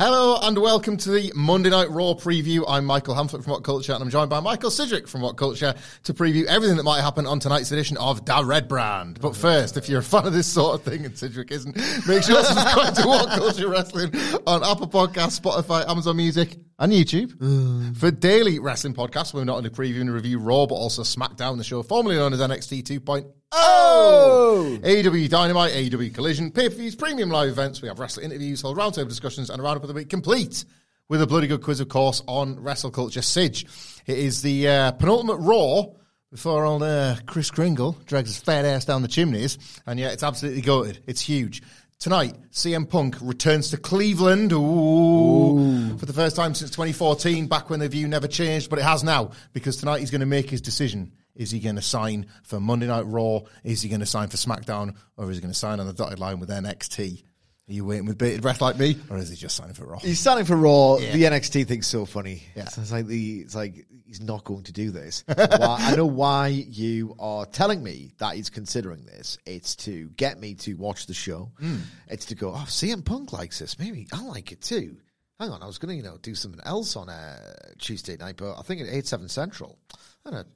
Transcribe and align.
Hello 0.00 0.38
and 0.40 0.56
welcome 0.56 0.96
to 0.96 1.10
the 1.10 1.30
Monday 1.36 1.68
Night 1.68 1.90
Raw 1.90 2.14
preview. 2.14 2.64
I'm 2.66 2.86
Michael 2.86 3.14
Hamflett 3.14 3.44
from 3.44 3.52
What 3.52 3.64
Culture 3.64 3.92
and 3.92 4.02
I'm 4.02 4.08
joined 4.08 4.30
by 4.30 4.40
Michael 4.40 4.70
Sidgwick 4.70 5.06
from 5.06 5.20
What 5.20 5.36
Culture 5.36 5.74
to 6.04 6.14
preview 6.14 6.46
everything 6.46 6.78
that 6.78 6.84
might 6.84 7.02
happen 7.02 7.26
on 7.26 7.38
tonight's 7.38 7.70
edition 7.70 7.98
of 7.98 8.24
Da 8.24 8.40
Red 8.40 8.66
Brand. 8.66 9.20
But 9.20 9.36
first, 9.36 9.76
if 9.76 9.90
you're 9.90 10.00
a 10.00 10.02
fan 10.02 10.26
of 10.26 10.32
this 10.32 10.46
sort 10.46 10.74
of 10.74 10.90
thing 10.90 11.04
and 11.04 11.18
Sidgwick 11.18 11.50
isn't, 11.50 11.76
make 12.08 12.22
sure 12.22 12.36
to 12.36 12.44
subscribe 12.44 12.94
to 12.94 13.06
What 13.06 13.28
Culture 13.28 13.68
Wrestling 13.68 14.14
on 14.46 14.64
Apple 14.64 14.88
Podcasts, 14.88 15.38
Spotify, 15.38 15.86
Amazon 15.86 16.16
Music 16.16 16.56
and 16.78 16.94
YouTube 16.94 17.34
mm. 17.34 17.94
for 17.94 18.10
daily 18.10 18.58
wrestling 18.58 18.94
podcasts. 18.94 19.34
We're 19.34 19.44
not 19.44 19.58
only 19.58 19.68
previewing 19.68 20.00
and 20.00 20.14
review 20.14 20.38
Raw, 20.38 20.64
but 20.64 20.76
also 20.76 21.02
SmackDown, 21.02 21.58
the 21.58 21.64
show 21.64 21.82
formerly 21.82 22.16
known 22.16 22.32
as 22.32 22.40
NXT 22.40 22.84
2.0. 22.84 23.30
Oh! 23.52 24.78
AEW 24.82 25.28
Dynamite, 25.28 25.72
AEW 25.72 26.14
Collision, 26.14 26.52
pay-per-views, 26.52 26.94
premium 26.94 27.30
live 27.30 27.48
events. 27.48 27.82
We 27.82 27.88
have 27.88 27.98
wrestling 27.98 28.26
interviews, 28.26 28.62
hold 28.62 28.76
roundtable 28.76 29.08
discussions, 29.08 29.50
and 29.50 29.60
a 29.60 29.62
roundup 29.62 29.82
of 29.82 29.88
the 29.88 29.94
week 29.94 30.08
complete 30.08 30.64
with 31.08 31.20
a 31.20 31.26
bloody 31.26 31.48
good 31.48 31.62
quiz, 31.62 31.80
of 31.80 31.88
course, 31.88 32.22
on 32.28 32.60
Wrestle 32.60 32.92
Culture 32.92 33.22
Sidge. 33.22 33.66
It 34.06 34.18
is 34.18 34.42
the 34.42 34.68
uh, 34.68 34.92
penultimate 34.92 35.38
Raw 35.40 35.86
before 36.30 36.64
old 36.64 36.84
uh, 36.84 37.16
Kris 37.26 37.50
Kringle 37.50 37.96
drags 38.06 38.28
his 38.28 38.38
fat 38.38 38.64
ass 38.64 38.84
down 38.84 39.02
the 39.02 39.08
chimneys, 39.08 39.58
and 39.84 39.98
yeah, 39.98 40.10
it's 40.10 40.22
absolutely 40.22 40.62
goated. 40.62 40.98
It's 41.08 41.20
huge. 41.20 41.62
Tonight, 41.98 42.34
CM 42.52 42.88
Punk 42.88 43.16
returns 43.20 43.70
to 43.70 43.76
Cleveland 43.76 44.52
Ooh, 44.52 45.98
for 45.98 46.06
the 46.06 46.12
first 46.12 46.36
time 46.36 46.54
since 46.54 46.70
2014, 46.70 47.46
back 47.48 47.68
when 47.68 47.80
the 47.80 47.88
view 47.88 48.06
never 48.06 48.28
changed, 48.28 48.70
but 48.70 48.78
it 48.78 48.84
has 48.84 49.02
now 49.02 49.32
because 49.52 49.76
tonight 49.76 49.98
he's 49.98 50.10
going 50.10 50.20
to 50.20 50.26
make 50.26 50.48
his 50.48 50.60
decision. 50.62 51.12
Is 51.40 51.50
he 51.50 51.58
going 51.58 51.76
to 51.76 51.82
sign 51.82 52.26
for 52.42 52.60
Monday 52.60 52.86
Night 52.86 53.06
Raw? 53.06 53.40
Is 53.64 53.80
he 53.80 53.88
going 53.88 54.00
to 54.00 54.06
sign 54.06 54.28
for 54.28 54.36
SmackDown? 54.36 54.94
Or 55.16 55.30
is 55.30 55.38
he 55.38 55.40
going 55.40 55.52
to 55.52 55.58
sign 55.58 55.80
on 55.80 55.86
the 55.86 55.94
dotted 55.94 56.18
line 56.18 56.38
with 56.38 56.50
NXT? 56.50 57.22
Are 57.22 57.72
you 57.72 57.86
waiting 57.86 58.04
with 58.04 58.18
bated 58.18 58.42
breath 58.42 58.60
like 58.60 58.76
me, 58.76 58.96
or 59.08 59.16
is 59.16 59.30
he 59.30 59.36
just 59.36 59.56
signing 59.56 59.72
for 59.74 59.86
Raw? 59.86 60.00
He's 60.00 60.18
signing 60.18 60.44
for 60.44 60.56
Raw. 60.56 60.98
Yeah. 60.98 61.12
The 61.12 61.22
NXT 61.22 61.66
thing's 61.66 61.86
so 61.86 62.04
funny. 62.04 62.42
Yeah. 62.54 62.64
It's, 62.64 62.76
it's 62.76 62.92
like 62.92 63.06
the 63.06 63.38
it's 63.38 63.54
like 63.54 63.86
he's 64.04 64.20
not 64.20 64.44
going 64.44 64.64
to 64.64 64.72
do 64.72 64.90
this. 64.90 65.22
Why- 65.26 65.76
I 65.78 65.96
know 65.96 66.04
why 66.04 66.48
you 66.48 67.14
are 67.18 67.46
telling 67.46 67.82
me 67.82 68.12
that 68.18 68.34
he's 68.34 68.50
considering 68.50 69.06
this. 69.06 69.38
It's 69.46 69.76
to 69.76 70.10
get 70.16 70.38
me 70.38 70.54
to 70.56 70.74
watch 70.74 71.06
the 71.06 71.14
show. 71.14 71.52
Hmm. 71.60 71.76
It's 72.08 72.26
to 72.26 72.34
go. 72.34 72.50
Oh, 72.50 72.64
CM 72.66 73.02
Punk 73.04 73.32
likes 73.32 73.60
this. 73.60 73.78
Maybe 73.78 74.08
I 74.12 74.22
like 74.24 74.52
it 74.52 74.60
too. 74.60 74.96
Hang 75.38 75.50
on, 75.50 75.62
I 75.62 75.66
was 75.66 75.78
going 75.78 75.90
to 75.90 75.94
you 75.96 76.02
know 76.02 76.18
do 76.20 76.34
something 76.34 76.60
else 76.66 76.96
on 76.96 77.08
uh, 77.08 77.54
Tuesday 77.78 78.16
night, 78.18 78.36
but 78.36 78.58
I 78.58 78.62
think 78.62 78.82
at 78.82 78.88
eight 78.88 79.06
seven 79.06 79.28
central. 79.28 79.78
I'm 80.26 80.32
gonna 80.32 80.46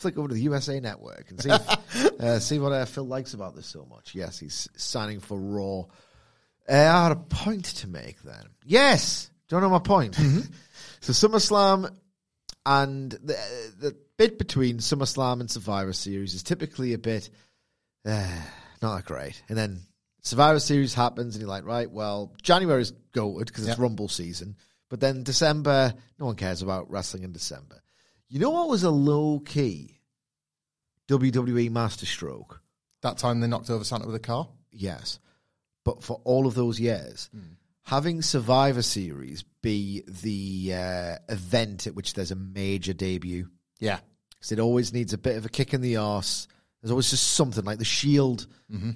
flick 0.00 0.18
over 0.18 0.28
to 0.28 0.34
the 0.34 0.42
USA 0.42 0.80
Network 0.80 1.30
and 1.30 1.40
see 1.40 1.50
if, 1.50 1.94
uh, 2.20 2.40
see 2.40 2.58
what 2.58 2.72
uh, 2.72 2.84
Phil 2.84 3.06
likes 3.06 3.34
about 3.34 3.54
this 3.54 3.66
so 3.66 3.86
much. 3.88 4.14
Yes, 4.14 4.38
he's 4.38 4.68
signing 4.76 5.20
for 5.20 5.38
Raw. 5.38 5.80
Uh, 6.68 6.72
I 6.72 7.02
had 7.04 7.12
a 7.12 7.16
point 7.16 7.64
to 7.66 7.88
make 7.88 8.20
then. 8.22 8.44
Yes. 8.64 9.30
Do 9.48 9.56
you 9.56 9.62
know 9.62 9.70
my 9.70 9.78
point? 9.78 10.14
so 11.00 11.12
SummerSlam 11.12 11.90
and 12.64 13.10
the, 13.10 13.36
the 13.78 13.96
bit 14.16 14.38
between 14.38 14.78
SummerSlam 14.78 15.40
and 15.40 15.50
Survivor 15.50 15.92
Series 15.92 16.34
is 16.34 16.42
typically 16.42 16.92
a 16.94 16.98
bit 16.98 17.30
uh, 18.06 18.26
not 18.82 18.96
that 18.96 19.04
great. 19.04 19.42
And 19.48 19.58
then 19.58 19.80
Survivor 20.22 20.60
Series 20.60 20.94
happens 20.94 21.34
and 21.34 21.42
you're 21.42 21.50
like, 21.50 21.64
right, 21.64 21.90
well, 21.90 22.32
January 22.42 22.82
is 22.82 22.92
goated 23.12 23.46
because 23.46 23.64
it's 23.64 23.70
Yep. 23.70 23.78
Rumble 23.78 24.08
season. 24.08 24.56
But 24.88 25.00
then 25.00 25.22
December, 25.22 25.94
no 26.18 26.26
one 26.26 26.36
cares 26.36 26.62
about 26.62 26.90
wrestling 26.90 27.22
in 27.22 27.32
December. 27.32 27.80
You 28.30 28.38
know 28.38 28.50
what 28.50 28.68
was 28.68 28.84
a 28.84 28.90
low 28.90 29.40
key 29.40 30.00
WWE 31.08 31.70
masterstroke? 31.70 32.60
That 33.02 33.18
time 33.18 33.40
they 33.40 33.46
knocked 33.46 33.70
over 33.70 33.84
Santa 33.84 34.06
with 34.06 34.14
a 34.14 34.20
car. 34.20 34.48
Yes. 34.70 35.18
But 35.84 36.02
for 36.02 36.20
all 36.24 36.46
of 36.46 36.54
those 36.54 36.78
years, 36.78 37.28
having 37.82 38.22
Survivor 38.22 38.82
Series 38.82 39.42
be 39.62 40.02
the 40.06 40.74
uh, 40.74 41.16
event 41.32 41.86
at 41.86 41.94
which 41.94 42.14
there's 42.14 42.30
a 42.30 42.36
major 42.36 42.92
debut, 42.92 43.48
Yeah, 43.80 43.98
because 44.30 44.52
it 44.52 44.60
always 44.60 44.92
needs 44.92 45.12
a 45.12 45.18
bit 45.18 45.36
of 45.36 45.46
a 45.46 45.48
kick 45.48 45.74
in 45.74 45.80
the 45.80 45.96
arse. 45.96 46.46
There's 46.82 46.90
always 46.92 47.10
just 47.10 47.32
something 47.32 47.64
like 47.64 47.78
the 47.78 47.84
Shield. 47.84 48.46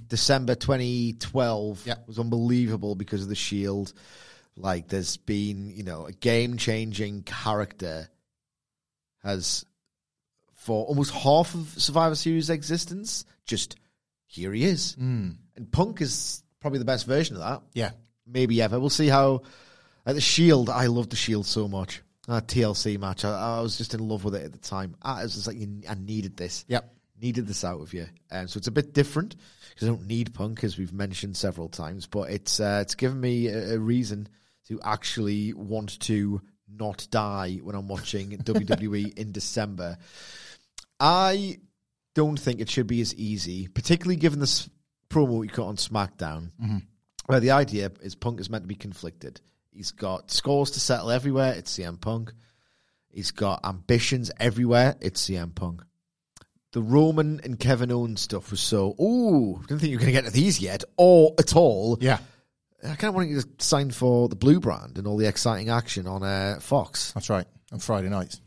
December 0.09 0.55
2012 0.55 1.87
Yeah. 1.87 1.97
was 2.07 2.19
unbelievable 2.19 2.95
because 2.95 3.23
of 3.23 3.29
the 3.29 3.35
Shield. 3.35 3.93
Like 4.57 4.89
there's 4.89 5.17
been, 5.17 5.71
you 5.71 5.83
know, 5.83 6.07
a 6.07 6.13
game 6.13 6.57
changing 6.59 7.25
character 7.25 8.09
has 9.25 9.65
for 10.55 10.85
almost 10.87 11.13
half 11.13 11.55
of 11.55 11.69
Survivor 11.77 12.15
Series 12.15 12.51
existence. 12.51 13.25
Just 13.45 13.77
here 14.27 14.53
he 14.53 14.65
is, 14.65 14.97
and 15.57 15.71
Punk 15.73 16.01
is 16.01 16.43
probably 16.61 16.79
the 16.79 16.85
best 16.85 17.07
version 17.07 17.37
of 17.37 17.43
that 17.43 17.63
yeah. 17.75 17.91
maybe 18.27 18.61
ever. 18.63 18.79
We'll 18.81 18.91
see 18.91 19.09
how. 19.09 19.43
At 20.07 20.15
the 20.15 20.21
Shield, 20.21 20.69
I 20.69 20.87
loved 20.87 21.11
the 21.11 21.17
Shield 21.17 21.47
so 21.47 21.67
much. 21.67 22.03
That 22.29 22.47
TLC 22.47 22.99
match, 22.99 23.25
I, 23.25 23.59
I 23.59 23.61
was 23.61 23.79
just 23.79 23.95
in 23.95 24.07
love 24.07 24.25
with 24.25 24.35
it 24.35 24.45
at 24.45 24.53
the 24.53 24.59
time. 24.59 24.97
I 25.01 25.23
was 25.23 25.35
just 25.35 25.47
like, 25.47 25.59
you- 25.59 25.83
I 25.89 25.95
needed 25.95 26.37
this. 26.37 26.65
Yep. 26.69 26.91
Needed 27.23 27.47
this 27.47 27.65
out 27.65 27.81
of 27.81 27.95
you. 27.95 28.07
Um, 28.31 28.49
so 28.49 28.59
it's 28.59 28.67
a 28.67 28.73
bit 28.73 28.93
different 28.93 29.37
because 29.71 29.89
I 29.89 29.91
don't 29.91 30.07
need 30.07 30.35
Punk, 30.35 30.63
as 30.65 30.77
we've 30.77 30.93
mentioned 30.93 31.37
several 31.37 31.69
times. 31.69 32.07
But 32.07 32.31
it's 32.31 32.61
uh, 32.61 32.81
it's 32.83 32.95
given 32.95 33.21
me 33.21 33.47
a, 33.49 33.75
a 33.75 33.79
reason 33.79 34.29
to 34.69 34.81
actually 34.83 35.53
want 35.55 36.01
to 36.01 36.41
not 36.79 37.07
die 37.11 37.61
when 37.63 37.75
I'm 37.77 37.89
watching 37.89 38.31
WWE 38.39 39.17
in 39.19 39.33
December. 39.33 39.99
I 41.01 41.59
don't 42.15 42.39
think 42.39 42.61
it 42.61 42.71
should 42.71 42.87
be 42.87 43.01
as 43.01 43.15
easy, 43.15 43.69
particularly 43.69 44.17
given 44.17 44.39
this 44.39 44.69
promo 45.11 45.39
we 45.39 45.49
got 45.49 45.67
on 45.67 45.77
SmackDown, 45.77 46.51
mm-hmm. 46.61 46.79
where 47.27 47.41
the 47.41 47.53
idea 47.53 47.91
is 48.01 48.15
Punk 48.15 48.41
is 48.41 48.51
meant 48.51 48.65
to 48.65 48.69
be 48.69 48.75
conflicted. 48.75 49.41
He's 49.71 49.91
got 49.91 50.31
scores 50.31 50.73
to 50.73 50.81
settle 50.81 51.11
everywhere. 51.11 51.55
It's 51.55 51.77
CM 51.77 52.01
Punk. 52.01 52.33
He's 53.11 53.33
got 53.33 53.65
ambitions 53.65 54.31
everywhere. 54.39 54.97
It's 55.01 55.29
CM 55.29 55.55
Punk. 55.55 55.83
The 56.73 56.83
Roman 56.83 57.41
and 57.45 57.59
Kevin 57.59 57.93
Owens 57.93 58.21
stuff 58.21 58.51
was 58.51 58.61
so, 58.61 58.95
ooh, 59.01 59.57
I 59.57 59.67
didn't 59.67 59.81
think 59.81 59.91
you 59.91 59.97
were 59.97 60.03
going 60.03 60.15
to 60.15 60.21
get 60.21 60.25
to 60.25 60.33
these 60.33 60.61
yet, 60.61 60.83
or 60.97 61.35
at 61.39 61.55
all. 61.55 61.99
Yeah, 62.01 62.19
I 62.85 62.95
kind 62.97 63.05
of 63.09 63.15
want 63.15 63.31
you 63.31 63.41
to 63.41 63.49
sign 63.59 63.91
for 63.91 64.29
the 64.29 64.37
Blue 64.37 64.61
Brand 64.61 64.99
and 64.99 65.07
all 65.07 65.17
the 65.17 65.27
exciting 65.27 65.71
action 65.71 66.07
on 66.07 66.23
uh, 66.23 66.59
Fox. 66.61 67.13
that's 67.13 67.31
right. 67.31 67.47
On 67.73 67.79
Friday 67.79 68.09
nights. 68.09 68.41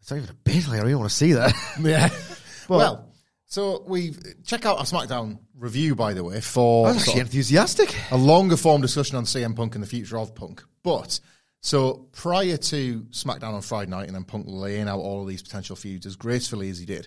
It's 0.00 0.10
not 0.10 0.18
even 0.18 0.30
a 0.30 0.34
bit. 0.34 0.66
Like, 0.68 0.78
I 0.80 0.82
really 0.82 0.94
want 0.96 1.08
to 1.08 1.14
see 1.16 1.32
that. 1.32 1.52
Yeah. 1.80 2.08
But- 2.66 2.78
well, 2.78 3.12
so 3.44 3.84
we've 3.86 4.18
check 4.46 4.64
out 4.64 4.78
our 4.78 4.84
SmackDown 4.84 5.38
review, 5.54 5.94
by 5.94 6.14
the 6.14 6.24
way, 6.24 6.40
for 6.40 6.88
I 6.88 6.92
was 6.92 7.02
actually 7.06 7.20
enthusiastic. 7.20 7.94
a 8.10 8.16
longer 8.16 8.56
form 8.56 8.80
discussion 8.80 9.16
on 9.18 9.24
CM 9.24 9.54
Punk 9.54 9.74
and 9.74 9.84
the 9.84 9.88
future 9.88 10.16
of 10.18 10.34
Punk. 10.34 10.64
But 10.82 11.20
so 11.60 12.08
prior 12.12 12.56
to 12.56 13.00
SmackDown 13.10 13.52
on 13.52 13.60
Friday 13.60 13.90
night 13.90 14.06
and 14.06 14.14
then 14.14 14.24
Punk 14.24 14.46
laying 14.48 14.88
out 14.88 14.98
all 14.98 15.20
of 15.20 15.28
these 15.28 15.42
potential 15.42 15.76
feuds 15.76 16.06
as 16.06 16.16
gracefully 16.16 16.70
as 16.70 16.78
he 16.78 16.86
did, 16.86 17.06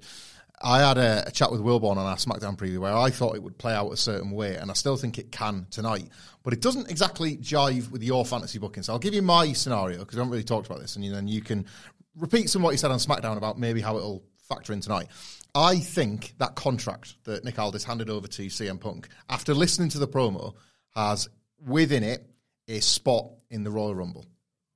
I 0.62 0.80
had 0.80 0.98
a, 0.98 1.28
a 1.28 1.32
chat 1.32 1.52
with 1.52 1.62
Wilborn 1.62 1.98
on 1.98 2.06
our 2.06 2.16
SmackDown 2.16 2.58
preview 2.58 2.80
where 2.80 2.96
I 2.96 3.12
thought 3.12 3.36
it 3.36 3.44
would 3.44 3.58
play 3.58 3.74
out 3.74 3.92
a 3.92 3.98
certain 3.98 4.32
way, 4.32 4.56
and 4.56 4.72
I 4.72 4.74
still 4.74 4.98
think 4.98 5.20
it 5.20 5.32
can 5.32 5.68
tonight. 5.70 6.10
But 6.44 6.54
it 6.54 6.62
doesn't 6.62 6.90
exactly 6.90 7.38
jive 7.38 7.92
with 7.92 8.02
your 8.02 8.26
fantasy 8.26 8.58
booking. 8.58 8.82
So 8.84 8.94
I'll 8.94 9.00
give 9.00 9.14
you 9.14 9.22
my 9.22 9.54
scenario 9.54 10.00
because 10.00 10.18
I 10.18 10.22
haven't 10.22 10.32
really 10.32 10.44
talked 10.44 10.66
about 10.66 10.80
this, 10.80 10.96
and 10.96 11.14
then 11.14 11.28
you 11.28 11.42
can 11.42 11.66
repeat 12.16 12.50
some 12.50 12.62
of 12.62 12.66
what 12.66 12.72
you 12.72 12.78
said 12.78 12.92
on 12.92 12.98
SmackDown 12.98 13.38
about 13.38 13.60
maybe 13.60 13.82
how 13.82 13.98
it'll 13.98 14.24
factor 14.48 14.74
in 14.74 14.82
tonight. 14.82 15.08
I 15.54 15.78
think 15.78 16.34
that 16.40 16.56
contract 16.56 17.16
that 17.26 17.44
Nick 17.44 17.60
Aldis 17.60 17.84
handed 17.84 18.10
over 18.10 18.28
to 18.28 18.48
CM 18.48 18.80
Punk, 18.80 19.10
after 19.30 19.54
listening 19.54 19.90
to 19.90 20.00
the 20.00 20.08
promo, 20.08 20.56
has 20.96 21.30
within 21.66 22.04
it 22.04 22.26
a 22.68 22.80
spot 22.80 23.30
in 23.50 23.64
the 23.64 23.72
Royal 23.72 23.96
Rumble. 23.96 24.26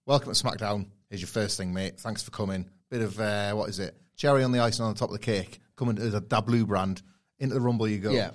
Welcome 0.06 0.33
to 0.33 0.44
SmackDown. 0.44 0.88
Here's 1.10 1.22
your 1.22 1.28
first 1.28 1.57
thing, 1.57 1.74
mate. 1.74 2.00
Thanks 2.00 2.24
for 2.24 2.31
coming. 2.31 2.69
Bit 2.89 3.01
of 3.01 3.19
uh, 3.19 3.54
what 3.54 3.69
is 3.69 3.80
it? 3.80 3.95
Cherry 4.16 4.44
on 4.44 4.51
the 4.51 4.60
icing 4.60 4.86
on 4.86 4.94
the 4.94 5.00
top 5.00 5.10
of 5.10 5.13
the 5.13 5.19
cake. 5.19 5.60
Coming 5.75 5.97
as 5.97 6.13
a 6.13 6.21
Da 6.21 6.41
Blue 6.41 6.65
brand 6.65 7.01
into 7.39 7.53
the 7.56 7.62
Rumble 7.62 7.88
you 7.88 8.00
go. 8.00 8.12
Yeah. 8.12 8.31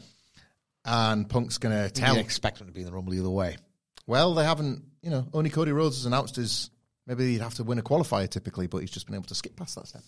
And 0.85 1.29
Punk's 1.29 1.59
gonna 1.59 1.91
tell. 1.91 2.15
You 2.15 2.21
expect 2.21 2.61
him 2.61 2.67
to 2.67 2.73
be 2.73 2.81
in 2.81 2.87
the 2.87 2.93
Rumble 2.93 3.15
either 3.15 3.31
way. 3.31 3.57
Well, 4.07 4.35
they 4.35 4.45
haven't. 4.45 4.83
You 5.03 5.11
know, 5.11 5.29
only 5.33 5.51
Cody 5.51 5.73
Rhodes 5.73 5.97
has 5.97 6.07
announced 6.07 6.37
his. 6.37 6.71
Maybe 7.07 7.33
he'd 7.33 7.41
have 7.41 7.55
to 7.55 7.65
win 7.65 7.79
a 7.79 7.83
qualifier 7.83 8.29
typically, 8.29 8.67
but 8.67 8.79
he's 8.79 8.91
just 8.91 9.07
been 9.07 9.15
able 9.15 9.27
to 9.27 9.35
skip 9.35 9.57
past 9.57 9.77
that 9.77 9.87
step. 9.87 10.03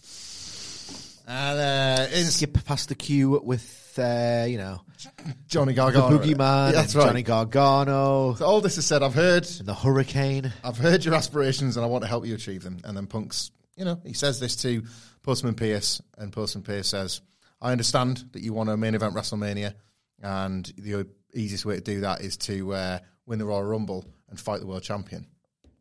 And 1.28 1.60
uh, 1.60 2.06
it's 2.10 2.36
Skip 2.36 2.64
past 2.64 2.88
the 2.88 2.94
queue 2.94 3.38
with, 3.44 3.98
uh, 3.98 4.46
you 4.48 4.56
know, 4.56 4.80
Johnny 5.46 5.75
Gargano, 5.75 6.16
the. 6.16 6.19
Boogeyman, 6.19 6.69
Yeah, 6.69 6.72
that's 6.72 6.94
right. 6.94 7.08
Johnny 7.08 7.22
Gargano, 7.22 8.34
So 8.34 8.46
all 8.46 8.62
this 8.62 8.78
is 8.78 8.86
said, 8.86 9.02
I've 9.02 9.14
heard, 9.14 9.44
the 9.44 9.75
Hurricane. 9.75 10.50
I've 10.64 10.78
heard 10.78 11.04
your 11.04 11.14
aspirations, 11.14 11.76
and 11.76 11.84
I 11.84 11.88
want 11.88 12.02
to 12.04 12.08
help 12.08 12.25
you 12.25 12.34
achieve 12.34 12.62
them. 12.62 12.78
And 12.82 12.96
then 12.96 13.06
Punk's, 13.06 13.50
you 13.76 13.84
know, 13.84 14.00
he 14.06 14.14
says 14.14 14.40
this 14.40 14.56
to 14.62 14.82
Postman 15.28 15.56
Pearce, 15.56 16.00
and 16.16 16.32
Postman 16.32 16.62
Pearce 16.62 16.88
says, 16.88 17.20
"I 17.60 17.72
understand 17.72 18.30
that 18.32 18.40
you 18.40 18.54
want 18.54 18.70
a 18.70 18.78
main 18.78 18.94
event 18.94 19.14
WrestleMania, 19.14 19.75
and 20.22 20.64
the 20.78 21.06
easiest 21.34 21.66
way 21.66 21.75
to 21.75 21.82
do 21.82 22.00
that 22.00 22.22
is 22.22 22.38
to 22.38 22.72
uh, 22.72 22.98
win 23.26 23.38
the 23.38 23.44
Royal 23.44 23.62
Rumble 23.62 24.06
and 24.30 24.40
fight 24.40 24.60
the 24.60 24.66
world 24.66 24.84
champion. 24.84 25.26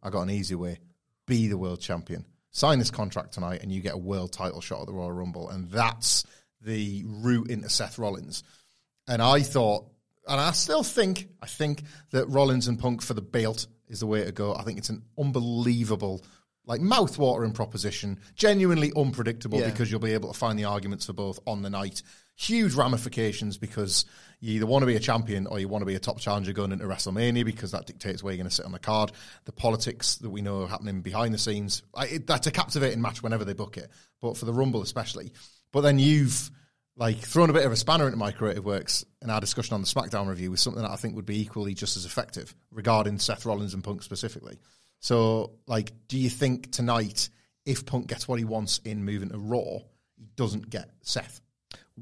I 0.03 0.09
got 0.09 0.23
an 0.23 0.31
easy 0.31 0.55
way: 0.55 0.79
be 1.27 1.47
the 1.47 1.57
world 1.57 1.79
champion. 1.79 2.25
Sign 2.51 2.77
this 2.77 2.91
contract 2.91 3.35
tonight, 3.35 3.63
and 3.63 3.71
you 3.71 3.79
get 3.79 3.93
a 3.93 3.97
world 3.97 4.33
title 4.33 4.59
shot 4.59 4.81
at 4.81 4.87
the 4.87 4.93
Royal 4.93 5.13
Rumble, 5.13 5.47
and 5.47 5.69
that's 5.69 6.25
the 6.59 7.05
route 7.05 7.49
into 7.49 7.69
Seth 7.69 7.97
Rollins." 7.97 8.43
And 9.07 9.21
I 9.21 9.43
thought, 9.43 9.85
and 10.27 10.41
I 10.41 10.51
still 10.51 10.83
think, 10.83 11.29
I 11.41 11.45
think 11.45 11.83
that 12.11 12.27
Rollins 12.27 12.67
and 12.67 12.77
Punk 12.77 13.01
for 13.01 13.13
the 13.13 13.21
belt 13.21 13.67
is 13.87 14.01
the 14.01 14.07
way 14.07 14.25
to 14.25 14.33
go. 14.33 14.53
I 14.53 14.63
think 14.63 14.77
it's 14.77 14.89
an 14.89 15.03
unbelievable, 15.17 16.25
like 16.67 16.81
mouth-watering 16.81 17.53
proposition, 17.53 18.19
genuinely 18.35 18.91
unpredictable 18.95 19.59
Yeah. 19.59 19.71
because 19.71 19.89
you'll 19.89 19.99
be 20.01 20.13
able 20.13 20.31
to 20.31 20.37
find 20.37 20.59
the 20.59 20.65
arguments 20.65 21.05
for 21.05 21.13
both 21.13 21.39
on 21.47 21.63
the 21.63 21.69
night. 21.69 22.03
Huge 22.35 22.73
ramifications 22.75 23.57
because 23.57 24.05
you 24.41 24.53
either 24.55 24.67
want 24.67 24.83
to 24.83 24.85
be 24.85 24.95
a 24.95 24.99
champion 24.99 25.47
or 25.47 25.59
you 25.59 25.67
want 25.67 25.81
to 25.81 25.87
be 25.87 25.95
a 25.95 25.99
top 25.99 26.19
challenger 26.19 26.53
going 26.53 26.71
into 26.71 26.85
WrestleMania 26.85 27.43
because 27.45 27.71
that 27.71 27.87
dictates 27.87 28.21
where 28.21 28.33
you're 28.33 28.37
going 28.37 28.49
to 28.49 28.53
sit 28.55 28.65
on 28.65 28.73
the 28.73 28.79
card. 28.79 29.11
The 29.45 29.53
politics 29.53 30.17
that 30.17 30.29
we 30.29 30.41
know 30.41 30.63
are 30.63 30.67
happening 30.67 31.01
behind 31.01 31.33
the 31.33 31.39
scenes, 31.39 31.81
I, 31.95 32.05
it, 32.07 32.27
that's 32.27 32.45
a 32.45 32.51
captivating 32.51 33.01
match 33.01 33.23
whenever 33.23 33.45
they 33.45 33.53
book 33.53 33.77
it, 33.77 33.89
but 34.21 34.37
for 34.37 34.45
the 34.45 34.53
Rumble 34.53 34.83
especially. 34.83 35.31
But 35.71 35.81
then 35.81 35.97
you've 35.97 36.51
like 36.97 37.17
thrown 37.17 37.49
a 37.49 37.53
bit 37.53 37.65
of 37.65 37.71
a 37.71 37.75
spanner 37.75 38.05
into 38.05 38.17
my 38.17 38.31
creative 38.31 38.65
works 38.65 39.05
and 39.21 39.31
our 39.31 39.39
discussion 39.39 39.75
on 39.75 39.81
the 39.81 39.87
SmackDown 39.87 40.27
review 40.27 40.51
was 40.51 40.61
something 40.61 40.81
that 40.81 40.91
I 40.91 40.95
think 40.95 41.15
would 41.15 41.25
be 41.25 41.39
equally 41.39 41.75
just 41.75 41.95
as 41.95 42.05
effective 42.05 42.53
regarding 42.71 43.19
Seth 43.19 43.45
Rollins 43.45 43.73
and 43.73 43.83
Punk 43.83 44.03
specifically. 44.03 44.59
So, 44.99 45.51
like, 45.67 45.91
do 46.07 46.17
you 46.17 46.29
think 46.29 46.71
tonight, 46.71 47.29
if 47.65 47.85
Punk 47.85 48.07
gets 48.07 48.27
what 48.27 48.39
he 48.39 48.45
wants 48.45 48.79
in 48.83 49.05
moving 49.05 49.29
to 49.29 49.37
Raw, 49.37 49.79
he 50.15 50.25
doesn't 50.35 50.69
get 50.69 50.89
Seth? 51.01 51.41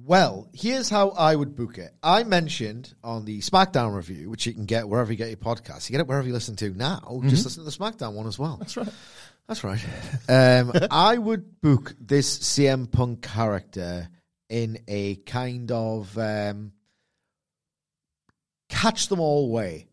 Well, 0.04 0.50
here's 0.54 0.90
how 0.90 1.10
I 1.12 1.34
would 1.36 1.56
book 1.56 1.78
it. 1.78 1.94
I 2.04 2.24
mentioned 2.24 2.94
on 3.02 3.24
the 3.24 3.40
SmackDown 3.40 3.96
review, 3.96 4.30
which 4.30 4.46
you 4.46 4.54
can 4.54 4.66
get 4.66 4.90
wherever 4.90 5.12
you 5.12 5.18
get 5.18 5.30
your 5.30 5.38
podcasts. 5.38 5.90
You 5.90 5.94
get 5.94 6.02
it 6.02 6.08
wherever 6.08 6.28
you 6.28 6.34
listen 6.34 6.58
to 6.58 6.70
now. 6.72 7.22
Just 7.28 7.46
listen 7.46 7.64
to 7.64 7.70
the 7.70 7.76
SmackDown 7.76 8.14
one 8.14 8.28
as 8.28 8.38
well. 8.38 8.58
That's 8.58 8.76
right. 8.76 8.90
That's 9.48 9.64
right. 9.64 9.80
Um, 10.28 10.74
I 10.92 11.18
would 11.18 11.62
book 11.62 11.96
this 12.00 12.38
CM 12.40 12.92
Punk 12.92 13.22
character 13.22 14.10
in 14.50 14.80
a 14.88 15.16
kind 15.16 15.72
of 15.72 16.18
um, 16.18 16.74
catch 18.68 19.08
them 19.08 19.22
all 19.22 19.50
way. 19.50 19.88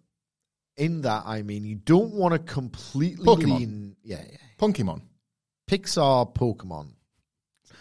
In 0.76 1.02
that, 1.02 1.24
I 1.26 1.42
mean, 1.42 1.64
you 1.64 1.74
don't 1.74 2.14
want 2.14 2.32
to 2.32 2.38
completely 2.38 3.24
Pokemon. 3.26 3.58
lean. 3.58 3.96
Yeah, 4.02 4.22
yeah. 4.30 4.38
Pixar 5.68 6.34
Pokemon. 6.34 6.92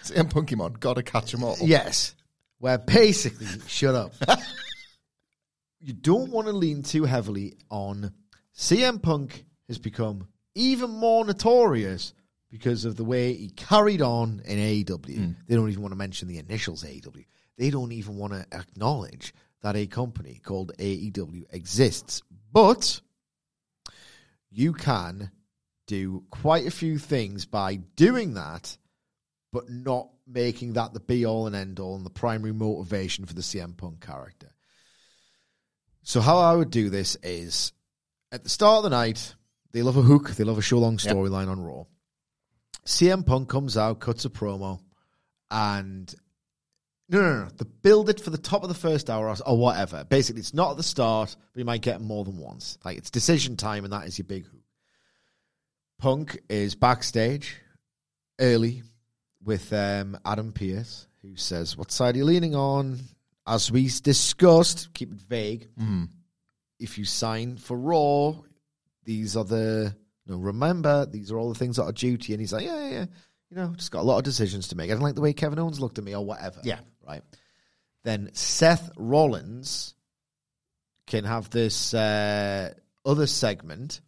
CM 0.04 0.32
Punkymon. 0.32 0.80
Gotta 0.80 1.04
catch 1.04 1.32
them 1.32 1.44
all. 1.44 1.58
Yes. 1.62 2.16
Where 2.60 2.78
basically, 2.78 3.48
shut 3.68 3.96
up. 3.96 4.14
you 5.80 5.94
don't 5.94 6.32
want 6.32 6.48
to 6.48 6.54
lean 6.54 6.84
too 6.84 7.06
heavily 7.06 7.56
on 7.70 8.14
CM 8.56 9.02
Punk 9.02 9.46
has 9.68 9.78
become 9.78 10.28
even 10.54 10.90
more 10.90 11.26
notorious 11.26 12.14
because 12.50 12.86
of 12.86 12.98
the 12.98 13.04
way 13.04 13.34
he 13.34 13.50
carried 13.50 14.02
on 14.02 14.42
in 14.46 14.60
AEW. 14.60 15.16
Hmm. 15.16 15.32
They 15.48 15.56
don't 15.56 15.70
even 15.70 15.82
want 15.82 15.94
to 15.94 15.98
mention 15.98 16.28
the 16.28 16.38
initials 16.38 16.84
AEW. 16.84 17.26
They 17.58 17.70
don't 17.70 17.92
even 17.94 18.18
want 18.18 18.34
to 18.34 18.46
acknowledge 18.52 19.34
that 19.62 19.76
a 19.76 19.88
company 19.88 20.40
called 20.44 20.72
AEW 20.78 21.46
exists. 21.52 22.22
But 22.52 23.02
you 24.50 24.74
can 24.74 25.32
do 25.88 26.24
quite 26.30 26.68
a 26.68 26.72
few 26.72 26.98
things 26.98 27.46
by 27.46 27.76
doing 27.76 28.34
that 28.36 28.78
but 29.52 29.70
not 29.70 30.10
making 30.26 30.74
that 30.74 30.94
the 30.94 31.00
be 31.00 31.26
all 31.26 31.48
and 31.48 31.56
end 31.56 31.80
all 31.80 31.96
and 31.96 32.06
the 32.06 32.10
primary 32.10 32.54
motivation 32.54 33.26
for 33.26 33.34
the 33.34 33.42
CM 33.42 33.76
Punk 33.76 34.00
character. 34.00 34.52
So 36.04 36.22
how 36.22 36.38
I 36.38 36.56
would 36.56 36.72
do 36.72 36.90
this 36.90 37.18
is 37.22 37.74
at 38.32 38.44
the 38.44 38.50
start 38.50 38.78
of 38.78 38.84
the 38.84 38.90
night, 38.90 39.36
they 39.72 39.82
love 39.82 39.98
a 39.98 40.02
hook, 40.02 40.32
they 40.32 40.44
love 40.44 40.58
a 40.58 40.62
show 40.62 40.80
long 40.80 40.94
Yep. 41.04 41.16
storyline 41.16 41.50
on 41.50 41.62
Raw. 41.62 41.84
CM 42.86 43.26
Punk 43.26 43.50
comes 43.50 43.78
out, 43.78 44.00
cuts 44.00 44.26
a 44.26 44.30
promo, 44.30 44.80
and 45.52 46.14
no, 47.12 47.22
no, 47.22 47.44
no, 47.44 47.50
the 47.58 47.66
build 47.66 48.10
it 48.10 48.22
for 48.22 48.30
the 48.30 48.38
top 48.38 48.64
of 48.64 48.70
the 48.70 48.76
first 48.76 49.10
hour 49.10 49.30
or, 49.30 49.36
or 49.46 49.58
whatever. 49.58 50.04
Basically, 50.06 50.40
it's 50.40 50.54
not 50.54 50.72
at 50.72 50.78
the 50.78 50.84
start, 50.84 51.36
but 51.54 51.60
you 51.60 51.66
might 51.66 51.82
get 51.82 52.00
more 52.00 52.24
than 52.24 52.38
once. 52.38 52.78
Like 52.86 52.98
it's 52.98 53.10
decision 53.10 53.58
time, 53.58 53.84
and 53.84 53.92
that 53.92 54.08
is 54.08 54.18
your 54.18 54.26
big 54.26 54.46
hook. 54.46 54.62
Punk 56.00 56.40
is 56.50 56.74
backstage 56.74 57.58
early 58.40 58.82
with 59.44 59.72
um, 59.74 60.18
Adam 60.26 60.54
Pearce, 60.54 61.08
who 61.22 61.36
says, 61.36 61.78
What 61.78 61.92
side 61.92 62.16
are 62.16 62.20
you 62.20 62.26
leaning 62.26 62.56
on? 62.56 63.00
As 63.46 63.72
we 63.72 63.90
discussed, 64.02 64.94
keep 64.94 65.12
it 65.12 65.22
vague. 65.22 65.68
If 66.80 66.98
you 66.98 67.06
sign 67.06 67.58
for 67.58 67.78
Raw, 67.78 68.36
these 69.04 69.36
are 69.36 69.44
the. 69.44 69.96
No, 70.28 70.38
remember, 70.38 71.06
these 71.06 71.32
are 71.32 71.38
all 71.38 71.50
the 71.50 71.60
things 71.60 71.76
that 71.76 71.84
are 71.84 71.92
duty. 71.92 72.34
And 72.34 72.40
he's 72.40 72.54
like, 72.54 72.66
Yeah, 72.66 72.80
yeah, 72.80 72.90
yeah. 72.90 73.06
You 73.50 73.58
know, 73.58 73.74
just 73.76 73.92
got 73.92 74.00
a 74.00 74.04
lot 74.04 74.18
of 74.18 74.24
decisions 74.24 74.70
to 74.70 74.78
make. 74.78 74.90
I 74.90 74.94
don't 74.94 75.04
like 75.04 75.16
the 75.16 75.22
way 75.22 75.34
Kevin 75.34 75.60
Owens 75.60 75.82
looked 75.82 75.98
at 75.98 76.06
me 76.06 76.16
or 76.16 76.24
whatever. 76.24 76.62
Yeah. 76.64 76.80
Right. 77.06 77.24
Then 78.04 78.32
Seth 78.34 78.92
Rollins 78.98 79.96
can 81.08 81.24
have 81.24 81.50
this 81.50 81.94
uh, 81.94 82.74
other 83.06 83.28
segment 83.28 84.02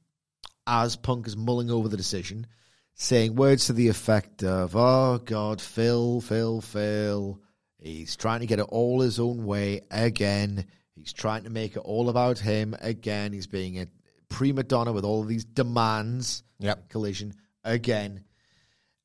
as 0.66 0.96
Punk 0.96 1.28
is 1.28 1.36
mulling 1.36 1.70
over 1.70 1.90
the 1.90 1.98
decision, 1.98 2.48
saying 2.94 3.36
words 3.36 3.68
to 3.68 3.74
the 3.74 3.90
effect 3.90 4.44
of, 4.44 4.76
Oh 4.76 5.20
God, 5.20 5.62
Phil, 5.62 6.22
Phil, 6.22 6.62
Phil. 6.62 7.40
He's 7.80 8.16
trying 8.16 8.40
to 8.40 8.46
get 8.46 8.60
it 8.60 8.68
all 8.70 9.02
his 9.02 9.20
own 9.20 9.46
way 9.46 9.82
again. 9.92 10.66
He's 10.96 11.12
trying 11.12 11.44
to 11.44 11.50
make 11.50 11.76
it 11.76 11.80
all 11.80 12.10
about 12.10 12.40
him 12.40 12.76
again. 12.80 13.34
He's 13.34 13.48
being 13.48 13.80
a 13.80 13.88
prima 14.30 14.64
donna 14.64 14.94
with 14.94 15.04
all 15.04 15.22
of 15.22 15.28
these 15.28 15.44
demands. 15.44 16.44
Yep. 16.60 16.90
Collision 16.90 17.34
again. 17.64 18.24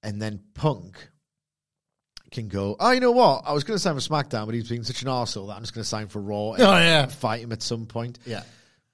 And 0.02 0.22
then 0.22 0.40
Punk 0.54 1.10
can 2.30 2.49
go, 2.49 2.76
Oh, 2.78 2.90
you 2.90 3.00
know 3.00 3.12
what? 3.12 3.42
I 3.47 3.52
was 3.52 3.64
going 3.64 3.76
to 3.76 3.78
sign 3.80 3.94
for 3.94 4.00
SmackDown, 4.00 4.47
but 4.47 4.54
he's 4.54 4.68
being 4.68 4.85
such 4.85 5.02
an 5.02 5.08
arsehole 5.08 5.49
that 5.49 5.54
I'm 5.54 5.62
just 5.62 5.75
going 5.75 5.82
to 5.82 5.88
sign 5.88 6.08
for 6.08 6.20
Raw 6.20 6.52
and 6.52 6.62
Oh, 6.62 6.73
yeah. 6.78 7.06
fight 7.06 7.40
him 7.42 7.52
at 7.52 7.62
some 7.62 7.87
point 7.87 8.18
Yeah. 8.26 8.42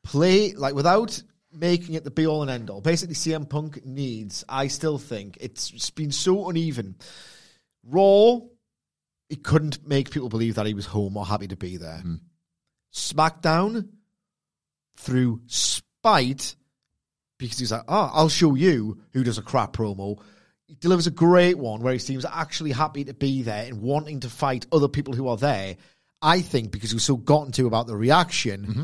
play 0.05 0.53
like 0.53 0.75
without 0.75 1.21
making 1.53 1.95
it 1.95 2.05
the 2.05 2.11
be 2.11 2.27
all 2.27 2.43
and 2.43 2.51
end 2.51 2.69
all. 2.71 2.81
Basically, 2.81 3.15
CM 3.15 3.49
Punk 3.49 3.85
needs. 3.87 4.45
I 4.49 4.67
still 4.69 4.99
think 4.99 5.39
it's 5.41 5.91
been 5.91 6.11
so 6.13 6.49
uneven. 6.49 6.97
Raw, 7.85 8.41
he 9.29 9.37
couldn't 9.37 9.87
make 9.87 10.11
people 10.11 10.29
believe 10.29 10.57
that 10.57 10.67
he 10.67 10.75
was 10.75 10.87
home 10.87 11.17
or 11.17 11.25
happy 11.25 11.47
to 11.49 11.57
be 11.57 11.77
there. 11.77 11.99
Hmm. 11.99 12.15
SmackDown, 12.93 13.89
through 14.97 15.43
spite, 15.47 16.55
because 17.39 17.59
he's 17.59 17.73
like, 17.73 17.83
oh, 17.89 18.11
I'll 18.13 18.29
show 18.29 18.55
you 18.55 18.99
who 19.13 19.25
does 19.25 19.39
a 19.39 19.43
crap 19.43 19.73
promo. 19.73 20.21
He 20.75 20.81
delivers 20.81 21.07
a 21.07 21.13
great 21.13 21.57
one 21.57 21.83
where 21.83 21.93
he 21.93 22.01
seems 22.01 22.25
actually 22.25 22.73
happy 22.73 23.05
to 23.05 23.15
be 23.15 23.43
there 23.43 23.65
and 23.65 23.81
wanting 23.81 24.21
to 24.21 24.29
fight 24.29 24.67
other 24.73 24.89
people 24.89 25.15
who 25.15 25.29
are 25.29 25.37
there. 25.37 25.77
I 26.21 26.41
think 26.41 26.73
because 26.73 26.91
he 26.91 26.97
was 26.97 27.05
so 27.05 27.17
gotten 27.17 27.53
to 27.53 27.67
about 27.69 27.87
the 27.87 27.97
reaction, 27.97 28.67
mm-hmm. 28.67 28.83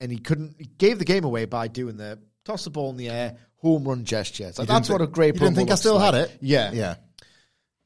and 0.00 0.12
he 0.12 0.18
couldn't. 0.18 0.56
He 0.58 0.66
gave 0.66 0.98
the 0.98 1.06
game 1.06 1.24
away 1.24 1.46
by 1.46 1.68
doing 1.68 1.96
the 1.96 2.18
toss 2.44 2.64
the 2.64 2.70
ball 2.70 2.90
in 2.90 2.98
the 2.98 3.08
air, 3.08 3.38
home 3.56 3.84
run 3.84 4.04
gesture. 4.04 4.48
It's 4.48 4.58
like, 4.58 4.68
You 4.68 4.74
didn't 4.74 4.82
that's 4.82 4.90
what 4.90 5.00
a 5.00 5.06
great. 5.06 5.34
You 5.34 5.40
didn't 5.40 5.54
think 5.54 5.70
I 5.70 5.76
still 5.76 5.94
like. 5.94 6.14
had 6.14 6.24
it? 6.24 6.38
Yeah, 6.42 6.72
Yeah. 6.72 6.96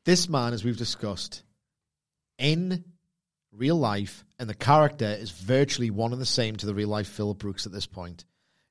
This 0.05 0.29
man, 0.29 0.53
as 0.53 0.65
we've 0.65 0.77
discussed, 0.77 1.45
in 2.39 2.85
real 3.53 3.77
life, 3.77 4.25
and 4.39 4.49
the 4.49 4.55
character 4.55 5.07
is 5.07 5.31
virtually 5.31 5.91
one 5.91 6.13
and 6.13 6.21
the 6.21 6.27
same 6.27 6.57
to 6.57 6.67
the 6.67 6.75
real 6.75 6.89
life 6.89 7.09
Phil 7.09 7.35
Brooks 7.35 7.67
at 7.67 7.73
this 7.73 7.87
point. 7.87 8.25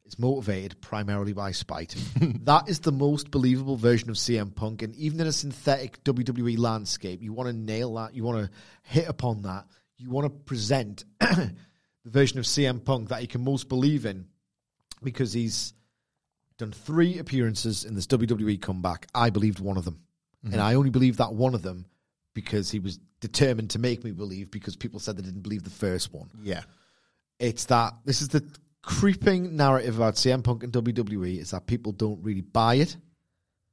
Is 0.06 0.20
motivated 0.20 0.82
primarily 0.82 1.32
by 1.32 1.52
spite. 1.52 1.96
that 2.44 2.68
is 2.68 2.80
the 2.80 2.92
most 2.92 3.32
believable 3.32 3.78
version 3.78 4.10
of 4.10 4.18
CM 4.18 4.54
Punk, 4.54 4.82
and 4.82 4.94
even 4.96 5.22
in 5.22 5.28
a 5.28 5.32
synthetic 5.32 6.04
WWE 6.04 6.58
landscape, 6.58 7.22
you 7.22 7.32
want 7.32 7.48
to 7.48 7.54
nail 7.54 7.94
that. 7.96 8.14
You 8.14 8.24
want 8.24 8.46
to 8.46 8.52
hit 8.84 9.08
upon 9.08 9.44
that. 9.44 9.66
You 9.98 10.10
want 10.10 10.26
to 10.26 10.30
present 10.30 11.06
the 11.20 11.56
version 12.06 12.38
of 12.38 12.44
CM 12.46 12.84
Punk 12.84 13.10
that 13.10 13.22
you 13.22 13.30
can 13.30 13.46
most 13.46 13.70
believe 13.70 14.06
in, 14.06 14.28
because 15.02 15.32
he's 15.32 15.74
done 16.58 16.72
three 16.72 17.20
appearances 17.20 17.86
in 17.86 17.96
this 17.96 18.08
WWE 18.08 18.62
comeback. 18.62 19.08
I 19.16 19.30
believed 19.30 19.60
one 19.60 19.78
of 19.78 19.86
them. 19.86 20.00
Mm-hmm. 20.44 20.54
And 20.54 20.62
I 20.62 20.76
only 20.76 20.90
believed 20.90 21.20
that 21.20 21.34
one 21.34 21.56
of 21.56 21.62
them 21.62 21.86
because 22.34 22.72
he 22.72 22.80
was 22.80 23.00
determined 23.20 23.70
to 23.72 23.80
make 23.80 24.04
me 24.04 24.12
believe 24.12 24.52
because 24.52 24.76
people 24.76 25.00
said 25.00 25.18
they 25.18 25.22
didn't 25.22 25.42
believe 25.42 25.64
the 25.64 25.70
first 25.70 26.14
one. 26.14 26.30
Yeah. 26.44 26.64
It's 27.40 27.66
that 27.66 27.94
this 28.06 28.22
is 28.22 28.30
the 28.30 28.44
creeping 28.84 29.56
narrative 29.56 29.96
about 29.98 30.16
CM 30.16 30.44
Punk 30.44 30.64
and 30.64 30.72
WWE 30.72 31.40
is 31.40 31.52
that 31.52 31.66
people 31.66 31.92
don't 31.92 32.24
really 32.24 32.42
buy 32.42 32.76
it. 32.76 32.96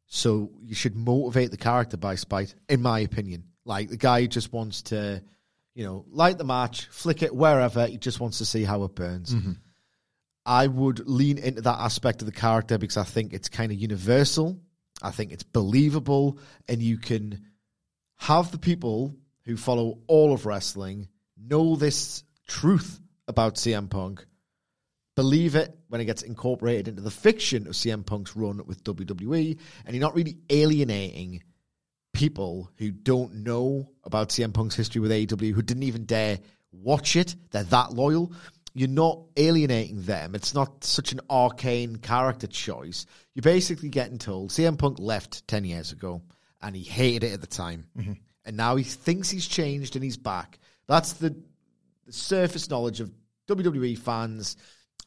So 0.07 0.51
you 0.63 0.75
should 0.75 0.97
motivate 0.97 1.51
the 1.51 1.57
character 1.57 1.97
by 1.97 2.15
spite, 2.15 2.55
in 2.69 2.81
my 2.81 3.01
opinion. 3.01 3.45
Like 3.65 3.91
the 3.91 3.97
guy 3.97 4.27
just 4.27 4.53
wants 4.53 4.83
to, 4.83 5.23
you 5.75 5.85
know, 5.85 6.05
light 6.11 6.39
the 6.39 6.45
match, 6.45 6.87
flick 6.87 7.23
it 7.23 7.35
wherever. 7.35 7.87
He 7.87 7.99
just 7.99 8.19
wants 8.21 8.39
to 8.39 8.45
see 8.45 8.65
how 8.65 8.85
it 8.85 8.95
burns. 8.95 9.35
Mm-hmm. 9.35 9.53
I 10.47 10.67
would 10.67 11.07
lean 11.09 11.39
into 11.39 11.61
that 11.63 11.79
aspect 11.79 12.23
of 12.23 12.27
the 12.27 12.33
character 12.33 12.79
because 12.79 12.97
I 12.97 13.05
think 13.05 13.33
it's 13.33 13.49
kind 13.49 13.71
of 13.71 13.79
universal. 13.79 14.59
I 15.03 15.11
think 15.11 15.33
it's 15.33 15.43
believable, 15.43 16.39
and 16.69 16.83
you 16.83 16.99
can 16.99 17.47
have 18.17 18.51
the 18.51 18.59
people 18.59 19.15
who 19.45 19.57
follow 19.57 19.99
all 20.07 20.33
of 20.33 20.47
wrestling 20.47 21.09
know 21.39 21.77
this 21.77 22.25
truth 22.47 23.01
about 23.29 23.55
CM 23.55 23.89
Punk, 23.89 24.27
believe 25.21 25.55
it 25.55 25.79
when 25.89 26.01
it 26.01 26.07
gets 26.07 26.23
incorporated 26.23 26.89
into 26.89 27.03
the 27.03 27.11
fiction 27.11 27.67
of 27.67 27.75
CM 27.75 28.07
Punk's 28.07 28.35
run 28.35 28.63
with 28.65 28.83
WWE, 28.85 29.59
and 29.85 29.95
you're 29.95 30.01
not 30.01 30.15
really 30.15 30.39
alienating 30.49 31.43
people 32.15 32.71
who 32.79 32.91
don't 32.91 33.35
know 33.35 33.91
about 34.03 34.31
CM 34.31 34.55
Punk's 34.55 34.75
history 34.75 35.03
with 35.03 35.11
AEW, 35.11 35.53
who 35.53 35.61
didn't 35.61 35.83
even 35.83 36.07
dare 36.07 36.39
watch 36.73 37.17
it. 37.17 37.37
They're 37.51 37.65
that 37.65 37.93
loyal. 37.93 38.33
You're 38.73 38.89
not 38.89 39.21
alienating 39.37 40.01
them. 40.01 40.35
It's 40.35 40.55
not 40.55 40.85
such 40.85 41.13
an 41.13 41.21
arcane 41.29 41.97
character 41.97 42.47
choice. 42.47 43.05
You're 43.35 43.43
basically 43.43 43.91
getting 43.91 44.17
told 44.17 44.53
CM 44.53 44.79
Punk 44.79 44.99
left 44.99 45.47
10 45.49 45.67
years 45.67 45.93
ago 45.93 46.23
and 46.63 46.75
he 46.75 46.83
hated 46.83 47.25
it 47.25 47.35
at 47.35 47.43
the 47.43 47.47
time. 47.47 47.85
Mm-hmm. 47.95 48.13
And 48.47 48.57
now 48.57 48.77
he 48.77 48.85
thinks 48.85 49.29
he's 49.29 49.47
changed 49.47 49.97
and 49.97 50.03
he's 50.03 50.17
back. 50.17 50.59
That's 50.87 51.13
the, 51.13 51.37
the 52.07 52.13
surface 52.15 52.71
knowledge 52.71 53.01
of 53.01 53.13
WWE 53.49 53.99
fans' 53.99 54.57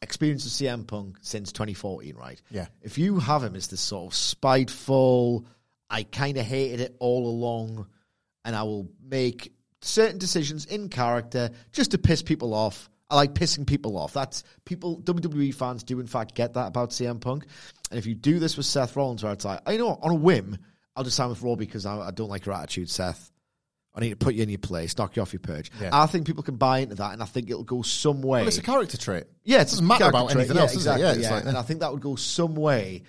experience 0.02 0.44
of 0.46 0.52
CM 0.52 0.86
Punk 0.86 1.18
since 1.20 1.52
2014, 1.52 2.16
right? 2.16 2.40
Yeah. 2.50 2.66
If 2.82 2.98
you 2.98 3.18
have 3.18 3.42
him 3.42 3.56
as 3.56 3.68
this 3.68 3.80
sort 3.80 4.12
of 4.12 4.14
spiteful, 4.14 5.46
I 5.90 6.02
kind 6.04 6.36
of 6.36 6.44
hated 6.44 6.80
it 6.80 6.96
all 6.98 7.26
along, 7.28 7.86
and 8.44 8.54
I 8.54 8.62
will 8.62 8.88
make 9.02 9.52
certain 9.80 10.18
decisions 10.18 10.66
in 10.66 10.88
character 10.88 11.50
just 11.72 11.92
to 11.92 11.98
piss 11.98 12.22
people 12.22 12.54
off. 12.54 12.90
I 13.10 13.16
like 13.16 13.34
pissing 13.34 13.66
people 13.66 13.98
off. 13.98 14.12
That's 14.14 14.44
people. 14.64 15.00
WWE 15.02 15.54
fans 15.54 15.84
do 15.84 16.00
in 16.00 16.06
fact 16.06 16.34
get 16.34 16.54
that 16.54 16.68
about 16.68 16.90
CM 16.90 17.20
Punk, 17.20 17.46
and 17.90 17.98
if 17.98 18.06
you 18.06 18.14
do 18.14 18.38
this 18.38 18.56
with 18.56 18.66
Seth 18.66 18.96
Rollins, 18.96 19.22
where 19.22 19.32
it's 19.32 19.44
like, 19.44 19.60
I 19.66 19.76
know 19.76 19.98
on 20.02 20.10
a 20.10 20.14
whim, 20.14 20.58
I'll 20.96 21.04
just 21.04 21.16
sign 21.16 21.28
with 21.28 21.42
Raw 21.42 21.54
because 21.54 21.86
I, 21.86 22.08
I 22.08 22.10
don't 22.10 22.30
like 22.30 22.46
your 22.46 22.54
attitude, 22.54 22.90
Seth. 22.90 23.30
I 23.94 24.00
need 24.00 24.10
to 24.10 24.16
put 24.16 24.34
you 24.34 24.42
in 24.42 24.48
your 24.48 24.58
place, 24.58 24.98
knock 24.98 25.14
you 25.14 25.22
off 25.22 25.32
your 25.32 25.40
perch. 25.40 25.70
Yeah. 25.80 25.90
I 25.92 26.06
think 26.06 26.26
people 26.26 26.42
can 26.42 26.56
buy 26.56 26.78
into 26.78 26.96
that, 26.96 27.12
and 27.12 27.22
I 27.22 27.26
think 27.26 27.48
it'll 27.48 27.62
go 27.62 27.82
some 27.82 28.22
way. 28.22 28.40
Well, 28.40 28.48
it's 28.48 28.58
a 28.58 28.62
character 28.62 28.96
trait. 28.96 29.24
Yeah, 29.44 29.60
it 29.60 29.68
doesn't 29.68 29.86
matter 29.86 30.06
about 30.06 30.30
trait. 30.30 30.38
anything 30.38 30.56
Yeah, 30.56 30.62
else, 30.62 30.74
exactly, 30.74 31.02
does 31.02 31.16
it? 31.16 31.20
Yeah, 31.20 31.28
yeah. 31.28 31.34
like 31.36 31.44
and 31.44 31.56
I 31.56 31.62
think 31.62 31.80
that 31.80 31.92
would 31.92 32.00
go 32.00 32.16
some 32.16 32.56
way. 32.56 33.02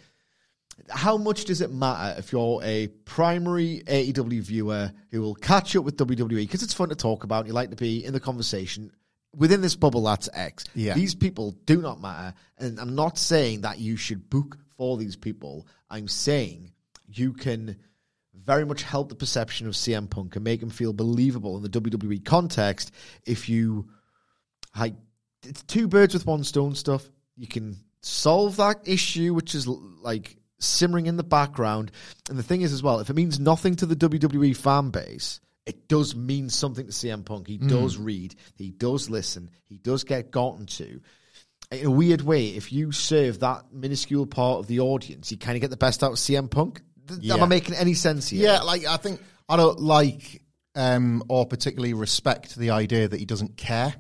How 0.89 1.17
much 1.17 1.45
does 1.45 1.61
it 1.61 1.71
matter 1.71 2.19
if 2.19 2.31
you're 2.31 2.61
a 2.61 2.87
primary 3.05 3.81
AEW 3.87 4.41
viewer 4.41 4.91
who 5.09 5.21
will 5.21 5.33
catch 5.33 5.75
up 5.75 5.83
with 5.85 5.97
WWE 5.97 6.35
because 6.35 6.61
it's 6.61 6.73
fun 6.73 6.89
to 6.89 6.95
talk 6.95 7.23
about 7.23 7.39
and 7.39 7.47
you 7.47 7.53
like 7.53 7.69
to 7.69 7.75
be 7.75 8.03
in 8.03 8.13
the 8.13 8.19
conversation 8.19 8.91
within 9.35 9.61
this 9.61 9.75
bubble 9.75 10.03
that's 10.03 10.29
X. 10.33 10.65
Yeah. 10.75 10.93
These 10.93 11.15
people 11.15 11.51
do 11.65 11.81
not 11.81 12.01
matter. 12.01 12.35
And 12.57 12.79
I'm 12.79 12.93
not 12.93 13.17
saying 13.17 13.61
that 13.61 13.79
you 13.79 13.95
should 13.97 14.29
book 14.29 14.57
for 14.77 14.97
these 14.97 15.15
people. 15.15 15.65
I'm 15.89 16.07
saying 16.07 16.71
you 17.07 17.33
can 17.33 17.77
very 18.45 18.65
much 18.65 18.83
help 18.83 19.09
the 19.09 19.15
perception 19.15 19.67
of 19.67 19.73
CM 19.73 20.09
Punk 20.09 20.35
and 20.35 20.43
make 20.43 20.61
him 20.61 20.69
feel 20.69 20.93
believable 20.93 21.57
in 21.57 21.63
the 21.63 21.69
WWE 21.69 22.23
context 22.23 22.91
if 23.25 23.49
you 23.49 23.89
like 24.77 24.95
it's 25.43 25.63
two 25.63 25.87
birds 25.87 26.13
with 26.13 26.25
one 26.25 26.43
stone 26.43 26.75
stuff. 26.75 27.07
You 27.35 27.47
can 27.47 27.77
solve 28.01 28.57
that 28.57 28.87
issue, 28.87 29.33
which 29.33 29.55
is 29.55 29.67
like 29.67 30.37
simmering 30.59 31.07
in 31.07 31.17
the 31.17 31.23
background. 31.23 31.91
And 32.29 32.37
the 32.37 32.43
thing 32.43 32.61
is, 32.61 32.73
as 32.73 32.83
well, 32.83 32.99
if 32.99 33.09
it 33.09 33.15
means 33.15 33.39
nothing 33.39 33.75
to 33.77 33.85
the 33.85 33.95
WWE 33.95 34.55
fan 34.55 34.89
base, 34.89 35.39
it 35.65 35.87
does 35.87 36.15
mean 36.15 36.49
something 36.49 36.85
to 36.85 36.91
CM 36.91 37.25
Punk. 37.25 37.47
He 37.47 37.57
hmm. 37.57 37.67
does 37.67 37.97
read, 37.97 38.35
he 38.55 38.71
does 38.71 39.09
listen, 39.09 39.49
he 39.65 39.77
does 39.77 40.03
get 40.03 40.31
gotten 40.31 40.65
to. 40.67 41.01
In 41.71 41.87
a 41.87 41.91
weird 41.91 42.21
way, 42.21 42.49
if 42.49 42.71
you 42.71 42.91
serve 42.91 43.39
that 43.39 43.73
minuscule 43.73 44.27
part 44.27 44.59
of 44.59 44.67
the 44.67 44.81
audience, 44.81 45.31
you 45.31 45.37
kind 45.37 45.55
of 45.57 45.61
get 45.61 45.71
the 45.71 45.77
best 45.77 46.03
out 46.03 46.11
of 46.11 46.17
CM 46.17 46.49
Punk. 46.49 46.81
Th- 47.07 47.31
Am 47.31 47.43
I 47.43 47.45
making 47.47 47.75
any 47.75 47.93
sense 47.93 48.29
here? 48.29 48.43
Yeah, 48.43 48.61
like 48.61 48.85
I 48.85 48.97
think 48.97 49.21
I 49.47 49.57
don't 49.57 49.79
like 49.79 50.41
um, 50.75 51.23
or 51.29 51.45
particularly 51.45 51.93
respect 51.93 52.55
the 52.55 52.71
idea 52.71 53.07
that 53.07 53.19
he 53.19 53.25
doesn't 53.25 53.57
care 53.57 53.93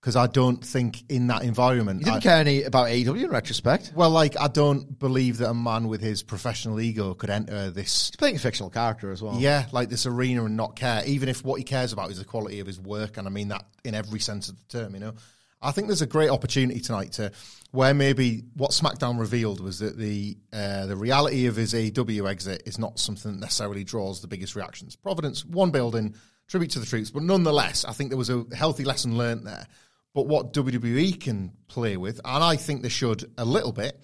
because 0.00 0.14
I 0.14 0.26
don't 0.28 0.64
think 0.64 1.02
in 1.10 1.26
that 1.26 1.42
environment. 1.42 2.00
You 2.00 2.04
didn't 2.06 2.18
I- 2.18 2.20
care 2.20 2.36
any 2.36 2.62
about 2.62 2.86
AEW 2.88 3.24
in 3.24 3.30
retrospect. 3.30 3.92
Well, 3.94 4.10
like 4.10 4.38
I 4.38 4.48
don't 4.48 4.98
believe 4.98 5.38
that 5.38 5.50
a 5.50 5.54
man 5.54 5.88
with 5.88 6.00
his 6.00 6.22
professional 6.22 6.80
ego 6.80 7.14
could 7.14 7.30
enter 7.30 7.70
this. 7.70 8.08
He's 8.08 8.16
playing 8.16 8.36
a 8.36 8.38
fictional 8.38 8.70
character 8.70 9.10
as 9.10 9.22
well. 9.22 9.36
Yeah, 9.38 9.66
like 9.72 9.88
this 9.88 10.06
arena 10.06 10.44
and 10.44 10.56
not 10.56 10.76
care, 10.76 11.02
even 11.06 11.28
if 11.28 11.44
what 11.44 11.56
he 11.56 11.64
cares 11.64 11.92
about 11.92 12.10
is 12.10 12.18
the 12.18 12.24
quality 12.24 12.60
of 12.60 12.66
his 12.66 12.80
work, 12.80 13.16
and 13.16 13.26
I 13.26 13.30
mean 13.30 13.48
that 13.48 13.64
in 13.84 13.94
every 13.94 14.20
sense 14.20 14.48
of 14.48 14.56
the 14.56 14.64
term. 14.78 14.94
You 14.94 15.00
know, 15.00 15.14
I 15.60 15.72
think 15.72 15.88
there's 15.88 16.02
a 16.02 16.06
great 16.06 16.30
opportunity 16.30 16.80
tonight 16.80 17.12
to 17.12 17.32
where 17.72 17.92
maybe 17.92 18.44
what 18.54 18.70
SmackDown 18.70 19.18
revealed 19.18 19.60
was 19.60 19.80
that 19.80 19.96
the 19.98 20.36
uh, 20.52 20.86
the 20.86 20.96
reality 20.96 21.46
of 21.46 21.56
his 21.56 21.74
AEW 21.74 22.28
exit 22.30 22.62
is 22.66 22.78
not 22.78 22.98
something 22.98 23.32
that 23.32 23.40
necessarily 23.40 23.84
draws 23.84 24.20
the 24.20 24.28
biggest 24.28 24.54
reactions. 24.56 24.96
Providence, 24.96 25.44
one 25.44 25.70
building, 25.70 26.14
tribute 26.46 26.70
to 26.72 26.78
the 26.78 26.86
troops, 26.86 27.10
but 27.10 27.22
nonetheless, 27.22 27.84
I 27.84 27.92
think 27.92 28.10
there 28.10 28.18
was 28.18 28.30
a 28.30 28.44
healthy 28.54 28.84
lesson 28.84 29.18
learnt 29.18 29.44
there. 29.44 29.66
But 30.14 30.26
what 30.26 30.52
WWE 30.52 31.20
can 31.20 31.52
play 31.68 31.96
with, 31.96 32.20
and 32.24 32.42
I 32.42 32.56
think 32.56 32.82
they 32.82 32.88
should 32.88 33.30
a 33.36 33.44
little 33.44 33.72
bit, 33.72 34.00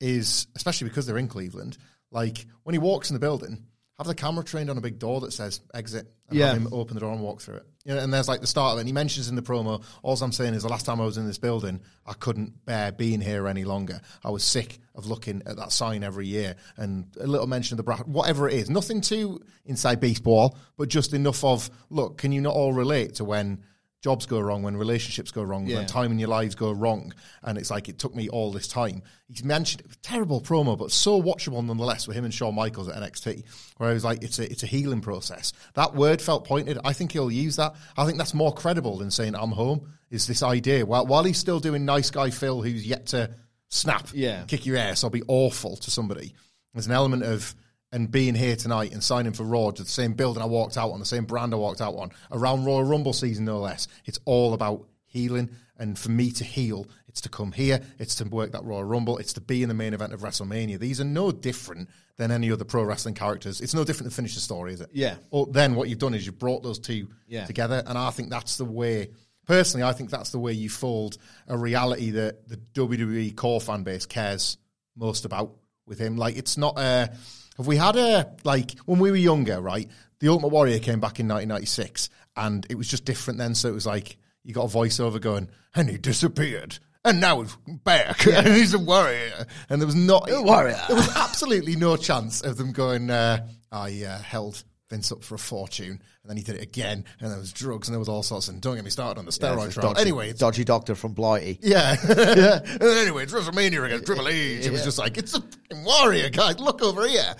is 0.00 0.46
especially 0.54 0.88
because 0.88 1.06
they're 1.06 1.18
in 1.18 1.28
Cleveland. 1.28 1.78
Like 2.10 2.46
when 2.64 2.74
he 2.74 2.78
walks 2.78 3.10
in 3.10 3.14
the 3.14 3.20
building, 3.20 3.64
have 3.98 4.06
the 4.06 4.14
camera 4.14 4.44
trained 4.44 4.68
on 4.70 4.76
a 4.76 4.82
big 4.82 4.98
door 4.98 5.20
that 5.22 5.32
says 5.32 5.60
exit, 5.72 6.12
and 6.28 6.38
Yeah. 6.38 6.48
have 6.48 6.56
him 6.58 6.68
open 6.72 6.94
the 6.94 7.00
door 7.00 7.12
and 7.12 7.22
walk 7.22 7.40
through 7.40 7.56
it. 7.56 7.66
You 7.86 7.94
know, 7.94 8.00
and 8.00 8.12
there's 8.12 8.26
like 8.26 8.40
the 8.40 8.48
start 8.48 8.72
of 8.72 8.78
it. 8.78 8.80
And 8.80 8.88
he 8.88 8.92
mentions 8.92 9.28
in 9.28 9.36
the 9.36 9.42
promo, 9.42 9.80
all 10.02 10.20
I'm 10.20 10.32
saying 10.32 10.54
is 10.54 10.64
the 10.64 10.68
last 10.68 10.86
time 10.86 11.00
I 11.00 11.04
was 11.04 11.18
in 11.18 11.26
this 11.26 11.38
building, 11.38 11.80
I 12.04 12.14
couldn't 12.14 12.66
bear 12.66 12.90
being 12.90 13.20
here 13.20 13.46
any 13.46 13.64
longer. 13.64 14.00
I 14.24 14.30
was 14.30 14.42
sick 14.42 14.80
of 14.96 15.06
looking 15.06 15.40
at 15.46 15.56
that 15.56 15.70
sign 15.70 16.02
every 16.02 16.26
year. 16.26 16.56
And 16.76 17.06
a 17.20 17.28
little 17.28 17.46
mention 17.46 17.74
of 17.74 17.76
the 17.76 17.84
bracket, 17.84 18.08
whatever 18.08 18.48
it 18.48 18.54
is, 18.54 18.68
nothing 18.68 19.00
too 19.00 19.40
inside 19.66 20.00
baseball, 20.00 20.58
but 20.76 20.88
just 20.88 21.14
enough 21.14 21.44
of, 21.44 21.70
look, 21.88 22.18
can 22.18 22.32
you 22.32 22.40
not 22.40 22.54
all 22.54 22.72
relate 22.72 23.14
to 23.14 23.24
when 23.24 23.62
jobs 24.02 24.26
go 24.26 24.38
wrong, 24.38 24.62
when 24.62 24.76
relationships 24.76 25.30
go 25.30 25.42
wrong, 25.42 25.66
Yeah. 25.66 25.76
when 25.78 25.86
time 25.86 26.12
in 26.12 26.18
your 26.18 26.28
lives 26.28 26.54
go 26.54 26.70
wrong, 26.70 27.12
and 27.42 27.58
it's 27.58 27.70
like 27.70 27.88
it 27.88 27.98
took 27.98 28.14
me 28.14 28.28
all 28.28 28.52
this 28.52 28.68
time. 28.68 29.02
He's 29.28 29.42
mentioned 29.42 29.82
terrible 30.02 30.40
promo, 30.40 30.78
but 30.78 30.92
so 30.92 31.20
watchable 31.20 31.64
nonetheless 31.64 32.06
with 32.06 32.16
him 32.16 32.24
and 32.24 32.32
Shawn 32.32 32.54
Michaels 32.54 32.88
at 32.88 32.94
NXT, 33.02 33.42
where 33.78 33.90
I 33.90 33.92
was 33.92 34.04
like, 34.04 34.22
it's 34.22 34.38
a 34.38 34.50
it's 34.50 34.62
a 34.62 34.66
healing 34.66 35.00
process. 35.00 35.52
That 35.74 35.94
word 35.94 36.22
felt 36.22 36.46
pointed. 36.46 36.78
I 36.84 36.92
think 36.92 37.12
he'll 37.12 37.30
use 37.32 37.56
that. 37.56 37.74
I 37.96 38.04
think 38.06 38.18
that's 38.18 38.34
more 38.34 38.52
credible 38.54 38.98
than 38.98 39.10
saying 39.10 39.34
I'm 39.34 39.50
home. 39.52 39.88
Is 40.10 40.26
this 40.28 40.42
idea 40.42 40.86
while 40.86 41.06
while 41.06 41.24
he's 41.24 41.38
still 41.38 41.58
doing 41.58 41.84
nice 41.84 42.10
guy 42.10 42.30
Phil, 42.30 42.62
who's 42.62 42.86
yet 42.86 43.06
to 43.06 43.30
snap, 43.68 44.08
Yeah. 44.14 44.44
kick 44.44 44.64
your 44.66 44.76
ass 44.76 45.02
or 45.02 45.10
be 45.10 45.22
awful 45.26 45.76
to 45.78 45.90
somebody. 45.90 46.32
There's 46.72 46.86
an 46.86 46.92
element 46.92 47.24
of 47.24 47.54
and 47.92 48.10
being 48.10 48.34
here 48.34 48.56
tonight 48.56 48.92
and 48.92 49.02
signing 49.02 49.32
for 49.32 49.44
Raw 49.44 49.70
to 49.70 49.82
the 49.82 49.88
same 49.88 50.12
building 50.14 50.42
I 50.42 50.46
walked 50.46 50.76
out 50.76 50.90
on, 50.90 50.98
the 50.98 51.04
same 51.06 51.24
brand 51.24 51.54
I 51.54 51.56
walked 51.56 51.80
out 51.80 51.94
on, 51.94 52.10
around 52.32 52.64
Royal 52.64 52.84
Rumble 52.84 53.12
season 53.12 53.44
no 53.44 53.58
less. 53.60 53.88
It's 54.04 54.18
all 54.24 54.54
about 54.54 54.86
healing, 55.04 55.50
and 55.78 55.98
for 55.98 56.10
me 56.10 56.30
to 56.32 56.44
heal, 56.44 56.86
it's 57.08 57.20
to 57.22 57.28
come 57.28 57.52
here, 57.52 57.80
it's 57.98 58.16
to 58.16 58.24
work 58.24 58.52
that 58.52 58.64
Royal 58.64 58.84
Rumble, 58.84 59.18
it's 59.18 59.32
to 59.34 59.40
be 59.40 59.62
in 59.62 59.68
the 59.68 59.74
main 59.74 59.94
event 59.94 60.12
of 60.12 60.20
WrestleMania. 60.20 60.78
These 60.78 61.00
are 61.00 61.04
no 61.04 61.30
different 61.32 61.88
than 62.16 62.30
any 62.30 62.50
other 62.50 62.64
pro 62.64 62.82
wrestling 62.82 63.14
characters. 63.14 63.60
It's 63.60 63.74
no 63.74 63.84
different 63.84 64.12
finish 64.12 64.34
the 64.34 64.40
story, 64.40 64.72
is 64.74 64.80
it? 64.80 64.90
Yeah. 64.92 65.16
Or 65.30 65.46
then 65.46 65.74
what 65.74 65.88
you've 65.88 65.98
done 65.98 66.14
is 66.14 66.26
you've 66.26 66.38
brought 66.38 66.62
those 66.62 66.78
two 66.78 67.08
Yeah. 67.28 67.44
together, 67.46 67.82
and 67.86 67.96
I 67.96 68.10
think 68.10 68.30
that's 68.30 68.56
the 68.56 68.64
way. 68.64 69.10
Personally, 69.46 69.84
I 69.84 69.92
think 69.92 70.10
that's 70.10 70.30
the 70.30 70.38
way 70.40 70.52
you 70.52 70.68
fold 70.68 71.18
a 71.46 71.56
reality 71.56 72.10
that 72.12 72.48
the 72.48 72.56
WWE 72.74 73.36
core 73.36 73.60
fan 73.60 73.84
base 73.84 74.04
cares 74.04 74.58
most 74.96 75.24
about 75.24 75.54
with 75.86 75.98
him. 76.00 76.16
Like, 76.16 76.36
it's 76.36 76.56
not 76.58 76.78
a. 76.78 77.12
Have 77.56 77.66
we 77.66 77.76
had 77.76 77.96
a 77.96 78.32
like 78.44 78.78
when 78.86 78.98
we 78.98 79.10
were 79.10 79.16
younger, 79.16 79.60
right? 79.60 79.88
The 80.20 80.28
Ultimate 80.28 80.48
Warrior 80.48 80.78
came 80.78 80.98
back 81.00 81.20
in 81.20 81.28
1996, 81.28 82.08
and 82.36 82.66
it 82.70 82.76
was 82.76 82.88
just 82.88 83.04
different 83.04 83.38
then. 83.38 83.54
So 83.54 83.68
it 83.68 83.72
was 83.74 83.86
like 83.86 84.16
you 84.44 84.54
got 84.54 84.64
a 84.72 84.74
voiceover 84.76 85.20
going, 85.20 85.48
and 85.74 85.88
he 85.90 85.98
disappeared. 85.98 86.78
And 87.04 87.20
now 87.20 87.40
he's 87.42 87.56
back, 87.84 88.26
and 88.26 88.48
he's 88.48 88.74
a 88.74 88.78
warrior. 88.80 89.46
And 89.68 89.80
there 89.80 89.86
was 89.86 89.94
not 89.94 90.28
A 90.30 90.42
warrior. 90.42 90.80
There 90.88 90.96
was 90.96 91.16
absolutely 91.16 91.76
no 91.76 91.96
chance 91.96 92.40
of 92.40 92.56
them 92.56 92.72
going. 92.72 93.10
Uh, 93.10 93.46
I 93.70 94.02
uh, 94.04 94.18
held 94.18 94.64
Vince 94.90 95.12
up 95.12 95.22
for 95.22 95.36
a 95.36 95.38
fortune, 95.38 95.90
and 95.90 96.00
then 96.30 96.36
he 96.36 96.42
did 96.42 96.56
it 96.56 96.62
again, 96.62 97.04
and 97.20 97.30
there 97.30 97.38
was 97.38 97.52
drugs, 97.52 97.86
and 97.88 97.94
there 97.94 98.00
was 98.00 98.08
all 98.08 98.22
sorts. 98.24 98.48
And 98.48 98.60
don't 98.60 98.74
get 98.74 98.84
me 98.84 98.90
started 98.90 99.18
on 99.20 99.24
the 99.26 99.38
Yeah, 99.40 99.50
steroid 99.54 99.68
a 99.68 99.72
trial. 99.72 99.88
dodgy, 99.90 100.00
Anyway, 100.00 100.32
dodgy 100.32 100.64
doctor 100.64 100.94
from 100.96 101.12
Blighty. 101.12 101.58
yeah. 101.62 101.96
yeah. 102.08 102.60
Anyway, 102.80 103.22
it's 103.24 103.32
WrestleMania 103.32 103.84
against 103.86 104.06
Triple 104.06 104.26
H. 104.28 104.66
It 104.66 104.72
was 104.72 104.82
just 104.82 104.98
like, 104.98 105.16
it's 105.18 105.34
a 105.36 105.42
warrior, 105.72 106.30
guys. 106.30 106.58
Look 106.58 106.82
over 106.82 107.06
here. 107.06 107.34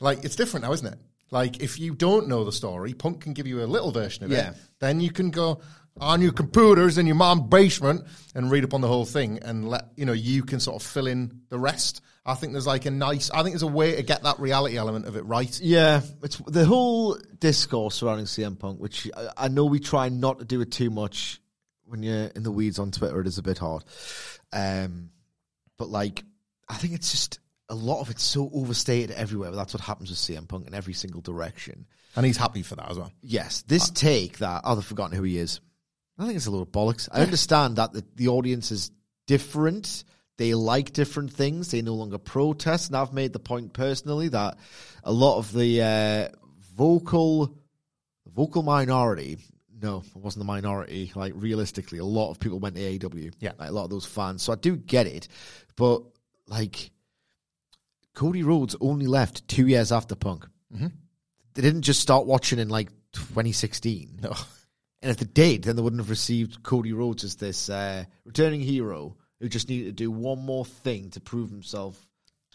Like, 0.00 0.24
it's 0.24 0.36
different 0.36 0.64
now, 0.64 0.72
isn't 0.72 0.86
it? 0.86 0.98
Like, 1.30 1.62
if 1.62 1.78
you 1.80 1.94
don't 1.94 2.28
know 2.28 2.44
the 2.44 2.52
story, 2.52 2.92
Punk 2.92 3.22
can 3.22 3.32
give 3.32 3.46
you 3.46 3.62
a 3.62 3.66
little 3.66 3.90
version 3.90 4.24
of 4.24 4.30
Yeah. 4.30 4.50
it. 4.50 4.56
Then 4.80 5.00
you 5.00 5.10
can 5.10 5.30
go 5.30 5.60
on 6.00 6.20
your 6.22 6.32
computers 6.32 6.98
in 6.98 7.06
your 7.06 7.14
mom's 7.16 7.48
basement 7.48 8.04
and 8.34 8.50
read 8.50 8.64
up 8.64 8.74
on 8.74 8.80
the 8.80 8.88
whole 8.88 9.04
thing 9.06 9.38
and 9.42 9.68
let, 9.68 9.86
you 9.96 10.04
know, 10.04 10.12
you 10.12 10.42
can 10.42 10.60
sort 10.60 10.82
of 10.82 10.86
fill 10.86 11.06
in 11.06 11.40
the 11.48 11.58
rest. 11.58 12.00
I 12.24 12.34
think 12.34 12.52
there's 12.52 12.66
like 12.66 12.86
a 12.86 12.90
nice, 12.90 13.30
I 13.30 13.42
think 13.42 13.54
there's 13.54 13.62
a 13.62 13.66
way 13.66 13.96
to 13.96 14.02
get 14.02 14.22
that 14.22 14.38
reality 14.38 14.76
element 14.76 15.06
of 15.06 15.16
it 15.16 15.22
right. 15.24 15.58
Yeah, 15.60 16.02
it's 16.22 16.36
the 16.46 16.64
whole 16.64 17.18
discourse 17.40 17.96
surrounding 17.96 18.26
CM 18.26 18.58
Punk, 18.58 18.78
which 18.80 19.10
I, 19.16 19.28
I 19.36 19.48
know 19.48 19.64
we 19.64 19.80
try 19.80 20.08
not 20.08 20.38
to 20.38 20.44
do 20.44 20.60
it 20.60 20.70
too 20.70 20.90
much 20.90 21.40
when 21.84 22.02
you're 22.02 22.26
in 22.26 22.42
the 22.42 22.52
weeds 22.52 22.78
on 22.78 22.90
Twitter. 22.90 23.20
It 23.20 23.26
is 23.26 23.38
a 23.38 23.42
bit 23.42 23.58
hard, 23.58 23.84
um, 24.52 25.10
but 25.78 25.88
like 25.88 26.22
I 26.68 26.76
think 26.76 26.94
it's 26.94 27.10
just 27.10 27.38
a 27.72 27.74
lot 27.74 28.00
of 28.02 28.10
it's 28.10 28.22
so 28.22 28.50
overstated 28.52 29.10
everywhere. 29.12 29.50
But 29.50 29.56
that's 29.56 29.74
what 29.74 29.80
happens 29.80 30.10
with 30.10 30.18
CM 30.18 30.46
Punk 30.46 30.66
in 30.66 30.74
every 30.74 30.92
single 30.92 31.22
direction. 31.22 31.86
And 32.14 32.26
he's 32.26 32.36
happy 32.36 32.62
for 32.62 32.76
that 32.76 32.90
as 32.90 32.98
well. 32.98 33.10
Yes, 33.22 33.62
this 33.62 33.88
take 33.90 34.38
that 34.38 34.60
oh 34.64 34.74
they've 34.74 34.84
forgotten 34.84 35.16
who 35.16 35.22
he 35.22 35.38
is. 35.38 35.60
I 36.18 36.24
think 36.26 36.36
it's 36.36 36.46
a 36.46 36.50
little 36.50 36.66
bollocks. 36.66 37.08
I 37.10 37.22
understand 37.22 37.76
that 37.76 37.94
the, 37.94 38.04
the 38.14 38.28
audience 38.28 38.70
is 38.70 38.90
different. 39.26 40.04
They 40.36 40.54
like 40.54 40.92
different 40.92 41.32
things. 41.32 41.70
They 41.70 41.80
no 41.80 41.94
longer 41.94 42.18
protest. 42.18 42.90
And 42.90 42.96
I've 42.96 43.14
made 43.14 43.32
the 43.32 43.38
point 43.38 43.72
personally 43.72 44.28
that 44.28 44.58
a 45.02 45.12
lot 45.12 45.38
of 45.38 45.52
the 45.52 45.82
uh, 45.82 46.36
vocal 46.76 47.56
vocal 48.26 48.62
minority. 48.62 49.38
No, 49.80 50.04
it 50.14 50.16
wasn't 50.16 50.42
the 50.42 50.52
minority. 50.52 51.10
Like 51.14 51.32
realistically, 51.34 51.98
a 51.98 52.04
lot 52.04 52.30
of 52.30 52.38
people 52.38 52.60
went 52.60 52.76
to 52.76 52.82
AEW. 52.82 53.32
Yeah. 53.40 53.52
like 53.58 53.70
a 53.70 53.72
lot 53.72 53.84
of 53.84 53.90
those 53.90 54.06
fans. 54.06 54.42
So 54.42 54.52
I 54.52 54.56
do 54.56 54.76
get 54.76 55.06
it, 55.06 55.28
but 55.74 56.02
like 56.46 56.91
Cody 58.14 58.42
Rhodes 58.42 58.76
only 58.80 59.06
left 59.06 59.46
two 59.48 59.66
years 59.66 59.92
after 59.92 60.14
Punk. 60.14 60.46
Mm-hmm. 60.74 60.88
They 61.54 61.62
didn't 61.62 61.82
just 61.82 62.00
start 62.00 62.26
watching 62.26 62.58
in 62.58 62.68
like 62.68 62.88
2016. 63.12 64.20
No. 64.22 64.34
And 65.00 65.10
if 65.10 65.16
they 65.16 65.26
did, 65.26 65.64
then 65.64 65.74
they 65.74 65.82
wouldn't 65.82 66.00
have 66.00 66.10
received 66.10 66.62
Cody 66.62 66.92
Rhodes 66.92 67.24
as 67.24 67.34
this 67.34 67.68
uh, 67.68 68.04
returning 68.24 68.60
hero 68.60 69.16
who 69.40 69.48
just 69.48 69.68
needed 69.68 69.86
to 69.86 69.92
do 69.92 70.12
one 70.12 70.38
more 70.38 70.64
thing 70.64 71.10
to 71.10 71.20
prove 71.20 71.50
himself 71.50 72.06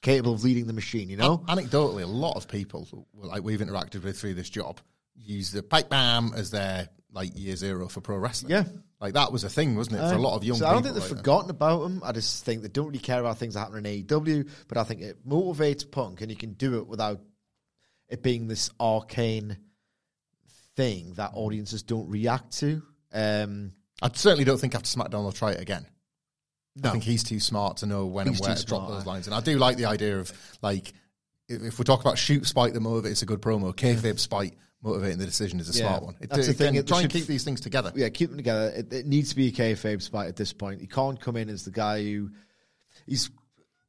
capable 0.02 0.34
of 0.34 0.46
leading 0.46 0.66
the 0.66 0.72
machine, 0.74 1.10
you 1.10 1.18
know? 1.18 1.40
Anecdotally, 1.50 2.04
a 2.04 2.08
lot 2.08 2.38
of 2.38 2.48
people 2.48 2.88
like 3.14 3.44
we've 3.44 3.60
interacted 3.60 4.02
with 4.04 4.18
through 4.18 4.36
this 4.36 4.50
job 4.50 4.80
use 5.18 5.52
the 5.52 5.64
pipe 5.64 5.90
bomb 5.90 6.34
as 6.36 6.52
their 6.52 6.90
like 7.12 7.38
year 7.38 7.56
zero 7.56 7.88
for 7.88 8.02
pro 8.02 8.18
wrestling. 8.18 8.52
Yeah. 8.52 8.64
like 9.02 9.14
that 9.14 9.32
was 9.32 9.44
a 9.44 9.50
thing, 9.50 9.76
wasn't 9.76 9.98
it, 9.98 10.10
for 10.10 10.16
a 10.16 10.20
lot 10.20 10.36
of 10.36 10.44
young 10.44 10.58
so 10.58 10.66
people? 10.66 10.70
I 10.70 10.74
don't 10.74 10.84
think 10.84 10.96
they've 10.96 11.04
like 11.04 11.12
that. 11.12 11.18
forgotten 11.18 11.50
about 11.50 11.84
them. 11.84 12.02
I 12.04 12.12
just 12.12 12.46
think 12.46 12.62
they 12.62 12.68
don't 12.68 12.88
really 12.88 13.00
care 13.00 13.20
about 13.20 13.38
things 13.38 13.56
that 13.56 13.62
happen 13.62 13.86
in 13.86 14.06
AEW, 14.06 14.50
but 14.68 14.78
I 14.78 14.84
think 14.84 15.02
it 15.02 15.28
motivates 15.28 15.90
Punk 15.90 16.22
and 16.22 16.30
you 16.30 16.38
can 16.38 16.54
do 16.54 16.78
it 16.78 16.88
without 16.88 17.22
it 18.10 18.24
being 18.24 18.48
this 18.48 18.70
arcane 18.80 19.58
thing 20.76 21.14
that 21.14 21.32
audiences 21.34 21.84
don't 21.84 22.10
react 22.10 22.58
to. 22.60 22.82
Um, 23.12 23.74
I 24.02 24.10
certainly 24.14 24.46
don't 24.46 24.60
think 24.60 24.76
after 24.76 24.88
SmackDown 24.88 25.24
they'll 25.24 25.32
try 25.32 25.52
it 25.52 25.62
again. 25.62 25.86
No. 26.76 26.90
I 26.90 26.92
think 26.92 27.04
he's 27.04 27.24
too 27.24 27.40
smart 27.40 27.78
to 27.78 27.88
know 27.88 28.06
when 28.06 28.28
He's 28.28 28.40
and 28.40 28.48
where 28.48 28.56
to 28.56 28.66
drop 28.66 28.88
those 28.88 29.06
lines. 29.06 29.26
And 29.26 29.36
I 29.36 29.42
do 29.42 29.58
like 29.58 29.78
the 29.78 29.86
idea 29.86 30.20
of 30.20 30.32
like 30.62 30.94
if, 31.50 31.64
if 31.64 31.80
we 31.80 31.86
talk 31.86 32.02
about 32.02 32.18
shoot 32.18 32.46
spite 32.46 32.74
that 32.74 33.06
it's 33.06 33.24
a 33.24 33.26
good 33.26 33.42
promo, 33.42 33.74
kayfabe 33.74 34.20
spite 34.20 34.54
motivating 34.82 35.18
the 35.18 35.26
decision 35.26 35.60
is 35.60 35.70
a 35.76 35.80
Yeah. 35.80 35.88
smart 35.88 36.04
one. 36.04 36.16
It, 36.22 36.30
That's 36.30 36.46
the 36.48 36.52
again, 36.54 36.68
thing, 36.74 36.76
it 36.76 36.88
try 36.88 37.02
and 37.02 37.10
keep 37.12 37.26
these 37.26 37.44
things 37.44 37.62
together. 37.62 37.92
yeah, 37.96 38.10
keep 38.10 38.30
them 38.30 38.38
together. 38.38 38.70
It, 38.76 38.94
it 38.94 39.06
needs 39.06 39.30
to 39.30 39.36
be 39.36 39.48
a 39.48 39.52
kayfabe 39.52 40.02
spot 40.02 40.28
at 40.28 40.36
this 40.36 40.54
point. 40.54 40.82
He 40.82 40.88
can't 40.88 41.20
come 41.20 41.36
in 41.36 41.50
as 41.50 41.64
the 41.66 41.72
guy 41.72 42.04
who 42.04 42.30
he's 43.06 43.30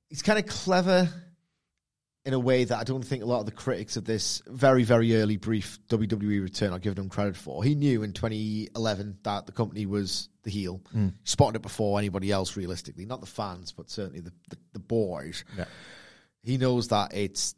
he's 0.08 0.22
kind 0.22 0.38
of 0.38 0.46
clever 0.46 1.08
in 2.24 2.34
a 2.34 2.38
way 2.38 2.64
that 2.64 2.78
I 2.78 2.84
don't 2.84 3.04
think 3.04 3.22
a 3.22 3.26
lot 3.26 3.40
of 3.40 3.46
the 3.46 3.52
critics 3.52 3.96
of 3.96 4.04
this 4.04 4.42
very 4.46 4.82
very 4.82 5.16
early 5.16 5.36
brief 5.36 5.78
WWE 5.88 6.42
return 6.42 6.72
are 6.72 6.78
giving 6.78 7.02
him 7.04 7.08
credit 7.10 7.36
for. 7.36 7.62
He 7.64 7.74
knew 7.74 8.02
in 8.02 8.12
2011 8.12 9.18
that 9.22 9.46
the 9.46 9.52
company 9.52 9.86
was 9.86 10.28
the 10.42 10.50
heel. 10.50 10.80
Hmm. 10.92 11.08
Spotted 11.24 11.56
it 11.56 11.62
before 11.62 11.98
anybody 11.98 12.32
else, 12.32 12.56
realistically, 12.56 13.04
not 13.06 13.20
the 13.20 13.26
fans, 13.26 13.72
but 13.72 13.88
certainly 13.90 14.20
the 14.20 14.32
the, 14.50 14.56
the 14.72 14.78
boys. 14.80 15.44
Yeah. 15.56 15.66
He 16.42 16.56
knows 16.56 16.88
that 16.88 17.14
it's 17.14 17.54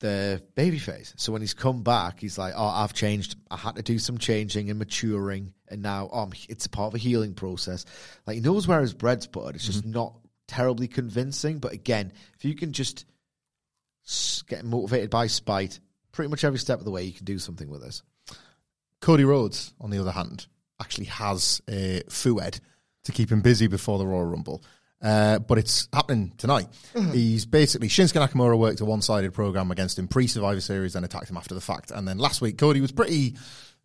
the 0.00 0.42
baby 0.54 0.78
babyface. 0.78 1.12
So 1.16 1.32
when 1.32 1.40
he's 1.40 1.54
come 1.54 1.82
back, 1.82 2.20
he's 2.20 2.38
like, 2.38 2.54
"Oh, 2.56 2.66
I've 2.66 2.92
changed. 2.92 3.36
I 3.50 3.56
had 3.56 3.76
to 3.76 3.82
do 3.82 3.98
some 3.98 4.18
changing 4.18 4.70
and 4.70 4.78
maturing, 4.78 5.52
and 5.68 5.82
now 5.82 6.08
um, 6.12 6.32
it's 6.48 6.66
a 6.66 6.70
part 6.70 6.88
of 6.88 6.94
a 6.94 6.98
healing 6.98 7.34
process." 7.34 7.84
Like 8.26 8.36
he 8.36 8.40
knows 8.40 8.66
where 8.66 8.80
his 8.80 8.94
bread's 8.94 9.26
buttered. 9.26 9.56
It's 9.56 9.66
just 9.66 9.84
not 9.84 10.14
terribly 10.46 10.88
convincing. 10.88 11.58
But 11.58 11.72
again, 11.72 12.12
if 12.36 12.44
you 12.44 12.54
can 12.54 12.72
just 12.72 13.04
get 14.48 14.64
motivated 14.64 15.10
by 15.10 15.26
spite, 15.26 15.80
pretty 16.12 16.30
much 16.30 16.44
every 16.44 16.58
step 16.58 16.78
of 16.78 16.84
the 16.84 16.90
way, 16.90 17.04
you 17.04 17.12
can 17.12 17.24
do 17.24 17.38
something 17.38 17.68
with 17.68 17.82
this. 17.82 18.02
Cody 19.00 19.24
Rhodes, 19.24 19.72
on 19.80 19.90
the 19.90 19.98
other 19.98 20.10
hand, 20.10 20.46
actually 20.80 21.06
has 21.06 21.60
a 21.68 22.02
Fued 22.08 22.60
to 23.04 23.12
keep 23.12 23.30
him 23.30 23.40
busy 23.40 23.66
before 23.66 23.98
the 23.98 24.06
Royal 24.06 24.24
Rumble. 24.24 24.62
Uh, 25.00 25.38
but 25.38 25.58
it's 25.58 25.88
happening 25.92 26.32
tonight. 26.38 26.66
He's 27.12 27.46
basically 27.46 27.88
Shinsuke 27.88 28.20
Nakamura 28.20 28.58
worked 28.58 28.80
a 28.80 28.84
one-sided 28.84 29.32
program 29.32 29.70
against 29.70 29.98
him 29.98 30.08
pre-Survivor 30.08 30.60
Series, 30.60 30.94
then 30.94 31.04
attacked 31.04 31.30
him 31.30 31.36
after 31.36 31.54
the 31.54 31.60
fact. 31.60 31.90
And 31.92 32.06
then 32.08 32.18
last 32.18 32.40
week, 32.40 32.58
Cody 32.58 32.80
was 32.80 32.90
pretty 32.90 33.36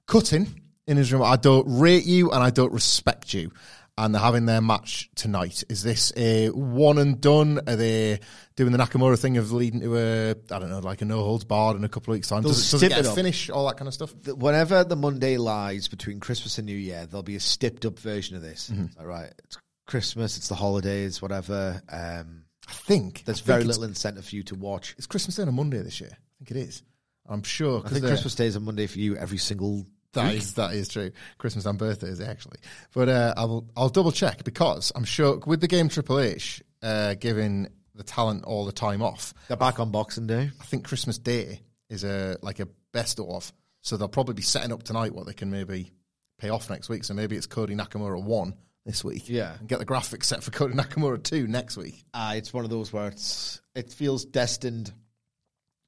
cutting 0.07 0.61
in 0.87 0.97
his 0.97 1.13
room. 1.13 1.21
I 1.21 1.35
don't 1.35 1.65
rate 1.67 2.05
you 2.05 2.31
and 2.31 2.43
I 2.43 2.49
don't 2.49 2.73
respect 2.73 3.33
you. 3.33 3.51
And 3.95 4.15
they're 4.15 4.21
having 4.23 4.47
their 4.47 4.59
match 4.59 5.11
tonight. 5.13 5.63
Is 5.69 5.83
this 5.83 6.11
a 6.17 6.49
one 6.49 6.97
and 6.97 7.21
done? 7.21 7.59
Are 7.67 7.75
they 7.75 8.19
doing 8.55 8.71
the 8.71 8.79
Nakamura 8.79 9.19
thing 9.19 9.37
of 9.37 9.51
leading 9.51 9.81
to 9.81 9.95
a 9.95 10.29
I 10.31 10.57
don't 10.57 10.71
know, 10.71 10.79
like 10.79 11.03
a 11.03 11.05
no 11.05 11.21
holds 11.23 11.43
barred 11.43 11.77
in 11.77 11.83
a 11.83 11.89
couple 11.89 12.11
of 12.11 12.17
weeks' 12.17 12.27
time? 12.29 12.41
They'll 12.41 12.53
Does 12.53 12.69
it, 12.69 12.71
does 12.71 12.81
it 12.81 12.89
get 12.89 12.99
it 13.01 13.05
a 13.05 13.11
finish? 13.11 13.51
All 13.51 13.67
that 13.67 13.77
kind 13.77 13.87
of 13.87 13.93
stuff. 13.93 14.11
Th- 14.25 14.35
Whenever 14.35 14.83
the 14.83 14.95
Monday 14.95 15.37
lies 15.37 15.89
between 15.89 16.19
Christmas 16.19 16.57
and 16.57 16.65
New 16.65 16.75
Year, 16.75 17.05
there'll 17.05 17.21
be 17.21 17.35
a 17.35 17.39
stepped 17.39 17.85
up 17.85 17.99
version 17.99 18.35
of 18.35 18.41
this. 18.41 18.71
It's 18.73 18.97
like, 18.97 19.05
right, 19.05 19.31
it's 19.43 19.57
Christmas, 19.85 20.37
it's 20.37 20.47
the 20.49 20.55
holidays, 20.55 21.21
whatever. 21.21 21.81
Um, 21.89 22.45
I 22.67 22.71
think 22.73 23.23
there's 23.25 23.41
I 23.41 23.45
very 23.45 23.63
little 23.63 23.83
incentive 23.83 24.25
for 24.25 24.35
you 24.35 24.43
to 24.43 24.55
watch. 24.55 24.95
It's 24.97 25.07
Christmas 25.07 25.35
Day 25.35 25.41
on 25.43 25.49
a 25.49 25.51
Monday 25.51 25.81
this 25.81 25.99
year. 25.99 26.11
I 26.13 26.45
think 26.45 26.51
it 26.51 26.57
is. 26.57 26.83
I'm 27.27 27.43
sure. 27.43 27.81
I 27.85 27.89
think 27.89 28.05
Christmas 28.05 28.35
Day 28.35 28.47
is 28.47 28.55
a 28.55 28.59
Monday 28.59 28.87
for 28.87 28.99
you 28.99 29.15
every 29.15 29.37
single 29.37 29.85
That 30.13 30.29
week. 30.33 30.41
is 30.41 30.53
that 30.55 30.73
is 30.73 30.89
true. 30.89 31.11
Christmas 31.37 31.65
and 31.65 31.77
birthdays 31.79 32.19
actually, 32.21 32.57
but 32.93 33.09
uh, 33.09 33.33
I'll 33.37 33.65
I'll 33.77 33.89
double 33.89 34.11
check 34.11 34.43
because 34.43 34.91
I'm 34.95 35.05
sure 35.05 35.37
with 35.45 35.61
the 35.61 35.67
game 35.67 35.89
Triple 35.89 36.19
H 36.19 36.61
uh, 36.81 37.15
giving 37.15 37.67
the 37.95 38.03
talent 38.03 38.43
all 38.45 38.65
the 38.65 38.71
time 38.71 39.01
off. 39.01 39.33
They're 39.47 39.55
back 39.57 39.79
on 39.79 39.91
Boxing 39.91 40.27
Day. 40.27 40.51
I 40.59 40.63
think 40.65 40.85
Christmas 40.85 41.17
Day 41.17 41.61
is 41.89 42.03
a 42.03 42.37
like 42.41 42.59
a 42.59 42.67
best 42.91 43.19
of, 43.19 43.53
so 43.81 43.95
they'll 43.97 44.07
probably 44.09 44.33
be 44.35 44.41
setting 44.41 44.71
up 44.73 44.83
tonight 44.83 45.13
what 45.13 45.25
they 45.25 45.33
can 45.33 45.49
maybe 45.49 45.93
pay 46.39 46.49
off 46.49 46.69
next 46.69 46.89
week. 46.89 47.03
So 47.05 47.13
maybe 47.13 47.37
it's 47.37 47.45
Cody 47.47 47.75
Nakamura 47.75 48.21
one 48.21 48.55
this 48.85 49.03
week, 49.03 49.29
Yeah. 49.29 49.55
and 49.59 49.67
get 49.67 49.79
the 49.79 49.85
graphics 49.85 50.25
set 50.25 50.43
for 50.43 50.51
Cody 50.51 50.73
Nakamura 50.73 51.21
two 51.23 51.47
next 51.47 51.77
week. 51.77 52.03
Uh, 52.13 52.33
it's 52.35 52.53
one 52.53 52.63
of 52.63 52.69
those 52.69 52.91
where 52.91 53.07
it's 53.07 53.61
it 53.75 53.91
feels 53.91 54.25
destined 54.25 54.91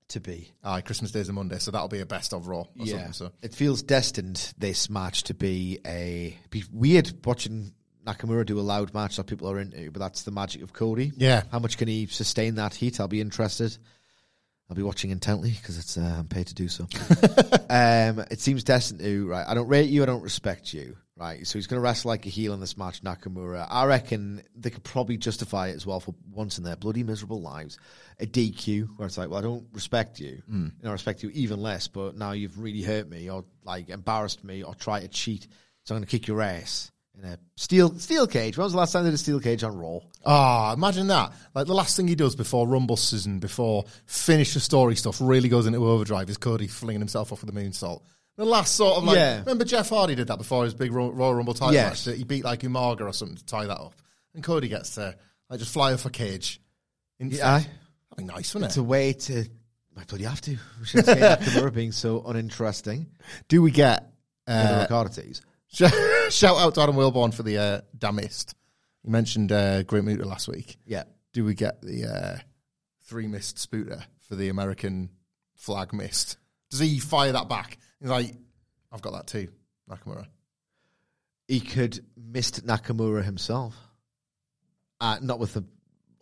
to 0.09 0.19
be. 0.19 0.51
Aye, 0.63 0.81
Christmas 0.81 1.11
Day 1.11 1.19
is 1.19 1.29
a 1.29 1.33
Monday, 1.33 1.57
so 1.59 1.71
that'll 1.71 1.87
be 1.87 1.99
a 1.99 2.05
best 2.05 2.33
of 2.33 2.47
Raw. 2.47 2.59
Or 2.61 2.67
yeah, 2.75 2.93
something, 2.95 3.13
so 3.13 3.31
it 3.41 3.53
feels 3.53 3.81
destined 3.83 4.53
this 4.57 4.89
match 4.89 5.23
to 5.23 5.33
be 5.33 5.79
a 5.85 6.37
be 6.51 6.63
weird 6.71 7.11
watching 7.25 7.73
Nakamura 8.05 8.45
do 8.45 8.59
a 8.59 8.61
loud 8.61 8.93
match 8.93 9.15
that 9.17 9.25
people 9.25 9.49
are 9.49 9.59
into, 9.59 9.89
but 9.91 9.99
that's 9.99 10.21
the 10.23 10.31
magic 10.31 10.61
of 10.61 10.73
Cody. 10.73 11.11
Yeah. 11.17 11.41
how 11.51 11.57
much 11.59 11.77
can 11.77 11.87
he 11.87 12.05
sustain 12.05 12.55
that 12.55 12.75
heat? 12.75 12.99
I'll 12.99 13.07
be 13.07 13.19
interested. 13.19 13.75
I'll 14.69 14.75
be 14.75 14.83
watching 14.83 15.09
intently 15.11 15.51
because 15.51 15.77
it's 15.77 15.97
uh, 15.97 16.15
I'm 16.19 16.27
paid 16.27 16.47
to 16.47 16.53
do 16.55 16.67
so. 16.67 16.83
um, 17.69 18.23
it 18.31 18.39
seems 18.39 18.63
destined 18.63 18.99
to 18.99 19.27
right. 19.27 19.45
I 19.47 19.53
don't 19.53 19.67
rate 19.67 19.89
you. 19.89 20.01
I 20.03 20.05
don't 20.05 20.21
respect 20.23 20.73
you. 20.73 20.97
Right, 21.17 21.47
so 21.47 21.57
he's 21.57 21.67
going 21.67 21.77
to 21.77 21.81
wrestle 21.81 22.09
like 22.09 22.25
a 22.25 22.29
heel 22.29 22.53
in 22.53 22.59
this 22.59 22.77
match, 22.77 23.01
Nakamura. 23.01 23.65
I 23.69 23.85
reckon 23.85 24.43
they 24.53 24.69
could 24.69 24.83
probably 24.83 25.15
justify 25.15 25.69
it 25.69 25.75
as 25.75 25.85
well 25.85 26.01
for 26.01 26.13
once 26.29 26.57
in 26.57 26.65
their 26.65 26.75
bloody 26.75 27.03
miserable 27.03 27.41
lives. 27.41 27.79
A 28.19 28.25
DQ, 28.25 28.97
where 28.97 29.05
it's 29.05 29.17
like, 29.17 29.29
well, 29.29 29.39
I 29.39 29.41
don't 29.41 29.65
respect 29.71 30.19
you. 30.19 30.41
Hmm. 30.49 30.67
I 30.83 30.91
respect 30.91 31.23
you 31.23 31.29
even 31.29 31.61
less, 31.61 31.87
but 31.87 32.17
now 32.17 32.33
you've 32.33 32.59
really 32.59 32.81
hurt 32.81 33.09
me 33.09 33.29
or 33.29 33.45
like 33.63 33.87
embarrassed 33.87 34.43
me 34.43 34.61
or 34.61 34.75
tried 34.75 35.01
to 35.01 35.07
cheat. 35.07 35.47
So 35.85 35.95
I'm 35.95 35.99
going 35.99 36.07
to 36.07 36.11
kick 36.11 36.27
your 36.27 36.41
ass 36.41 36.91
in 37.17 37.23
a 37.23 37.39
steel 37.55 37.97
steel 37.97 38.27
cage. 38.27 38.57
When 38.57 38.63
was 38.63 38.73
the 38.73 38.79
last 38.79 38.91
time 38.91 39.03
they 39.03 39.09
did 39.09 39.15
a 39.15 39.19
steel 39.19 39.39
cage 39.39 39.63
on 39.63 39.77
Raw? 39.77 39.99
Ah, 40.25 40.73
imagine 40.73 41.07
that. 41.07 41.31
Like 41.53 41.67
the 41.67 41.73
last 41.73 41.95
thing 41.95 42.09
he 42.09 42.15
does 42.15 42.35
before 42.35 42.67
Rumble 42.67 42.97
season, 42.97 43.39
before 43.39 43.85
finish 44.05 44.53
the 44.53 44.59
story 44.59 44.95
stuff, 44.95 45.19
really 45.21 45.47
goes 45.47 45.65
into 45.65 45.85
overdrive 45.85 46.29
is 46.29 46.37
Cody 46.37 46.67
flinging 46.67 46.99
himself 46.99 47.31
off 47.31 47.41
with 47.41 47.53
the 47.53 47.59
moonsault. 47.59 48.01
The 48.37 48.45
last 48.45 48.75
sort 48.75 48.97
of 48.97 49.03
like, 49.05 49.15
Yeah. 49.15 49.39
remember 49.39 49.63
Jeff 49.65 49.89
Hardy 49.89 50.15
did 50.15 50.27
that 50.27 50.37
before 50.37 50.63
his 50.65 50.73
big 50.73 50.91
Royal 50.91 51.33
Rumble 51.33 51.53
title 51.53 51.73
Yes. 51.73 51.89
match? 51.91 52.03
That 52.05 52.17
he 52.17 52.23
beat 52.23 52.43
like 52.43 52.61
Umaga 52.61 53.01
or 53.01 53.13
something 53.13 53.37
to 53.37 53.45
tie 53.45 53.65
that 53.65 53.79
up, 53.79 53.95
and 54.33 54.43
Cody 54.43 54.67
gets 54.67 54.95
to 54.95 55.15
like 55.49 55.59
just 55.59 55.71
fly 55.71 55.93
off 55.93 56.05
a 56.05 56.09
cage. 56.09 56.59
In 57.19 57.29
Yeah, 57.31 57.59
that'd 57.59 57.67
be 58.17 58.23
nice, 58.25 58.53
wouldn't 58.53 58.69
It's 58.69 58.77
it? 58.77 58.81
It's 58.81 58.83
a 58.83 58.83
way 58.83 59.13
to 59.13 59.45
I 59.97 60.03
bloody 60.03 60.25
have 60.25 60.41
to. 60.41 60.57
We 60.81 60.85
should 60.85 61.05
say 61.05 61.15
Nakamura 61.15 61.73
being 61.73 61.93
so 61.93 62.21
uninteresting. 62.25 63.07
Do 63.47 63.61
we 63.61 63.71
get 63.71 64.11
Uh, 64.47 64.85
uh, 64.89 65.03
shout 66.29 66.57
out 66.57 66.75
to 66.75 66.81
Adam 66.81 66.95
Wilborn 66.95 67.33
for 67.33 67.43
the 67.43 67.57
uh, 67.57 67.81
Damist? 67.97 68.53
You 69.03 69.11
mentioned 69.11 69.51
uh, 69.51 69.83
Great 69.83 70.03
Muta 70.03 70.25
last 70.25 70.47
week. 70.49 70.77
Yeah. 70.85 71.03
Do 71.33 71.45
we 71.45 71.53
get 71.53 71.81
the 71.81 72.05
uh, 72.05 72.37
three 73.05 73.27
mist 73.27 73.57
spooter 73.59 74.03
for 74.27 74.35
the 74.35 74.49
American 74.49 75.09
flag 75.55 75.93
mist? 75.93 76.37
Does 76.71 76.79
he 76.79 76.99
fire 76.99 77.31
that 77.31 77.47
back? 77.49 77.77
He's 77.99 78.09
like, 78.09 78.35
I've 78.91 79.01
got 79.01 79.13
that 79.13 79.27
too, 79.27 79.47
Nakamura. 79.89 80.27
He 81.47 81.59
could 81.59 81.99
mist 82.17 82.65
Nakamura 82.65 83.23
himself. 83.23 83.75
Uh, 84.99 85.17
not 85.21 85.39
with 85.39 85.53
the 85.53 85.63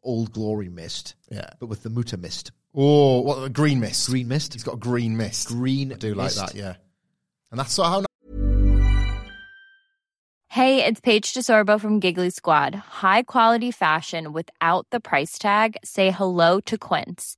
old 0.04 0.32
glory 0.32 0.70
mist, 0.70 1.16
Yeah. 1.30 1.50
but 1.60 1.68
with 1.68 1.84
the 1.84 1.90
Muta 1.90 2.18
mist. 2.18 2.52
Oh, 2.76 3.22
what 3.22 3.44
a 3.44 3.50
green 3.50 3.80
mist. 3.80 4.10
Green 4.10 4.28
mist. 4.28 4.54
He's 4.54 4.64
got 4.64 4.74
a 4.76 4.78
green 4.78 5.16
mist. 5.16 5.48
Green 5.48 5.94
I 5.94 5.96
do 5.96 6.16
mist. 6.16 6.38
like 6.38 6.52
that, 6.54 6.56
yeah. 6.58 6.76
And 7.52 7.60
that's 7.60 7.74
sort 7.74 7.88
of 7.88 7.94
how 7.94 8.06
Hey, 10.50 10.86
it's 10.86 11.00
Paige 11.00 11.34
DeSorbo 11.34 11.80
from 11.82 12.00
Giggly 12.00 12.30
Squad. 12.30 12.76
High 12.76 13.24
quality 13.24 13.72
fashion 13.72 14.34
without 14.34 14.86
the 14.92 15.00
price 15.00 15.40
tag. 15.40 15.78
Say 15.84 16.12
hello 16.12 16.60
to 16.62 16.78
Quince. 16.78 17.38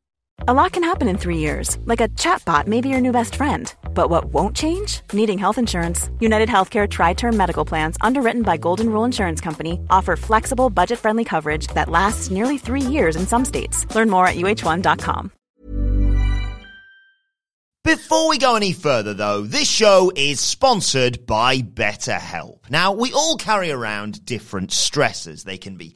A 0.47 0.53
lot 0.55 0.71
can 0.71 0.83
happen 0.83 1.07
in 1.07 1.17
three 1.19 1.37
years, 1.37 1.77
like 1.85 2.01
a 2.01 2.07
chatbot 2.09 2.65
may 2.65 2.81
be 2.81 2.89
your 2.89 2.99
new 2.99 3.11
best 3.11 3.35
friend. 3.35 3.71
But 3.93 4.09
what 4.09 4.25
won't 4.33 4.55
change? 4.55 5.01
Needing 5.13 5.37
health 5.37 5.59
insurance. 5.59 6.09
United 6.19 6.49
Healthcare 6.49 6.89
Tri 6.89 7.13
Term 7.13 7.37
Medical 7.37 7.63
Plans, 7.63 7.95
underwritten 8.01 8.41
by 8.41 8.57
Golden 8.57 8.89
Rule 8.89 9.05
Insurance 9.05 9.39
Company, 9.39 9.79
offer 9.91 10.15
flexible, 10.15 10.71
budget 10.71 10.97
friendly 10.97 11.23
coverage 11.23 11.67
that 11.75 11.89
lasts 11.89 12.31
nearly 12.31 12.57
three 12.57 12.81
years 12.81 13.15
in 13.15 13.27
some 13.27 13.45
states. 13.45 13.85
Learn 13.93 14.09
more 14.09 14.25
at 14.25 14.35
uh1.com. 14.35 15.31
Before 17.83 18.29
we 18.29 18.37
go 18.37 18.55
any 18.55 18.73
further, 18.73 19.13
though, 19.15 19.41
this 19.41 19.67
show 19.67 20.11
is 20.15 20.39
sponsored 20.39 21.25
by 21.25 21.61
BetterHelp. 21.61 22.69
Now, 22.69 22.93
we 22.93 23.11
all 23.11 23.37
carry 23.37 23.71
around 23.71 24.23
different 24.23 24.69
stressors. 24.69 25.43
They 25.43 25.57
can 25.57 25.77
be 25.77 25.95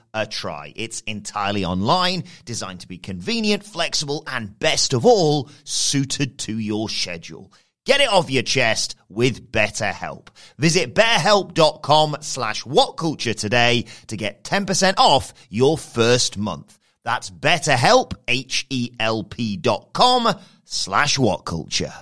a 0.13 0.25
try. 0.25 0.73
It's 0.75 1.01
entirely 1.01 1.63
online, 1.65 2.23
designed 2.45 2.81
to 2.81 2.87
be 2.87 2.97
convenient, 2.97 3.63
flexible, 3.63 4.23
and 4.27 4.57
best 4.59 4.93
of 4.93 5.05
all, 5.05 5.49
suited 5.63 6.37
to 6.39 6.57
your 6.57 6.89
schedule. 6.89 7.51
Get 7.85 7.99
it 8.01 8.09
off 8.09 8.29
your 8.29 8.43
chest 8.43 8.95
with 9.09 9.51
BetterHelp. 9.51 10.27
Visit 10.59 10.93
betterhelp.com 10.93 12.17
slash 12.21 12.63
whatculture 12.63 13.35
today 13.35 13.85
to 14.07 14.17
get 14.17 14.43
10% 14.43 14.93
off 14.97 15.33
your 15.49 15.77
first 15.79 16.37
month. 16.37 16.77
That's 17.03 17.31
betterhelp, 17.31 18.13
H-E-L-P 18.27 19.57
dot 19.57 19.89
com 19.93 20.31
slash 20.65 21.17
whatculture. 21.17 21.93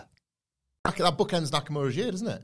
that 0.84 0.96
bookends 1.18 1.52
Nakamura's 1.52 1.96
year, 1.96 2.12
doesn't 2.12 2.28
it? 2.28 2.42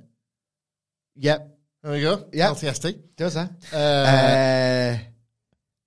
Yep. 1.17 1.57
There 1.83 1.91
we 1.91 2.01
go. 2.01 2.25
Yeah. 2.31 2.49
LTST. 2.51 2.99
Does 3.17 3.33
that? 3.33 3.51
Uh, 3.73 3.77
Uh, 3.77 4.97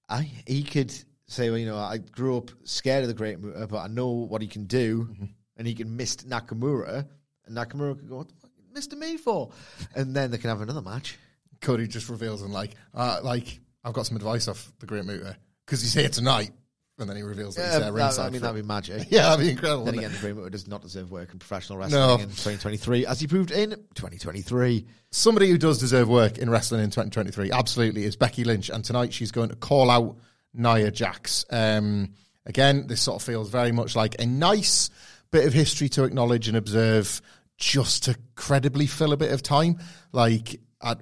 I 0.08 0.30
he 0.46 0.62
could 0.62 0.92
say, 1.26 1.50
well, 1.50 1.58
you 1.58 1.66
know, 1.66 1.76
I 1.76 1.98
grew 1.98 2.38
up 2.38 2.50
scared 2.64 3.02
of 3.02 3.08
the 3.08 3.14
Great 3.14 3.38
Muta, 3.40 3.66
but 3.66 3.78
I 3.78 3.86
know 3.86 4.08
what 4.08 4.40
he 4.42 4.48
can 4.48 4.64
do, 4.64 5.14
and 5.56 5.66
he 5.66 5.74
can 5.74 5.96
mist 5.96 6.28
Nakamura, 6.28 7.06
and 7.46 7.56
Nakamura 7.56 7.98
could 7.98 8.08
go, 8.08 8.16
what 8.16 8.28
the 8.28 8.34
fuck 8.34 8.50
you 8.56 8.80
Mr. 8.80 8.98
Me 8.98 9.16
for? 9.16 9.50
And 9.94 10.14
then 10.14 10.30
they 10.30 10.38
can 10.38 10.50
have 10.50 10.60
another 10.60 10.82
match. 10.82 11.18
Cody 11.60 11.86
just 11.86 12.08
reveals 12.08 12.42
and 12.42 12.52
like, 12.52 12.76
uh, 12.94 13.20
like 13.22 13.60
I've 13.84 13.92
got 13.92 14.06
some 14.06 14.16
advice 14.16 14.48
off 14.48 14.72
the 14.78 14.86
Great 14.86 15.04
Muta 15.04 15.36
because 15.66 15.82
he's 15.82 15.94
here 15.94 16.08
tonight, 16.08 16.52
and 16.98 17.08
then 17.08 17.16
he 17.16 17.22
reveals 17.22 17.54
that 17.56 17.62
he's 17.62 17.70
there 17.72 17.80
that- 17.80 17.92
ringside. 17.92 18.26
I 18.26 18.30
mean, 18.30 18.40
for- 18.40 18.46
that'd 18.46 18.62
be 18.62 18.66
magic. 18.66 19.06
yeah, 19.10 19.22
that'd 19.30 19.44
be 19.44 19.50
incredible. 19.50 19.84
Then 19.84 19.94
wouldn't 19.96 20.14
again, 20.20 20.34
Great 20.34 20.50
does 20.52 20.66
not 20.66 20.82
deserve 20.82 21.10
work 21.10 21.32
in 21.32 21.38
professional 21.38 21.78
wrestling 21.78 22.00
No. 22.00 22.14
in 22.14 22.20
2023, 22.28 23.06
as 23.06 23.20
he 23.20 23.26
proved 23.26 23.50
in 23.50 23.70
2023. 23.70 24.86
Somebody 25.10 25.48
who 25.50 25.58
does 25.58 25.78
deserve 25.78 26.08
work 26.08 26.38
in 26.38 26.50
wrestling 26.50 26.82
in 26.82 26.90
2023 26.90 27.50
absolutely 27.52 28.04
is 28.04 28.16
Becky 28.16 28.44
Lynch, 28.44 28.68
and 28.68 28.84
tonight 28.84 29.12
she's 29.12 29.30
going 29.30 29.48
to 29.50 29.56
call 29.56 29.90
out 29.90 30.16
Nia 30.54 30.90
Jax. 30.90 31.44
Um, 31.50 32.14
again, 32.46 32.86
this 32.86 33.00
sort 33.00 33.16
of 33.22 33.26
feels 33.26 33.48
very 33.48 33.72
much 33.72 33.94
like 33.94 34.16
a 34.20 34.26
nice 34.26 34.90
bit 35.30 35.46
of 35.46 35.52
history 35.52 35.88
to 35.90 36.04
acknowledge 36.04 36.48
and 36.48 36.56
observe, 36.56 37.20
just 37.58 38.04
to 38.04 38.16
credibly 38.34 38.86
fill 38.86 39.12
a 39.12 39.16
bit 39.16 39.32
of 39.32 39.42
time. 39.42 39.78
Like, 40.12 40.60
I, 40.80 40.96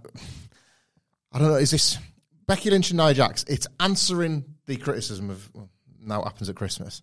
I 1.32 1.38
don't 1.38 1.48
know, 1.48 1.54
is 1.56 1.70
this 1.70 1.98
Becky 2.46 2.70
Lynch 2.70 2.90
and 2.90 2.98
Nia 2.98 3.14
Jax? 3.14 3.44
It's 3.44 3.66
answering 3.80 4.44
the 4.66 4.76
criticism 4.76 5.30
of 5.30 5.48
well, 5.54 5.68
now 6.06 6.22
it 6.22 6.24
happens 6.24 6.48
at 6.48 6.56
Christmas, 6.56 7.02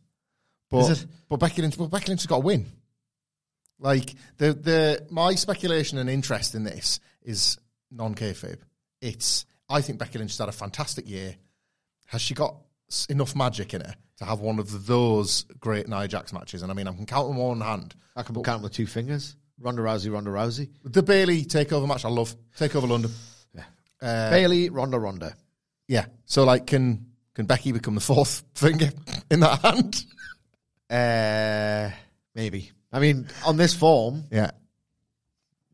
but 0.69 1.05
but 1.29 1.39
Becky 1.39 1.61
Lynch, 1.61 1.77
but 1.77 1.87
Becky 1.91 2.07
Lynch 2.09 2.21
has 2.21 2.27
got 2.27 2.37
to 2.37 2.45
win. 2.45 2.65
Like 3.79 4.13
the 4.37 4.53
the 4.53 5.07
my 5.09 5.35
speculation 5.35 5.97
and 5.97 6.09
interest 6.09 6.55
in 6.55 6.63
this 6.63 6.99
is 7.21 7.57
non 7.91 8.15
kayfabe. 8.15 8.59
It's 9.01 9.45
I 9.69 9.81
think 9.81 9.99
Becky 9.99 10.19
Lynch 10.19 10.31
has 10.31 10.37
had 10.37 10.49
a 10.49 10.53
fantastic 10.53 11.09
year. 11.09 11.35
Has 12.07 12.21
she 12.21 12.33
got 12.33 12.55
enough 13.09 13.35
magic 13.35 13.73
in 13.73 13.81
her 13.81 13.95
to 14.17 14.25
have 14.25 14.39
one 14.39 14.59
of 14.59 14.85
those 14.85 15.43
great 15.59 15.87
Nia 15.87 16.07
Jax 16.07 16.31
matches? 16.31 16.61
And 16.61 16.71
I 16.71 16.75
mean, 16.75 16.87
I 16.87 16.93
can 16.93 17.05
count 17.05 17.27
them 17.27 17.39
on 17.39 17.59
one 17.59 17.61
hand. 17.61 17.95
I 18.15 18.23
can 18.23 18.35
count 18.35 18.45
them 18.45 18.61
with 18.63 18.73
two 18.73 18.87
fingers. 18.87 19.35
Ronda 19.59 19.81
Rousey, 19.81 20.11
Ronda 20.11 20.29
Rousey. 20.29 20.69
The 20.83 21.03
Bayley 21.03 21.45
takeover 21.45 21.87
match, 21.87 22.05
I 22.05 22.09
love 22.09 22.35
takeover 22.57 22.89
London. 22.89 23.11
Uh, 24.01 24.29
Bayley, 24.29 24.69
Ronda, 24.69 24.99
Ronda. 24.99 25.33
Yeah. 25.87 26.05
So 26.25 26.43
like, 26.43 26.67
can 26.67 27.05
can 27.35 27.45
Becky 27.45 27.71
become 27.71 27.95
the 27.95 28.01
fourth 28.01 28.43
finger 28.55 28.89
in 29.29 29.39
that 29.41 29.59
hand? 29.61 30.05
Uh, 30.89 31.89
maybe. 32.35 32.71
I 32.91 32.99
mean, 32.99 33.27
on 33.45 33.57
this 33.57 33.73
form, 33.73 34.25
Yeah. 34.31 34.51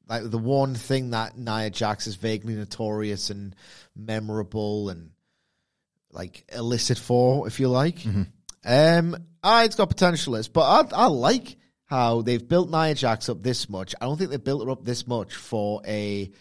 like 0.08 0.30
the 0.30 0.38
one 0.38 0.76
thing 0.76 1.10
that 1.12 1.38
Nia 1.38 1.70
Jax 1.70 2.08
is 2.08 2.16
vaguely 2.16 2.56
notorious 2.56 3.30
and 3.30 3.56
memorable 3.96 4.90
and 4.90 5.12
like 6.12 6.46
illicit 6.56 6.98
for, 6.98 7.48
if 7.48 7.60
you 7.60 7.68
like. 7.68 8.06
Um, 8.66 9.16
ah, 9.44 9.64
it's 9.64 9.76
got 9.76 9.90
potential, 9.90 10.36
is, 10.36 10.48
but 10.48 10.62
I, 10.94 11.04
I 11.04 11.08
like 11.08 11.58
how 11.86 12.22
they've 12.22 12.46
built 12.48 12.70
Nia 12.70 12.96
Jax 12.96 13.30
up 13.30 13.44
this 13.44 13.68
much. 13.70 13.94
I 14.00 14.06
don't 14.06 14.18
think 14.18 14.32
they 14.32 14.38
built 14.38 14.64
her 14.64 14.72
up 14.72 14.86
this 14.86 15.06
much 15.08 15.36
for 15.36 15.82
a 15.86 16.32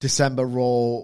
December 0.00 0.44
Raw 0.44 1.02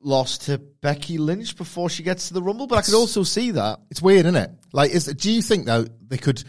loss 0.00 0.38
to 0.38 0.58
Becky 0.58 1.18
Lynch 1.18 1.56
before 1.56 1.90
she 1.90 2.02
gets 2.02 2.28
to 2.28 2.34
the 2.34 2.42
Rumble. 2.42 2.66
But 2.66 2.78
I 2.78 2.82
could 2.82 2.94
also 2.94 3.22
see 3.22 3.52
that. 3.52 3.80
It's 3.90 4.02
weird, 4.02 4.26
isn't 4.26 4.36
it? 4.36 4.50
Like, 4.72 4.90
is 4.92 5.06
do 5.06 5.30
you 5.30 5.42
think 5.42 5.66
though 5.66 5.86
they 6.06 6.18
could 6.18 6.42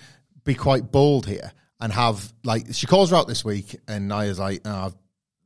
be 0.44 0.56
quite 0.56 0.92
bold 0.92 1.26
here 1.26 1.52
and 1.80 1.92
have 1.94 2.34
like 2.44 2.68
she 2.74 2.88
calls 2.88 3.12
her 3.12 3.16
out 3.16 3.28
this 3.28 3.44
week 3.44 3.76
and 3.88 4.08
Nia's 4.08 4.40
like, 4.40 4.62
oh, 4.66 4.86
I've 4.86 4.96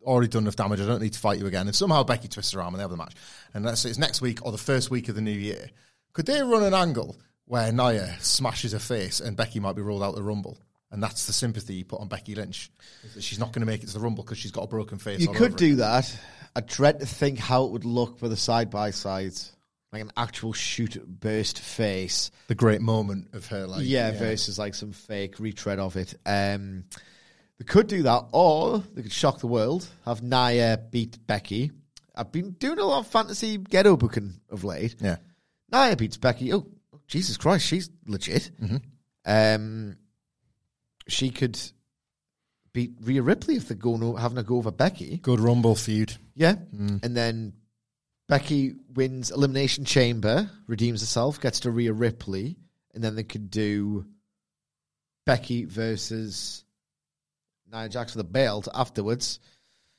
already 0.04 0.28
done 0.28 0.44
enough 0.44 0.56
damage. 0.56 0.82
I 0.82 0.86
don't 0.86 1.02
need 1.02 1.14
to 1.14 1.20
fight 1.20 1.40
you 1.40 1.46
again. 1.46 1.68
And 1.68 1.76
somehow 1.76 2.04
Becky 2.04 2.28
twists 2.28 2.54
her 2.54 2.62
arm 2.62 2.74
and 2.74 2.80
they 2.80 2.84
have 2.84 2.92
the 2.92 2.98
match. 2.98 3.14
And 3.54 3.66
let's 3.66 3.82
say 3.82 3.90
it's 3.90 4.00
next 4.00 4.22
week 4.22 4.46
or 4.46 4.52
the 4.52 4.58
first 4.58 4.92
week 4.92 5.10
of 5.10 5.16
the 5.16 5.22
new 5.22 5.32
year. 5.32 5.70
Could 6.14 6.26
they 6.26 6.42
run 6.42 6.64
an 6.64 6.74
angle 6.74 7.18
where 7.46 7.72
Nia 7.72 8.16
smashes 8.20 8.74
her 8.74 8.80
face 8.80 9.20
and 9.20 9.38
Becky 9.38 9.60
might 9.60 9.76
be 9.76 9.82
ruled 9.82 10.04
out 10.04 10.16
the 10.16 10.24
Rumble? 10.24 10.60
And 10.92 11.02
that's 11.02 11.26
the 11.26 11.34
sympathy 11.34 11.74
you 11.74 11.86
put 11.86 12.02
on 12.02 12.08
Becky 12.08 12.36
Lynch. 12.36 12.70
She's 13.20 13.40
not 13.40 13.52
going 13.52 13.62
to 13.62 13.66
make 13.66 13.82
it 13.82 13.88
to 13.88 13.94
the 13.94 14.00
Rumble 14.00 14.24
because 14.24 14.38
she's 14.38 14.52
got 14.52 14.66
a 14.66 14.68
broken 14.68 15.00
face. 15.00 15.22
You 15.22 15.30
could 15.30 15.56
do 15.56 15.74
it. 15.74 15.78
that. 15.78 16.20
I 16.56 16.62
dread 16.62 17.00
to 17.00 17.06
think 17.06 17.40
how 17.40 17.66
it 17.66 17.72
would 17.72 17.86
look 17.86 18.22
with 18.22 18.32
a 18.32 18.38
side 18.38 18.70
by 18.70 18.92
side. 18.92 19.34
like 19.92 20.02
an 20.02 20.12
actual 20.18 20.54
shoot 20.54 20.98
burst 21.06 21.60
face. 21.60 22.32
The 22.48 22.56
great 22.56 22.82
moment 22.82 23.30
of 23.34 23.46
her, 23.48 23.68
like 23.68 23.82
yeah, 23.86 24.12
versus 24.12 24.58
like 24.60 24.74
some 24.76 24.92
fake 24.92 25.40
retread 25.40 25.80
of 25.80 25.96
it. 25.98 26.16
Um, 26.26 26.86
they 27.60 27.66
could 27.66 27.88
do 27.88 28.04
that, 28.04 28.26
or 28.32 28.80
they 28.94 29.04
could 29.04 29.12
shock 29.12 29.40
the 29.40 29.48
world, 29.48 29.88
have 30.06 30.24
Nia 30.24 30.80
beat 30.90 31.20
Becky. 31.28 31.72
I've 32.16 32.32
been 32.32 32.52
doing 32.52 32.80
a 32.80 32.86
lot 32.86 33.00
of 33.00 33.08
fantasy 33.08 33.58
ghetto 33.58 33.98
booking 33.98 34.34
of 34.50 34.64
late. 34.64 34.96
yeah. 35.00 35.18
Nia 35.72 35.96
beats 35.96 36.18
Becky. 36.18 36.54
Oh, 36.54 36.68
Jesus 37.08 37.38
Christ, 37.38 37.66
she's 37.66 37.90
legit. 38.08 38.52
Um, 39.26 39.98
she 41.08 41.30
could 41.30 41.60
beat 42.74 42.94
Rhea 43.02 43.22
Ripley 43.22 43.56
if 43.56 43.68
they're 43.68 43.78
going 43.78 44.18
having 44.18 44.38
a 44.38 44.44
go 44.44 44.58
over 44.58 44.72
Becky. 44.72 45.18
Good 45.18 45.40
Rumble 45.40 45.76
feud. 45.76 46.16
Yeah. 46.36 46.56
Mm. 46.76 47.04
And 47.04 47.16
then 47.16 47.54
Becky 48.30 48.74
wins 48.94 49.32
Elimination 49.32 49.86
Chamber, 49.86 50.50
redeems 50.68 51.02
herself, 51.02 51.40
gets 51.40 51.62
to 51.62 51.72
Rhea 51.72 51.94
Ripley, 51.94 52.58
and 52.94 53.04
then 53.04 53.16
they 53.16 53.24
could 53.24 53.50
do 53.50 54.06
Becky 55.26 55.66
versus 55.66 56.64
Nia 57.72 57.90
Jax 57.90 58.12
for 58.14 58.18
the 58.20 58.24
belt 58.24 58.68
afterwards. 58.74 59.40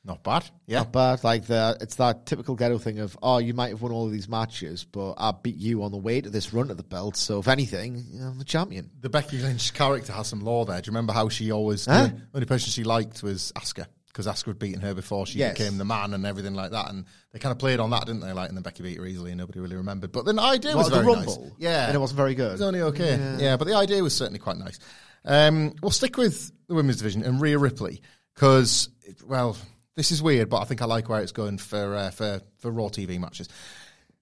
Not 0.06 0.22
bad. 0.22 0.44
Yeah. 0.66 0.80
Not 0.80 0.92
bad. 0.92 1.24
Like 1.24 1.46
the 1.46 1.78
it's 1.80 1.94
that 1.94 2.26
typical 2.26 2.56
ghetto 2.56 2.76
thing 2.76 2.98
of, 2.98 3.16
oh, 3.22 3.38
you 3.38 3.54
might 3.54 3.70
have 3.70 3.80
won 3.80 3.90
all 3.90 4.04
of 4.04 4.12
these 4.12 4.28
matches, 4.28 4.84
but 4.84 5.14
I 5.16 5.32
beat 5.32 5.56
you 5.56 5.82
on 5.82 5.92
the 5.92 5.98
way 5.98 6.20
to 6.20 6.28
this 6.28 6.52
run 6.52 6.70
of 6.70 6.76
the 6.76 6.82
belt. 6.82 7.16
So 7.16 7.38
if 7.38 7.48
anything, 7.48 8.04
you 8.10 8.20
know, 8.20 8.26
I'm 8.26 8.38
the 8.38 8.44
champion. 8.44 8.90
The 9.00 9.08
Becky 9.08 9.38
Lynch 9.38 9.72
character 9.72 10.12
has 10.12 10.26
some 10.26 10.40
law 10.40 10.66
there. 10.66 10.78
Do 10.82 10.88
you 10.88 10.90
remember 10.90 11.14
how 11.14 11.30
she 11.30 11.52
always 11.52 11.86
Huh? 11.86 12.08
the 12.08 12.20
only 12.34 12.46
person 12.46 12.70
she 12.70 12.84
liked 12.84 13.22
was 13.22 13.50
Asuka 13.56 13.86
because 14.14 14.26
Asuka 14.28 14.46
had 14.46 14.58
beaten 14.60 14.80
her 14.80 14.94
before 14.94 15.26
she 15.26 15.40
Yes. 15.40 15.58
became 15.58 15.76
the 15.76 15.84
man 15.84 16.14
and 16.14 16.24
everything 16.24 16.54
like 16.54 16.70
that. 16.70 16.88
And 16.88 17.04
they 17.32 17.40
kind 17.40 17.50
of 17.50 17.58
played 17.58 17.80
on 17.80 17.90
that, 17.90 18.06
didn't 18.06 18.20
they? 18.20 18.32
Like, 18.32 18.48
and 18.48 18.56
then 18.56 18.62
Becky 18.62 18.84
beat 18.84 18.96
her 18.96 19.04
easily, 19.04 19.32
and 19.32 19.38
nobody 19.38 19.58
really 19.58 19.74
remembered. 19.76 20.12
But 20.12 20.24
then 20.24 20.36
the 20.36 20.42
idea 20.42 20.76
was 20.76 20.88
the 20.88 20.94
very 21.02 21.06
Rumble? 21.06 21.42
nice. 21.42 21.52
Yeah, 21.58 21.86
And 21.88 21.94
it 21.96 21.98
wasn't 21.98 22.18
very 22.18 22.32
It 22.32 22.36
good. 22.36 22.52
was 22.52 22.62
only 22.62 22.80
okay. 22.80 23.36
Yeah. 23.40 23.56
but 23.56 23.66
the 23.66 23.74
idea 23.74 24.02
was 24.02 24.14
certainly 24.14 24.38
quite 24.38 24.56
nice. 24.56 24.78
Um, 25.24 25.74
we'll 25.82 25.90
stick 25.90 26.16
with 26.16 26.52
the 26.68 26.74
women's 26.74 26.98
division 26.98 27.24
and 27.24 27.40
Rhea 27.40 27.58
Ripley 27.58 28.00
because, 28.34 28.88
well, 29.26 29.56
this 29.96 30.12
is 30.12 30.22
weird, 30.22 30.48
but 30.48 30.60
I 30.60 30.64
think 30.64 30.80
I 30.80 30.84
like 30.86 31.08
where 31.08 31.20
it's 31.20 31.32
going 31.32 31.58
for 31.58 31.94
uh, 31.96 32.10
for 32.10 32.40
for 32.58 32.70
Raw 32.70 32.88
TV 32.88 33.18
matches. 33.18 33.48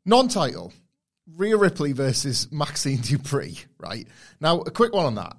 Non-title, 0.05 0.73
Rhea 1.37 1.57
Ripley 1.57 1.93
versus 1.93 2.51
Maxxine 2.51 2.99
Dupri. 2.99 3.65
Right 3.79 4.07
now, 4.41 4.61
a 4.61 4.71
quick 4.71 4.93
one 4.95 5.07
on 5.07 5.15
that. 5.17 5.37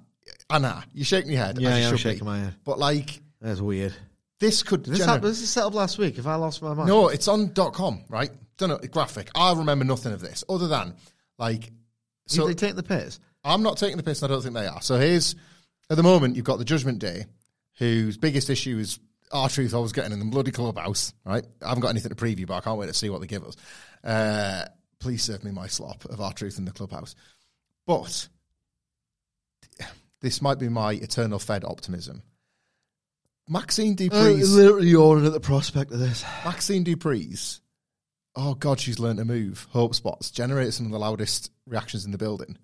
Anna, 0.50 0.84
you're 0.92 1.04
shaking 1.04 1.32
your 1.32 1.42
head. 1.44 1.58
Yeah, 1.58 1.70
yeah, 1.70 1.88
I'm 1.88 1.96
should 1.96 2.04
be. 2.08 2.12
shaking 2.12 2.26
my 2.26 2.38
head. 2.38 2.54
But 2.64 2.78
like, 2.78 3.20
That's 3.40 3.60
weird. 3.60 3.94
This 4.44 4.62
could. 4.62 4.84
This, 4.84 5.00
gener- 5.00 5.22
this 5.22 5.40
is 5.40 5.48
set 5.48 5.64
up 5.64 5.72
last 5.72 5.96
week. 5.96 6.18
If 6.18 6.26
I 6.26 6.34
lost 6.34 6.60
my 6.60 6.74
mind, 6.74 6.88
no, 6.88 7.08
it's 7.08 7.28
on 7.28 7.52
dot 7.54 7.72
.com, 7.72 8.04
right? 8.10 8.30
Don't 8.58 8.68
know 8.68 8.76
graphic. 8.76 9.30
I 9.34 9.54
remember 9.54 9.86
nothing 9.86 10.12
of 10.12 10.20
this 10.20 10.44
other 10.50 10.68
than 10.68 10.94
like. 11.38 11.72
so 12.26 12.42
So 12.42 12.46
they 12.46 12.54
take 12.54 12.76
the 12.76 12.82
piss. 12.82 13.20
I'm 13.42 13.62
not 13.62 13.78
taking 13.78 13.96
the 13.96 14.02
piss, 14.02 14.22
and 14.22 14.30
I 14.30 14.34
don't 14.34 14.42
think 14.42 14.54
they 14.54 14.66
are. 14.66 14.82
So 14.82 14.98
here's 14.98 15.34
at 15.88 15.96
the 15.96 16.02
moment 16.02 16.36
you've 16.36 16.44
got 16.44 16.58
the 16.58 16.64
Judgment 16.66 16.98
Day, 16.98 17.24
whose 17.78 18.18
biggest 18.18 18.50
issue 18.50 18.76
is 18.76 18.98
R-Truth 19.32 19.72
always 19.72 19.92
getting 19.92 20.12
in 20.12 20.18
the 20.18 20.26
bloody 20.26 20.50
clubhouse. 20.50 21.14
Right? 21.24 21.46
I 21.62 21.68
haven't 21.68 21.80
got 21.80 21.88
anything 21.88 22.10
to 22.10 22.14
preview, 22.14 22.46
but 22.46 22.56
I 22.56 22.60
can't 22.60 22.78
wait 22.78 22.88
to 22.88 22.94
see 22.94 23.08
what 23.08 23.22
they 23.22 23.26
give 23.26 23.44
us. 23.44 23.56
Uh, 24.04 24.66
please 25.00 25.22
serve 25.22 25.42
me 25.42 25.52
my 25.52 25.68
slop 25.68 26.04
of 26.04 26.20
R-Truth 26.20 26.58
in 26.58 26.66
the 26.66 26.72
clubhouse. 26.72 27.14
But 27.86 28.28
this 30.20 30.42
might 30.42 30.58
be 30.58 30.68
my 30.68 30.92
eternal 30.92 31.38
fed 31.38 31.64
optimism. 31.64 32.22
Maxxine 33.48 33.92
uh, 33.92 33.96
Dupri's 33.96 34.54
literally 34.54 34.88
yawning 34.88 35.26
at 35.26 35.32
the 35.32 35.40
prospect 35.40 35.92
of 35.92 35.98
this. 35.98 36.24
Maxxine 36.44 36.84
Dupri's. 36.84 37.60
Oh 38.36 38.54
God, 38.54 38.80
she's 38.80 38.98
learned 38.98 39.18
to 39.18 39.24
move. 39.24 39.66
Hope 39.70 39.94
spots 39.94 40.30
generate 40.30 40.74
some 40.74 40.86
of 40.86 40.92
the 40.92 40.98
loudest 40.98 41.52
reactions 41.66 42.04
in 42.04 42.10
the 42.10 42.18
building. 42.18 42.56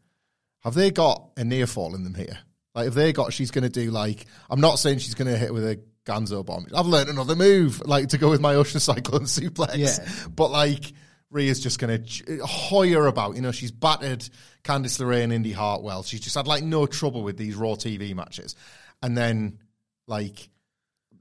Have 0.60 0.74
they 0.74 0.90
got 0.90 1.30
a 1.36 1.44
near 1.44 1.66
fall 1.66 1.94
in 1.94 2.04
them 2.04 2.14
here? 2.14 2.38
Like, 2.74 2.86
have 2.86 2.94
they 2.94 3.12
got? 3.12 3.32
She's 3.32 3.50
going 3.50 3.62
to 3.62 3.70
do 3.70 3.90
like. 3.90 4.26
I'm 4.48 4.60
not 4.60 4.78
saying 4.78 4.98
she's 4.98 5.14
going 5.14 5.30
to 5.30 5.36
hit 5.36 5.52
with 5.52 5.64
a 5.64 5.80
Ganso 6.04 6.44
bomb. 6.44 6.66
I've 6.74 6.86
learned 6.86 7.08
another 7.08 7.36
move, 7.36 7.82
like 7.84 8.08
to 8.08 8.18
go 8.18 8.30
with 8.30 8.40
my 8.40 8.54
ocean 8.54 8.80
cyclone 8.80 9.22
suplex. 9.22 9.76
Yeah. 9.76 10.28
But 10.34 10.50
like, 10.50 10.92
Rhea's 11.30 11.60
just 11.60 11.78
going 11.78 12.04
to 12.04 12.38
hoyer 12.46 13.06
about. 13.06 13.36
You 13.36 13.42
know, 13.42 13.52
she's 13.52 13.70
battered 13.70 14.28
Candice 14.64 15.00
LeRae 15.00 15.22
and 15.22 15.32
Indi 15.32 15.52
Hartwell. 15.52 16.02
She's 16.02 16.20
just 16.20 16.36
had 16.36 16.46
like 16.46 16.64
no 16.64 16.86
trouble 16.86 17.22
with 17.22 17.36
these 17.36 17.54
Raw 17.54 17.74
TV 17.74 18.14
matches, 18.14 18.54
and 19.02 19.16
then 19.16 19.58
like 20.06 20.48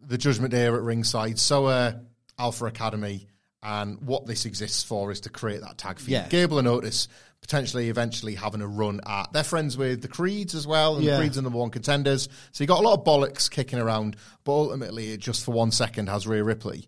the 0.10 0.18
Judgment 0.18 0.52
Day 0.52 0.66
are 0.66 0.76
at 0.76 0.82
ringside. 0.82 1.40
So 1.40 1.68
uh, 1.68 1.94
Alpha 2.38 2.66
Academy, 2.66 3.28
and 3.64 4.02
what 4.02 4.26
this 4.26 4.46
exists 4.46 4.84
for 4.84 5.12
is 5.12 5.22
to 5.22 5.30
create 5.30 5.62
that 5.62 5.78
tag 5.78 6.00
feud. 6.00 6.10
Yeah. 6.10 6.28
Gable 6.28 6.60
and 6.60 6.68
Otis 6.68 7.08
potentially 7.42 7.88
eventually 7.90 8.36
having 8.36 8.62
a 8.62 8.68
run 8.68 9.00
at. 9.06 9.32
They're 9.32 9.44
friends 9.46 9.78
with 9.78 10.02
the 10.02 10.08
Creeds 10.10 10.56
as 10.56 10.68
well, 10.68 10.96
and 10.98 11.06
Yeah. 11.06 11.14
the 11.14 11.20
Creeds 11.20 11.38
are 11.38 11.42
number 11.42 11.58
one 11.60 11.70
contenders. 11.70 12.28
So 12.52 12.64
you 12.64 12.68
got 12.68 12.80
a 12.80 12.84
lot 12.84 12.98
of 13.00 13.06
bollocks 13.06 13.50
kicking 13.50 13.80
around, 13.80 14.18
but 14.44 14.52
ultimately, 14.52 15.12
it 15.14 15.22
just 15.22 15.46
for 15.46 15.52
one 15.54 15.72
second 15.72 16.10
has 16.10 16.28
Rhea 16.28 16.44
Ripley 16.44 16.88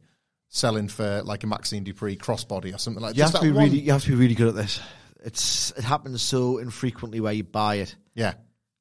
selling 0.49 0.89
for 0.89 1.21
like 1.23 1.45
a 1.45 1.47
Maxxine 1.47 1.85
Dupri 1.85 2.17
crossbody 2.17 2.75
or 2.75 2.77
something 2.77 3.01
like 3.01 3.15
You 3.15 3.23
have 3.23 3.31
just 3.31 3.41
to 3.41 3.47
be 3.47 3.51
that 3.53 3.55
one- 3.55 3.63
really, 3.65 3.79
you 3.79 3.91
have 3.93 4.03
to 4.03 4.09
be 4.09 4.15
really 4.15 4.35
good 4.35 4.49
at 4.49 4.55
this. 4.55 4.81
It's 5.23 5.71
it 5.77 5.83
happens 5.85 6.21
so 6.21 6.57
infrequently 6.57 7.21
where 7.21 7.31
you 7.31 7.43
buy 7.43 7.75
it. 7.75 7.95
Yeah. 8.15 8.33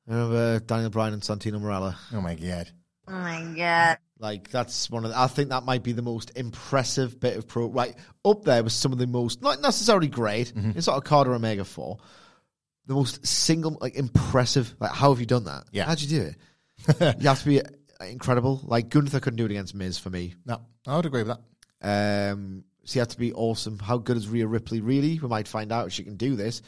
I 0.09 0.12
remember 0.12 0.59
Daniel 0.61 0.90
Bryan 0.90 1.12
and 1.14 1.22
Santino 1.22 1.61
Marella. 1.61 1.94
Oh 2.12 2.20
my 2.20 2.35
god. 2.35 2.68
Oh 3.07 3.12
my 3.12 3.55
god. 3.57 3.98
Like 4.20 4.50
that's 4.50 4.90
one 4.90 5.04
of. 5.04 5.11
The, 5.11 5.18
I 5.18 5.26
think 5.28 5.48
that 5.48 5.64
might 5.64 5.83
be 5.83 5.92
the 5.92 6.02
most 6.02 6.33
impressive 6.37 7.18
bit 7.18 7.37
of 7.38 7.48
pro. 7.48 7.66
Right 7.66 7.96
up 8.24 8.44
there 8.44 8.62
with 8.62 8.74
some 8.74 8.92
of 8.92 8.98
the 8.98 9.06
most 9.06 9.40
not 9.40 9.62
necessarily 9.62 10.09
great. 10.09 10.52
It's 10.54 10.85
sort 10.85 10.98
of 10.98 11.04
Carter 11.04 11.33
Omega 11.33 11.64
four. 11.64 11.98
The 12.87 12.94
most 12.94 13.26
single 13.26 13.78
like 13.80 13.94
impressive. 13.94 14.74
Like 14.78 14.92
how 14.92 15.11
have 15.11 15.20
you 15.20 15.26
done 15.26 15.44
that? 15.44 15.64
Yeah. 15.72 15.87
how'd 15.87 16.00
you 16.00 16.09
do 16.09 16.22
it? 16.22 17.16
you 17.22 17.28
have 17.28 17.40
to 17.40 17.46
be 17.46 17.62
incredible. 18.06 18.61
Like 18.62 18.90
Gunther 18.90 19.20
couldn't 19.20 19.38
do 19.38 19.46
it 19.46 19.52
against 19.52 19.74
Miz 19.74 19.98
for 19.98 20.11
me. 20.11 20.35
No, 20.44 20.61
I 20.87 20.96
would 20.96 21.06
agree 21.06 21.22
with 21.22 21.37
that. 21.80 22.33
Um, 22.33 22.64
so 22.85 22.96
you 22.96 23.00
have 23.00 23.09
to 23.09 23.18
be 23.18 23.33
awesome. 23.33 23.78
How 23.78 23.96
good 23.96 24.18
is 24.18 24.28
Rhea 24.28 24.46
Ripley 24.46 24.83
really? 24.83 25.18
We 25.18 25.28
might 25.28 25.48
find 25.48 25.72
out 25.72 25.87
if 25.87 25.92
she 25.94 26.04
can 26.04 26.16
do 26.16 26.37
this. 26.37 26.61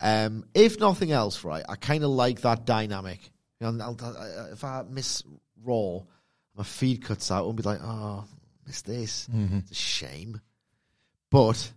Um, 0.00 0.44
if 0.54 0.80
nothing 0.80 1.12
else, 1.12 1.44
right, 1.44 1.64
I 1.68 1.76
kind 1.76 2.02
of 2.02 2.10
like 2.10 2.40
that 2.40 2.64
dynamic. 2.64 3.20
You 3.60 3.70
know, 3.70 3.96
if 4.52 4.64
I 4.64 4.84
miss 4.88 5.22
Raw, 5.62 6.00
my 6.56 6.64
feed 6.64 7.04
cuts 7.04 7.30
out, 7.30 7.44
I'll 7.44 7.52
be 7.52 7.62
like, 7.62 7.80
oh, 7.82 8.24
miss 8.66 8.82
this. 8.82 9.28
Mm-hmm. 9.34 9.58
It's 9.58 9.70
a 9.72 9.74
shame. 9.74 10.40
But 11.30 11.72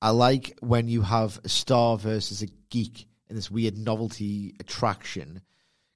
I 0.00 0.10
like 0.10 0.56
when 0.60 0.88
you 0.88 1.02
have 1.02 1.40
a 1.44 1.48
star 1.48 1.96
versus 1.98 2.42
a 2.42 2.46
geek 2.70 3.06
in 3.28 3.36
this 3.36 3.50
weird 3.50 3.76
novelty 3.76 4.54
attraction 4.60 5.40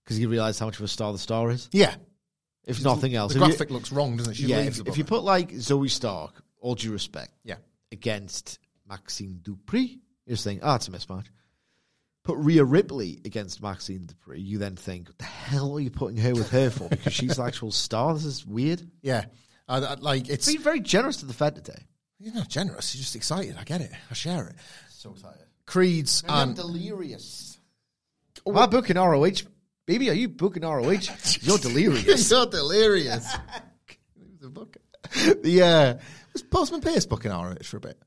because 0.05 0.19
you 0.19 0.29
realize 0.29 0.59
how 0.59 0.67
much 0.67 0.79
of 0.79 0.85
a 0.85 0.89
star 0.89 1.13
the 1.13 1.19
star 1.19 1.51
is. 1.51 1.69
Yeah. 1.73 1.95
If 2.65 2.83
nothing 2.85 3.15
else, 3.15 3.33
The 3.33 3.39
If 3.39 3.43
you- 3.43 3.47
graphic 3.49 3.71
looks 3.71 3.93
wrong, 3.93 4.17
doesn't 4.17 4.33
it? 4.33 4.37
She 4.37 4.47
yeah, 4.47 4.59
if, 4.61 4.87
if 4.87 4.99
you 4.99 5.05
put 5.05 5.23
like 5.23 5.51
Zoey 5.53 5.91
Stark, 5.91 6.43
all 6.61 6.75
due 6.75 6.93
respect, 6.93 7.33
Yeah. 7.45 7.57
against 7.93 8.59
Maxxine 8.89 9.41
Dupri, 9.43 9.99
you're 10.27 10.35
just 10.35 10.45
thinking, 10.45 10.63
oh, 10.65 10.71
ah, 10.71 10.75
it's 10.77 10.89
a 10.89 10.91
mismatch. 10.91 11.27
Put 12.23 12.37
Rhea 12.39 12.65
Ripley 12.65 13.21
against 13.25 13.63
Maxxine 13.63 14.07
Dupri, 14.07 14.45
you 14.45 14.59
then 14.59 14.77
think, 14.77 15.09
what 15.09 15.19
the 15.19 15.25
hell 15.25 15.77
are 15.77 15.81
you 15.81 15.91
putting 15.91 16.19
her 16.19 16.35
with 16.35 16.51
her 16.51 16.69
for? 16.69 16.89
Because 16.89 17.15
she's 17.15 17.37
the 17.37 17.43
actual 17.43 17.73
star. 17.73 18.13
This 18.15 18.27
is 18.27 18.47
weird. 18.47 18.83
Yeah. 19.01 19.25
I, 19.67 19.79
I, 19.79 19.95
like, 19.95 20.29
it's. 20.29 20.47
Being 20.47 20.61
very 20.61 20.81
generous 20.81 21.19
to 21.19 21.27
the 21.27 21.33
Fed 21.33 21.55
today. 21.55 21.87
You're 22.19 22.35
not 22.35 22.49
generous. 22.49 22.95
You're 22.95 23.01
just 23.01 23.17
excited. 23.17 23.57
I 23.59 23.65
get 23.65 23.81
it. 23.81 23.91
I 24.11 24.15
share 24.15 24.49
it. 24.49 24.57
So 24.91 25.13
excited. 25.13 25.47
Creeds 25.65 26.23
and 26.29 26.51
um, 26.51 26.55
delirious. 26.55 27.59
Am 28.47 28.59
I 28.59 28.67
booking 28.67 28.97
ROH? 28.97 29.43
Baby, 29.87 30.11
are 30.11 30.15
you 30.15 30.29
booking 30.29 30.63
ROH? 30.63 31.01
You're 31.41 31.59
delirious. 31.59 32.05
You're 32.05 32.17
so 32.19 32.47
delirious. 32.47 33.27
the 34.41 34.51
book. 34.51 34.77
Yeah. 35.43 35.95
Uh, 35.97 35.99
was 36.33 36.43
Postman 36.43 36.81
Pearce 36.81 37.07
booking 37.07 37.31
ROH 37.31 37.63
for 37.65 37.79
a 37.79 37.81
bit? 37.81 37.99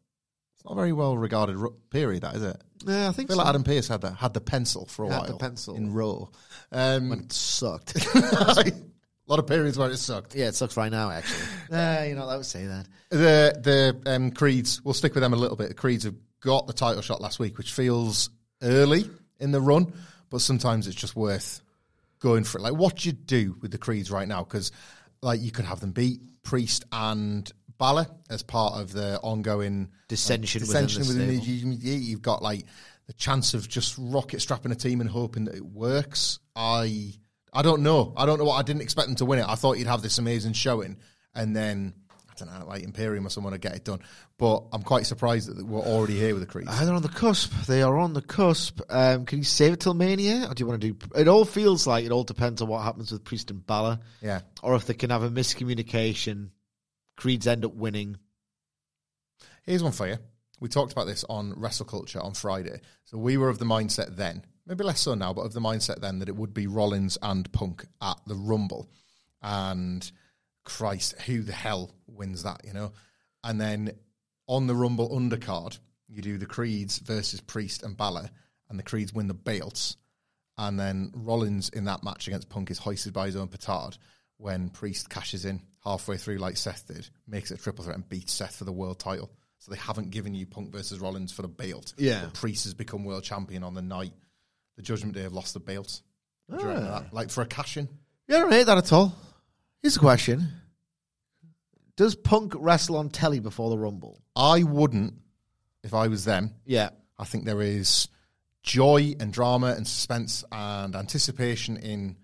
It's 0.64 0.70
not 0.70 0.74
a 0.74 0.76
very 0.76 0.94
well 0.94 1.18
regarded 1.18 1.58
period, 1.90 2.24
that 2.24 2.36
is 2.36 2.44
it? 2.44 2.62
yeah, 2.86 3.06
I 3.06 3.10
I 3.10 3.12
think 3.12 3.28
feel 3.30 3.36
so. 3.38 3.44
like 3.44 3.50
Adam 3.50 3.64
Pearce 3.64 3.88
had 3.90 4.02
the 4.02 4.12
had 4.12 4.34
the 4.34 4.40
pencil 4.42 4.86
for 4.86 5.04
a 5.06 5.10
Had 5.10 5.18
while. 5.20 5.28
the 5.28 5.38
pencil. 5.38 5.76
in 5.76 5.94
Raw. 5.94 6.28
Um, 6.72 7.10
When 7.10 7.20
it 7.20 7.34
sucked. 7.34 7.96
a 8.16 8.72
lot 9.28 9.40
of 9.40 9.48
periods 9.48 9.78
where 9.78 9.90
it 9.92 9.98
sucked. 9.98 10.36
yeah, 10.36 10.48
it 10.48 10.56
sucks 10.56 10.78
right 10.78 10.92
now, 10.92 11.10
actually. 11.12 11.44
uh, 11.78 12.04
you 12.08 12.16
know, 12.16 12.28
I 12.30 12.38
would 12.38 12.46
say 12.46 12.66
that. 12.66 12.88
The 13.10 14.00
the 14.04 14.12
um, 14.12 14.32
Creeds. 14.32 14.82
We'll 14.84 14.94
stick 14.94 15.14
with 15.16 15.22
them 15.24 15.34
a 15.34 15.38
little 15.38 15.58
bit. 15.58 15.68
The 15.70 15.74
Creeds 15.74 16.06
have 16.06 16.16
got 16.42 16.68
the 16.68 16.74
title 16.74 17.02
shot 17.02 17.20
last 17.22 17.40
week, 17.40 17.58
which 17.58 17.72
feels 17.74 18.30
early 18.62 19.10
in 19.40 19.52
the 19.52 19.62
run, 19.62 19.92
but 20.30 20.40
sometimes 20.42 20.88
it's 20.88 20.96
just 20.96 21.16
worth 21.16 21.62
going 22.20 22.44
for 22.46 22.58
it. 22.60 22.62
Like, 22.62 22.74
what 22.76 22.98
do 22.98 23.10
you 23.10 23.14
do 23.14 23.58
with 23.62 23.72
the 23.72 23.78
Creeds 23.78 24.10
right 24.12 24.28
now? 24.28 24.44
Because 24.44 24.72
like 25.22 25.42
you 25.42 25.52
could 25.52 25.66
have 25.66 25.80
them 25.82 25.92
beat 25.92 26.22
Priest 26.44 26.84
and 26.92 27.50
Balor 27.78 28.08
as 28.30 28.44
part 28.44 28.80
of 28.80 28.92
the 28.92 29.20
ongoing 29.22 29.90
Dissension 30.08 30.62
like, 30.62 30.68
within 30.70 30.86
dissension 30.86 31.02
the 31.18 31.26
within 31.26 31.80
the 31.80 31.88
You've 31.88 32.22
got 32.22 32.42
like 32.42 32.66
the 33.08 33.14
chance 33.14 33.54
of 33.54 33.68
just 33.68 33.96
rocket 33.98 34.42
strapping 34.42 34.72
a 34.72 34.76
team 34.76 35.02
and 35.02 35.10
hoping 35.10 35.46
that 35.46 35.56
it 35.56 35.66
works. 35.66 36.40
I 36.56 37.14
I 37.52 37.62
don't 37.62 37.84
know. 37.84 38.14
I 38.18 38.26
don't 38.26 38.40
know 38.40 38.46
what 38.46 38.56
I 38.58 38.62
didn't 38.64 38.82
expect 38.82 39.08
them 39.08 39.16
to 39.18 39.26
win 39.26 39.40
it. 39.40 39.46
I 39.48 39.56
thought 39.56 39.78
you'd 39.78 39.88
have 39.88 40.02
this 40.02 40.18
amazing 40.18 40.54
showing 40.54 40.98
and 41.36 41.56
then 41.56 41.94
I 42.32 42.46
don't 42.46 42.60
know, 42.60 42.66
like 42.66 42.82
Imperium 42.82 43.28
or 43.28 43.30
someone 43.30 43.54
to 43.54 43.60
get 43.60 43.76
it 43.76 43.86
done. 43.86 44.00
But 44.40 44.64
I'm 44.74 44.82
quite 44.82 45.06
surprised 45.06 45.56
that 45.56 45.64
we're 45.64 45.80
already 45.80 46.18
here 46.18 46.34
with 46.34 46.42
the 46.42 46.48
Creeds. 46.48 46.68
Ah, 46.72 46.84
they're 46.84 46.96
on 46.96 47.04
the 47.04 47.08
cusp. 47.08 47.52
They 47.68 47.84
are 47.84 47.96
on 48.00 48.14
the 48.14 48.24
cusp. 48.24 48.82
Um, 48.90 49.26
can 49.26 49.38
you 49.38 49.44
save 49.44 49.74
it 49.74 49.80
till 49.82 49.94
Mania, 49.94 50.48
or 50.50 50.56
do 50.56 50.64
you 50.64 50.68
want 50.68 50.82
to 50.82 50.92
do? 50.92 50.98
It 51.16 51.28
all 51.28 51.46
feels 51.46 51.86
like 51.86 52.06
it 52.06 52.12
all 52.12 52.24
depends 52.24 52.64
on 52.64 52.68
what 52.70 52.82
happens 52.82 53.12
with 53.12 53.24
Priest 53.24 53.52
and 53.52 53.64
Balor, 53.66 54.00
Yeah. 54.22 54.42
or 54.64 54.74
if 54.76 54.88
they 54.88 54.96
can 54.96 55.12
have 55.12 55.22
a 55.22 55.30
miscommunication. 55.30 56.50
Creeds 57.16 57.48
end 57.48 57.66
up 57.66 57.74
winning. 57.74 58.18
Here's 59.64 59.84
one 59.84 59.92
for 59.92 60.08
you. 60.08 60.18
We 60.60 60.70
talked 60.70 60.92
about 60.92 61.08
this 61.08 61.26
on 61.30 61.54
Wrestle 61.58 61.86
Culture 61.86 62.22
on 62.22 62.34
Friday. 62.34 62.80
So 63.06 63.18
we 63.18 63.38
were 63.38 63.50
of 63.50 63.60
the 63.60 63.66
mindset 63.66 64.16
then, 64.16 64.46
maybe 64.66 64.84
less 64.84 65.02
so 65.02 65.14
now, 65.14 65.34
but 65.34 65.42
of 65.42 65.54
the 65.54 65.60
mindset 65.60 66.00
then 66.00 66.20
that 66.20 66.30
it 66.30 66.36
would 66.36 66.54
be 66.54 66.68
Rollins 66.68 67.18
and 67.22 67.52
Punk 67.52 67.86
at 68.02 68.18
the 68.26 68.36
Rumble. 68.36 68.90
And 69.42 70.10
Christ, 70.64 71.20
who 71.24 71.42
the 71.42 71.52
hell 71.52 71.92
wins 72.08 72.44
that, 72.44 72.62
you 72.66 72.74
know? 72.74 72.94
And 73.44 73.60
then 73.60 73.92
on 74.48 74.68
the 74.68 74.76
Rumble 74.76 75.10
undercard, 75.10 75.80
you 76.08 76.22
do 76.22 76.38
the 76.38 76.46
Creeds 76.46 77.00
versus 77.00 77.42
Priest 77.42 77.84
and 77.84 77.98
Balor, 77.98 78.30
and 78.70 78.80
the 78.80 78.84
Creeds 78.84 79.14
win 79.14 79.28
the 79.28 79.34
belts. 79.34 79.98
And 80.58 80.80
then 80.80 81.12
Rollins 81.14 81.70
in 81.70 81.86
that 81.86 82.04
match 82.04 82.28
against 82.28 82.50
Punk 82.50 82.72
is 82.72 82.78
hoisted 82.78 83.12
by 83.12 83.26
his 83.26 83.36
own 83.36 83.48
petard 83.48 83.98
when 84.38 84.70
Priest 84.70 85.10
cashes 85.10 85.46
in 85.46 85.62
halfway 85.84 86.18
through, 86.18 86.38
like 86.38 86.58
Seth 86.58 86.88
did, 86.88 87.10
makes 87.28 87.52
it 87.52 87.60
a 87.60 87.64
triple 87.64 87.84
threat 87.84 87.96
and 87.96 88.08
beats 88.08 88.34
Seth 88.34 88.56
for 88.56 88.66
the 88.66 88.72
world 88.72 89.00
title. 89.00 89.32
So 89.60 89.72
they 89.72 89.78
haven't 89.78 90.12
given 90.12 90.36
you 90.36 90.46
Punk 90.46 90.72
versus 90.72 91.00
Rollins 91.00 91.32
for 91.32 91.42
the 91.42 91.48
belt. 91.48 91.94
Yeah. 91.98 92.22
But 92.26 92.34
Priest 92.34 92.66
has 92.66 92.74
become 92.74 93.06
world 93.06 93.24
champion 93.24 93.64
on 93.64 93.74
the 93.74 93.82
night 93.82 94.12
the 94.76 94.82
Judgment 94.82 95.16
Day 95.16 95.22
have 95.22 95.34
lost 95.34 95.54
the 95.54 95.60
belt. 95.60 96.02
Do 96.50 96.58
you 96.58 96.68
reckon 96.68 96.88
ah. 96.88 97.00
that? 97.00 97.14
Like 97.14 97.30
for 97.30 97.42
a 97.42 97.46
cash 97.46 97.78
in? 97.78 97.88
Yeah, 98.28 98.38
I 98.38 98.40
don't 98.42 98.52
hate 98.52 98.66
that 98.66 98.78
at 98.78 98.94
all. 98.94 99.16
Here's 99.82 99.96
a 99.96 100.00
question: 100.00 100.48
Does 101.96 102.16
Punk 102.16 102.54
wrestle 102.56 102.98
on 102.98 103.10
telly 103.10 103.40
before 103.40 103.70
the 103.70 103.78
Rumble? 103.78 104.22
I 104.36 104.64
wouldn't 104.64 105.14
if 105.84 105.94
I 105.94 106.08
was 106.08 106.26
them. 106.26 106.54
Yeah, 106.66 106.90
I 107.18 107.26
think 107.26 107.46
there 107.46 107.62
is 107.62 108.08
joy 108.62 109.16
and 109.20 109.32
drama 109.32 109.74
and 109.76 109.88
suspense 109.88 110.44
and 110.52 110.96
anticipation 110.96 111.78
in 111.78 112.18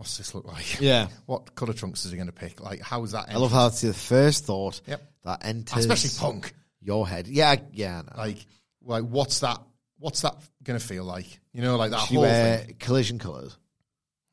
what's 0.00 0.16
this 0.16 0.34
look 0.34 0.46
like? 0.46 0.80
Yeah. 0.80 1.08
What 1.26 1.54
colour 1.54 1.74
trunks 1.74 2.06
is 2.06 2.10
he 2.10 2.16
going 2.16 2.26
to 2.26 2.32
pick? 2.32 2.58
Like, 2.62 2.80
how 2.80 3.04
is 3.04 3.12
that? 3.12 3.26
I 3.28 3.36
love 3.36 3.52
how 3.52 3.66
it's 3.66 3.82
the 3.82 3.92
first 3.92 4.46
thought 4.46 4.80
Yep. 4.86 5.02
that 5.24 5.44
enters, 5.44 5.84
Especially 5.84 6.10
Punk. 6.18 6.54
your 6.80 7.06
head. 7.06 7.28
Yeah, 7.28 7.56
yeah. 7.72 8.00
Know. 8.00 8.12
Like, 8.16 8.38
like 8.82 9.04
what's 9.04 9.40
that? 9.40 9.58
What's 9.98 10.22
that 10.22 10.34
going 10.64 10.78
to 10.80 10.84
feel 10.84 11.04
like? 11.04 11.38
You 11.52 11.60
know, 11.60 11.76
like 11.76 11.90
that 11.90 12.00
Should 12.00 12.14
whole 12.16 12.24
thing. 12.24 12.76
collision 12.78 13.18
colours. 13.18 13.58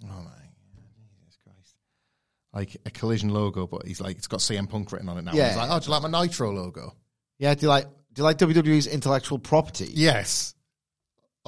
Oh 0.05 0.07
my 0.07 0.31
Jesus 1.19 1.37
Christ! 1.43 1.75
Like 2.53 2.77
a 2.85 2.89
collision 2.91 3.29
logo, 3.29 3.67
but 3.67 3.85
he's 3.85 3.99
like 3.99 4.17
it's 4.17 4.27
got 4.27 4.39
CM 4.39 4.69
Punk 4.69 4.91
written 4.93 5.09
on 5.09 5.17
it 5.17 5.23
now. 5.23 5.33
Yeah. 5.33 5.49
He's 5.49 5.57
like, 5.57 5.69
oh, 5.69 5.79
do 5.79 5.85
you 5.87 5.91
like 5.91 6.09
my 6.09 6.21
Nitro 6.21 6.53
logo? 6.53 6.95
Yeah, 7.39 7.53
do 7.55 7.63
you 7.63 7.67
like 7.67 7.83
do 8.13 8.21
you 8.21 8.23
like 8.23 8.37
WWE's 8.37 8.87
intellectual 8.87 9.37
property? 9.39 9.89
Yes. 9.93 10.53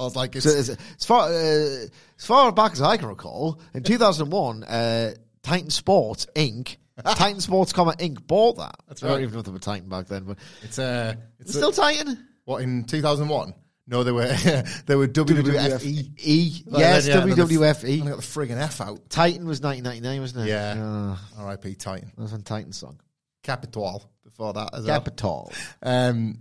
I 0.00 0.04
was 0.04 0.16
like, 0.16 0.34
it's, 0.34 0.44
So 0.46 0.76
far 1.00 1.28
uh, 1.28 1.32
as 1.32 1.90
far 2.18 2.50
back 2.52 2.72
as 2.72 2.82
I 2.82 2.96
can 2.96 3.08
recall, 3.08 3.60
in 3.74 3.82
2001, 3.84 4.64
uh, 4.64 5.14
Titan 5.42 5.70
Sports 5.70 6.26
Inc. 6.34 6.76
Titan 7.04 7.40
Sports, 7.40 7.72
comma 7.72 7.92
Inc. 7.98 8.26
bought 8.26 8.56
that. 8.58 8.76
That's 8.88 9.02
I 9.02 9.08
don't 9.08 9.22
even 9.22 9.32
know 9.34 9.40
if 9.40 9.46
they 9.46 9.52
were 9.52 9.58
Titan 9.58 9.88
back 9.88 10.06
then, 10.06 10.24
but 10.24 10.38
it's 10.62 10.78
uh, 10.78 11.14
it's 11.38 11.50
it's 11.50 11.54
still 11.54 11.70
a, 11.70 11.74
Titan. 11.74 12.26
what 12.44 12.62
in 12.62 12.84
two 12.84 13.00
thousand 13.02 13.28
one. 13.28 13.54
No, 13.86 14.04
they 14.04 14.12
were 14.12 14.26
they 14.86 14.94
were 14.94 15.08
WWFE. 15.08 16.10
E. 16.16 16.62
Like, 16.66 16.80
Yes, 16.80 17.06
then, 17.06 17.28
yeah, 17.28 17.34
WWFE. 17.34 18.02
I 18.02 18.06
got 18.06 18.16
the 18.18 18.22
friggin' 18.22 18.56
F 18.56 18.80
out. 18.80 19.10
Titan 19.10 19.46
was 19.46 19.60
1999, 19.60 20.20
wasn't 20.20 20.46
it? 20.46 20.50
Yeah. 20.50 20.74
Oh, 20.78 21.42
R.I.P. 21.44 21.74
Titan. 21.74 22.12
that 22.16 22.22
was 22.22 22.32
on 22.32 22.42
Titan 22.42 22.72
song. 22.72 23.00
Capital 23.42 24.08
before 24.22 24.52
that 24.52 24.70
as 24.74 24.84
well. 24.84 24.96
Capital. 24.96 25.52
Um, 25.82 26.38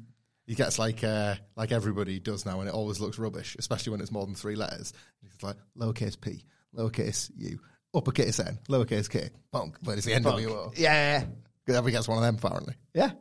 he 0.50 0.56
gets 0.56 0.80
like 0.80 1.04
uh, 1.04 1.36
like 1.56 1.72
everybody 1.72 2.20
does 2.20 2.44
now, 2.44 2.60
and 2.60 2.68
it 2.68 2.74
always 2.74 3.00
looks 3.00 3.20
rubbish, 3.20 3.56
especially 3.60 3.92
when 3.92 4.02
it's 4.02 4.12
more 4.12 4.26
than 4.26 4.34
three 4.34 4.56
letters. 4.56 4.94
It's 5.22 5.44
like 5.44 5.58
lowercase 5.78 6.20
p, 6.20 6.44
lowercase 6.76 7.30
u, 7.38 7.60
uppercase 7.94 8.40
n, 8.40 8.58
lowercase 8.68 9.08
k, 9.08 9.30
punk, 9.52 9.78
but 9.84 10.00
it's 10.00 10.08
the 10.08 10.14
NWO. 10.14 10.74
Yeah. 10.76 11.20
Because 11.20 11.78
everybody 11.78 11.92
gets 11.92 12.08
one 12.08 12.18
of 12.18 12.24
them 12.24 12.38
apparently. 12.44 12.74
Yeah. 12.96 13.12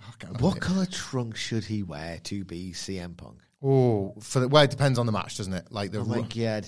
Oh, 0.00 0.14
God, 0.18 0.40
What 0.40 0.60
colour 0.60 0.86
trunk 0.86 1.36
should 1.36 1.62
he 1.62 1.84
wear 1.84 2.18
to 2.24 2.44
be 2.44 2.72
CM 2.72 3.16
Punk? 3.16 3.38
Oh, 3.62 4.12
for 4.20 4.40
the, 4.40 4.48
well, 4.48 4.64
it 4.64 4.70
depends 4.70 4.98
on 4.98 5.06
the 5.06 5.12
match, 5.12 5.36
doesn't 5.36 5.52
it? 5.52 5.68
Like 5.70 5.92
the 5.92 6.00
Oh 6.00 6.04
my 6.04 6.16
ru- 6.16 6.22
god. 6.24 6.66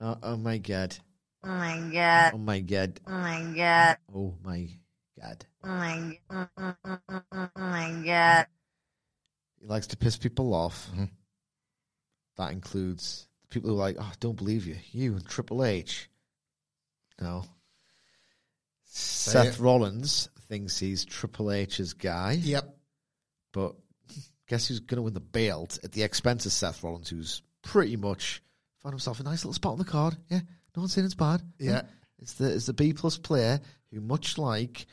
Oh, 0.00 0.16
oh 0.22 0.36
my 0.36 0.58
god. 0.58 0.96
Oh 1.42 1.48
my 1.48 1.90
god. 1.92 2.34
Oh 2.34 2.38
my 2.38 2.60
god. 2.60 3.00
Oh 3.04 3.18
my 3.18 3.40
god. 3.56 3.98
Oh 4.14 4.34
my 4.44 4.68
god. 5.20 5.44
Oh 5.64 5.68
my 5.68 6.18
god. 6.30 7.00
Oh 7.32 7.48
my 7.56 8.02
god. 8.06 8.46
He 9.60 9.66
likes 9.66 9.88
to 9.88 9.96
piss 9.96 10.16
people 10.16 10.54
off. 10.54 10.88
Mhm. 10.94 11.10
That 12.36 12.52
includes 12.52 13.26
people 13.50 13.70
who 13.70 13.76
are 13.76 13.80
like, 13.80 13.96
oh, 13.98 14.02
I 14.02 14.12
don't 14.20 14.36
believe 14.36 14.66
you. 14.66 14.76
You 14.92 15.14
and 15.16 15.26
Triple 15.26 15.64
H. 15.64 16.08
No. 17.20 17.44
Seth 18.84 19.58
it. 19.58 19.60
Rollins 19.60 20.28
thinks 20.48 20.78
he's 20.78 21.04
Triple 21.04 21.50
H's 21.52 21.92
guy, 21.92 22.32
Yep. 22.32 22.78
but 23.52 23.74
guess 24.46 24.68
who's 24.68 24.80
going 24.80 24.96
to 24.96 25.02
win 25.02 25.14
the 25.14 25.20
belt 25.20 25.78
at 25.84 25.92
the 25.92 26.02
expense 26.02 26.46
of 26.46 26.52
Seth 26.52 26.82
Rollins, 26.82 27.10
who's 27.10 27.42
pretty 27.62 27.96
much 27.96 28.42
found 28.78 28.94
himself 28.94 29.20
a 29.20 29.24
nice 29.24 29.40
little 29.44 29.52
spot 29.52 29.72
on 29.72 29.78
the 29.78 29.84
card. 29.84 30.16
Yeah, 30.30 30.40
no 30.74 30.82
one's 30.82 30.94
saying 30.94 31.04
it's 31.04 31.14
bad. 31.14 31.42
Yeah. 31.58 31.82
It's 32.20 32.34
the 32.34 32.54
it's 32.54 32.66
the 32.66 32.72
B 32.72 32.92
plus 32.94 33.18
player 33.18 33.60
who, 33.92 34.00
much 34.00 34.38
like 34.38 34.86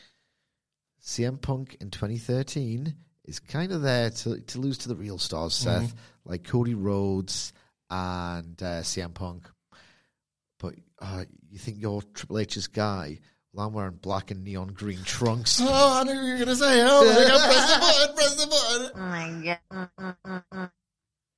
CM 1.01 1.39
Punk 1.41 1.77
in 1.79 1.89
2013, 1.89 2.95
is 3.25 3.39
kind 3.39 3.71
of 3.71 3.81
there 3.81 4.09
to 4.09 4.39
to 4.39 4.59
lose 4.59 4.77
to 4.79 4.87
the 4.89 4.95
real 4.95 5.17
stars, 5.17 5.53
Seth, 5.53 5.93
like 6.25 6.43
Cody 6.43 6.73
Rhodes 6.75 7.53
and 7.89 8.61
uh, 8.61 8.81
CM 8.81 9.13
Punk. 9.13 9.49
But 10.59 10.75
uh, 10.99 11.25
you 11.49 11.59
think 11.59 11.77
you're 11.79 12.01
Triple 12.13 12.39
H's 12.39 12.67
guy? 12.67 13.19
Well, 13.53 13.67
I'm 13.67 13.73
wearing 13.73 13.95
black 14.01 14.31
and 14.31 14.43
neon 14.43 14.67
green 14.67 15.01
trunks. 15.03 15.61
Oh, 15.63 15.99
I 15.99 16.03
knew 16.03 16.11
you 16.13 16.31
were 16.31 16.35
going 16.37 16.47
to 16.49 16.55
say 16.57 16.81
it. 16.81 16.85
Oh, 16.89 17.05
my 17.05 17.27
God, 17.27 17.41
press 17.47 17.73
the 17.73 17.79
button, 17.79 18.15
press 18.15 18.35
the 18.35 18.47
button. 18.47 18.91
Oh 18.95 18.99
my 18.99 19.45
god. 19.45 19.59
Mm, 19.71 19.89
mm, 19.97 20.15
mm, 20.25 20.43
mm. 20.53 20.71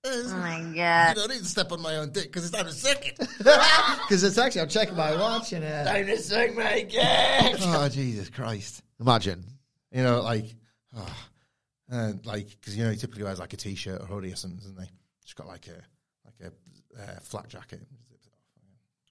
Oh 0.09 0.37
my 0.37 0.59
You 0.69 0.75
god. 0.75 1.15
don't 1.15 1.29
need 1.31 1.39
to 1.39 1.45
step 1.45 1.71
on 1.71 1.81
my 1.81 1.97
own 1.97 2.11
dick 2.11 2.23
because 2.23 2.45
it's 2.45 2.55
time 2.55 2.65
to 2.65 2.71
second. 2.71 3.17
Because 3.37 4.23
it's 4.23 4.37
actually, 4.37 4.61
I'm 4.61 4.69
checking 4.69 4.95
my 4.95 5.15
watch 5.15 5.51
and 5.53 5.63
uh, 5.65 5.83
time 5.83 6.05
to 6.07 6.17
suck 6.17 6.55
my 6.55 6.81
dick. 6.83 6.93
oh, 7.61 7.89
Jesus 7.91 8.29
Christ. 8.29 8.81
imagine. 8.99 9.43
You 9.91 10.01
know, 10.03 10.21
like, 10.21 10.55
oh, 10.95 11.15
uh, 11.91 12.13
like 12.25 12.49
because 12.49 12.75
you 12.77 12.83
know 12.83 12.91
he 12.91 12.97
typically 12.97 13.23
wears 13.23 13.39
like 13.39 13.53
a 13.53 13.57
t-shirt 13.57 14.01
or 14.01 14.05
hoodie 14.05 14.31
or 14.33 14.35
something, 14.35 14.59
doesn't 14.59 14.79
he? 14.81 14.89
Just 15.23 15.35
got 15.35 15.47
like 15.47 15.67
a 15.67 15.81
like 16.25 16.51
a 16.51 17.01
uh, 17.01 17.19
flat 17.21 17.47
jacket. 17.49 17.81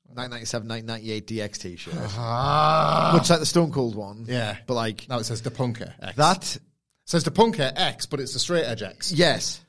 1997, 0.09 0.69
1998 0.69 1.27
DX 1.27 1.59
t-shirt, 1.61 1.95
Ah, 2.17 3.11
much 3.15 3.29
like 3.29 3.41
the 3.41 3.47
Stone 3.47 3.73
Cold 3.73 3.97
one. 3.97 4.25
yeah. 4.29 4.57
but 4.67 4.75
like 4.75 5.09
Now 5.09 5.19
it 5.19 5.25
says 5.25 5.43
the 5.43 5.51
Punker 5.51 5.93
X. 6.01 6.17
that. 6.17 6.59
says 7.07 7.25
the 7.25 7.33
Punker 7.33 7.73
X, 7.75 8.07
but 8.07 8.21
it's 8.21 8.33
the 8.33 8.39
straight 8.39 8.65
edge 8.65 8.83
X. 8.83 9.11
Yes. 9.13 9.61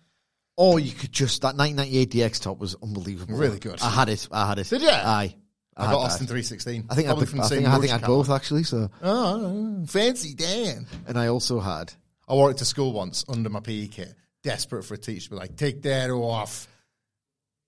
Or 0.56 0.80
you 0.80 0.91
could 0.91 1.12
just 1.12 1.41
that 1.41 1.56
1998 1.56 2.12
DX 2.12 2.41
top 2.41 2.60
was 2.60 2.76
unbelievable. 2.82 3.36
Really 3.36 3.60
good. 3.60 3.82
I 3.82 3.89
had 3.89 4.10
it. 4.10 4.28
I 4.32 4.48
had 4.48 4.60
it. 4.60 4.70
Did 4.70 4.82
ya? 4.84 4.89
Aye. 4.91 5.36
I 5.76 5.86
had 5.86 5.91
got. 5.91 6.00
Austin 6.06 6.26
three 6.28 6.41
sixteen. 6.43 6.86
I 6.89 6.96
think 6.96 7.08
I, 7.08 7.12
Probably 7.12 7.26
had 7.26 7.30
from 7.32 7.41
I 7.41 7.43
same 7.48 7.58
think, 7.63 7.67
I 7.70 7.78
think 7.80 7.91
I 7.93 7.98
had 7.98 8.06
both 8.08 8.30
actually. 8.32 8.63
So, 8.63 8.89
Oh, 9.04 9.84
fancy 9.88 10.34
Dan. 10.34 10.88
and 11.08 11.17
I 11.20 11.28
also 11.28 11.60
had 11.60 11.93
I 12.28 12.34
wore 12.34 12.52
it 12.52 12.58
to 12.58 12.66
school 12.66 12.94
once 12.94 13.24
under 13.30 13.50
my 13.50 13.60
PE 13.62 13.88
kit, 13.88 14.13
desperate 14.44 14.84
for 14.84 14.94
a 14.96 14.98
teacher 14.98 15.26
to 15.26 15.30
be 15.32 15.36
like, 15.38 15.56
"Take 15.56 15.82
that 15.84 16.10
off." 16.10 16.68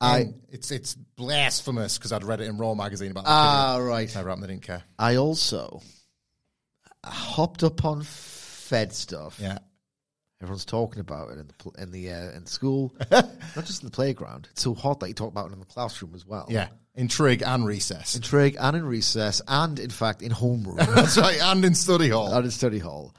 I 0.02 0.20
And 0.20 0.42
it's 0.50 0.72
it's 0.72 0.96
blasphemous 0.96 1.98
because 1.98 2.14
I'd 2.14 2.24
read 2.24 2.40
it 2.42 2.48
in 2.48 2.58
Raw 2.58 2.74
magazine 2.74 3.12
about. 3.12 3.26
ah 3.28 3.78
the 3.78 3.84
right. 3.84 4.08
kid. 4.08 4.16
Never 4.16 4.30
happened. 4.30 4.44
They 4.44 4.48
didn't 4.54 4.64
care. 4.64 4.84
I 4.98 5.16
also 5.18 5.82
hopped 7.06 7.64
up 7.64 7.84
on 7.86 8.04
Fed 8.04 8.94
stuff. 8.94 9.40
Yeah. 9.42 9.60
Everyone's 10.42 10.64
talking 10.66 11.02
about 11.02 11.32
it 11.32 11.38
in 11.40 11.48
the 11.48 11.54
pl- 11.54 11.76
in 11.78 11.92
the 11.92 12.12
uh, 12.12 12.32
in 12.32 12.46
school, 12.46 12.96
not 13.12 13.28
just 13.66 13.82
in 13.84 13.88
the 13.88 13.92
playground. 13.92 14.48
It's 14.52 14.62
so 14.62 14.74
hot 14.74 15.02
that 15.02 15.10
you 15.10 15.14
talk 15.14 15.32
about 15.32 15.50
it 15.50 15.54
in 15.54 15.60
the 15.60 15.66
classroom 15.66 16.14
as 16.16 16.26
well. 16.26 16.46
Yeah. 16.50 16.70
In 16.96 17.10
Trig 17.10 17.44
and 17.44 17.66
Recess. 17.66 18.16
in 18.16 18.22
trig 18.22 18.56
and 18.60 18.76
in 18.76 18.86
recess, 18.86 19.42
and 19.48 19.80
in 19.80 19.90
fact 19.90 20.22
in 20.22 20.32
homeroom 20.32 20.78
That's 20.96 21.18
right. 21.18 21.40
And 21.42 21.64
in 21.66 21.76
study 21.76 22.10
hall. 22.10 22.34
and 22.34 22.46
in 22.46 22.52
study 22.52 22.80
hall. 22.80 23.14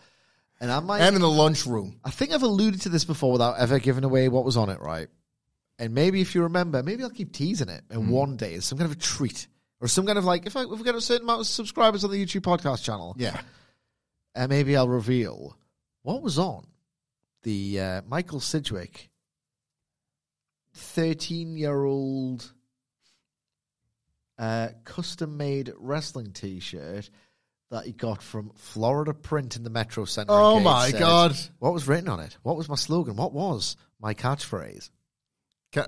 And 0.61 0.71
I 0.71 0.81
might 0.81 1.01
and 1.01 1.17
in 1.17 1.23
the 1.23 1.29
lunchroom. 1.31 1.99
I 2.05 2.11
think 2.11 2.33
I've 2.33 2.43
alluded 2.43 2.83
to 2.83 2.89
this 2.91 3.05
before 3.07 3.33
without 3.33 3.59
ever 3.59 3.79
giving 3.79 4.05
away 4.05 4.29
what 4.29 4.45
was 4.45 4.57
on 4.59 4.69
it, 4.69 4.81
right? 4.81 5.09
And 5.79 5.95
maybe 5.95 6.21
if 6.21 6.35
you 6.35 6.43
remember, 6.43 6.83
maybe 6.83 7.03
I'll 7.03 7.09
keep 7.11 7.33
teasing 7.33 7.71
it. 7.71 7.83
And 7.89 8.05
Hmm. 8.05 8.11
one 8.11 8.37
day, 8.37 8.55
it's 8.55 8.67
some 8.67 8.77
kind 8.77 8.91
of 8.91 8.97
a 8.97 9.01
treat 9.01 9.49
or 9.81 9.89
some 9.89 10.05
kind 10.05 10.19
of 10.19 10.25
like 10.27 10.45
if 10.47 10.57
I 10.57 10.65
if 10.65 10.69
we 10.69 10.83
get 10.83 10.95
a 10.95 11.01
certain 11.01 11.25
amount 11.25 11.41
of 11.41 11.47
subscribers 11.47 12.05
on 12.05 12.11
the 12.11 12.23
YouTube 12.23 12.43
podcast 12.43 12.83
channel, 12.83 13.15
Yeah. 13.19 13.41
and 14.35 14.51
maybe 14.51 14.77
I'll 14.77 14.89
reveal 14.89 15.57
what 16.03 16.21
was 16.23 16.39
on 16.39 16.67
the 17.43 17.81
uh, 17.81 18.03
Michael 18.07 18.41
Sidgwick 18.41 19.09
thirteen-year-old 20.75 22.53
uh, 24.39 24.69
custom-made 24.85 25.73
wrestling 25.79 26.33
T-shirt 26.33 27.09
that 27.71 27.85
he 27.87 27.93
got 27.93 28.23
from 28.23 28.51
Florida 28.57 29.15
Print 29.15 29.57
in 29.57 29.63
the 29.63 29.71
Metro 29.71 30.05
Center. 30.05 30.33
Oh 30.33 30.59
my 30.61 30.91
said- 30.91 30.99
God. 31.01 31.37
What 31.59 31.73
was 31.73 31.87
written 31.87 32.09
on 32.09 32.21
it? 32.21 32.37
What 32.43 32.57
was 32.57 32.69
my 32.69 32.75
slogan? 32.75 33.17
What 33.17 33.33
was 33.33 33.77
my 34.01 34.13
catchphrase? 34.15 34.91
Ca- 35.73 35.87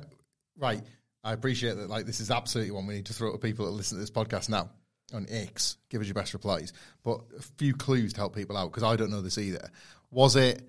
right. 0.58 0.82
I 1.24 1.32
appreciate 1.32 1.76
that. 1.76 1.88
Like, 1.90 2.06
this 2.06 2.20
is 2.20 2.30
absolutely 2.30 2.72
one 2.72 2.86
we 2.86 2.94
need 2.94 3.06
to 3.06 3.12
throw 3.14 3.32
to 3.32 3.38
people 3.38 3.64
that 3.66 3.72
listen 3.72 3.96
to 3.96 4.00
this 4.00 4.10
podcast 4.10 4.48
now 4.48 4.70
on 5.12 5.26
X. 5.28 5.76
Give 5.90 6.00
us 6.00 6.06
your 6.06 6.14
best 6.14 6.32
replies. 6.34 6.72
But 7.04 7.20
a 7.38 7.42
few 7.58 7.74
clues 7.74 8.12
to 8.14 8.20
help 8.20 8.34
people 8.34 8.56
out 8.56 8.70
because 8.70 8.82
I 8.82 8.96
don't 8.96 9.10
know 9.10 9.20
this 9.20 9.38
either. 9.38 9.68
Was 10.10 10.36
it 10.36 10.62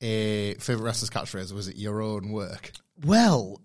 a 0.00 0.54
favorite 0.54 0.84
wrestler's 0.84 1.10
catchphrase 1.10 1.50
or 1.52 1.56
was 1.56 1.68
it 1.68 1.76
your 1.76 2.00
own 2.02 2.30
work? 2.30 2.72
Well, 3.04 3.60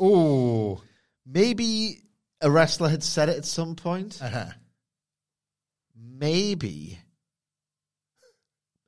Oh, 0.00 0.82
maybe 1.26 2.02
a 2.40 2.50
wrestler 2.50 2.88
had 2.88 3.02
said 3.02 3.28
it 3.28 3.36
at 3.38 3.44
some 3.44 3.76
point. 3.76 4.18
uh-huh. 4.20 4.46
Maybe. 5.96 6.98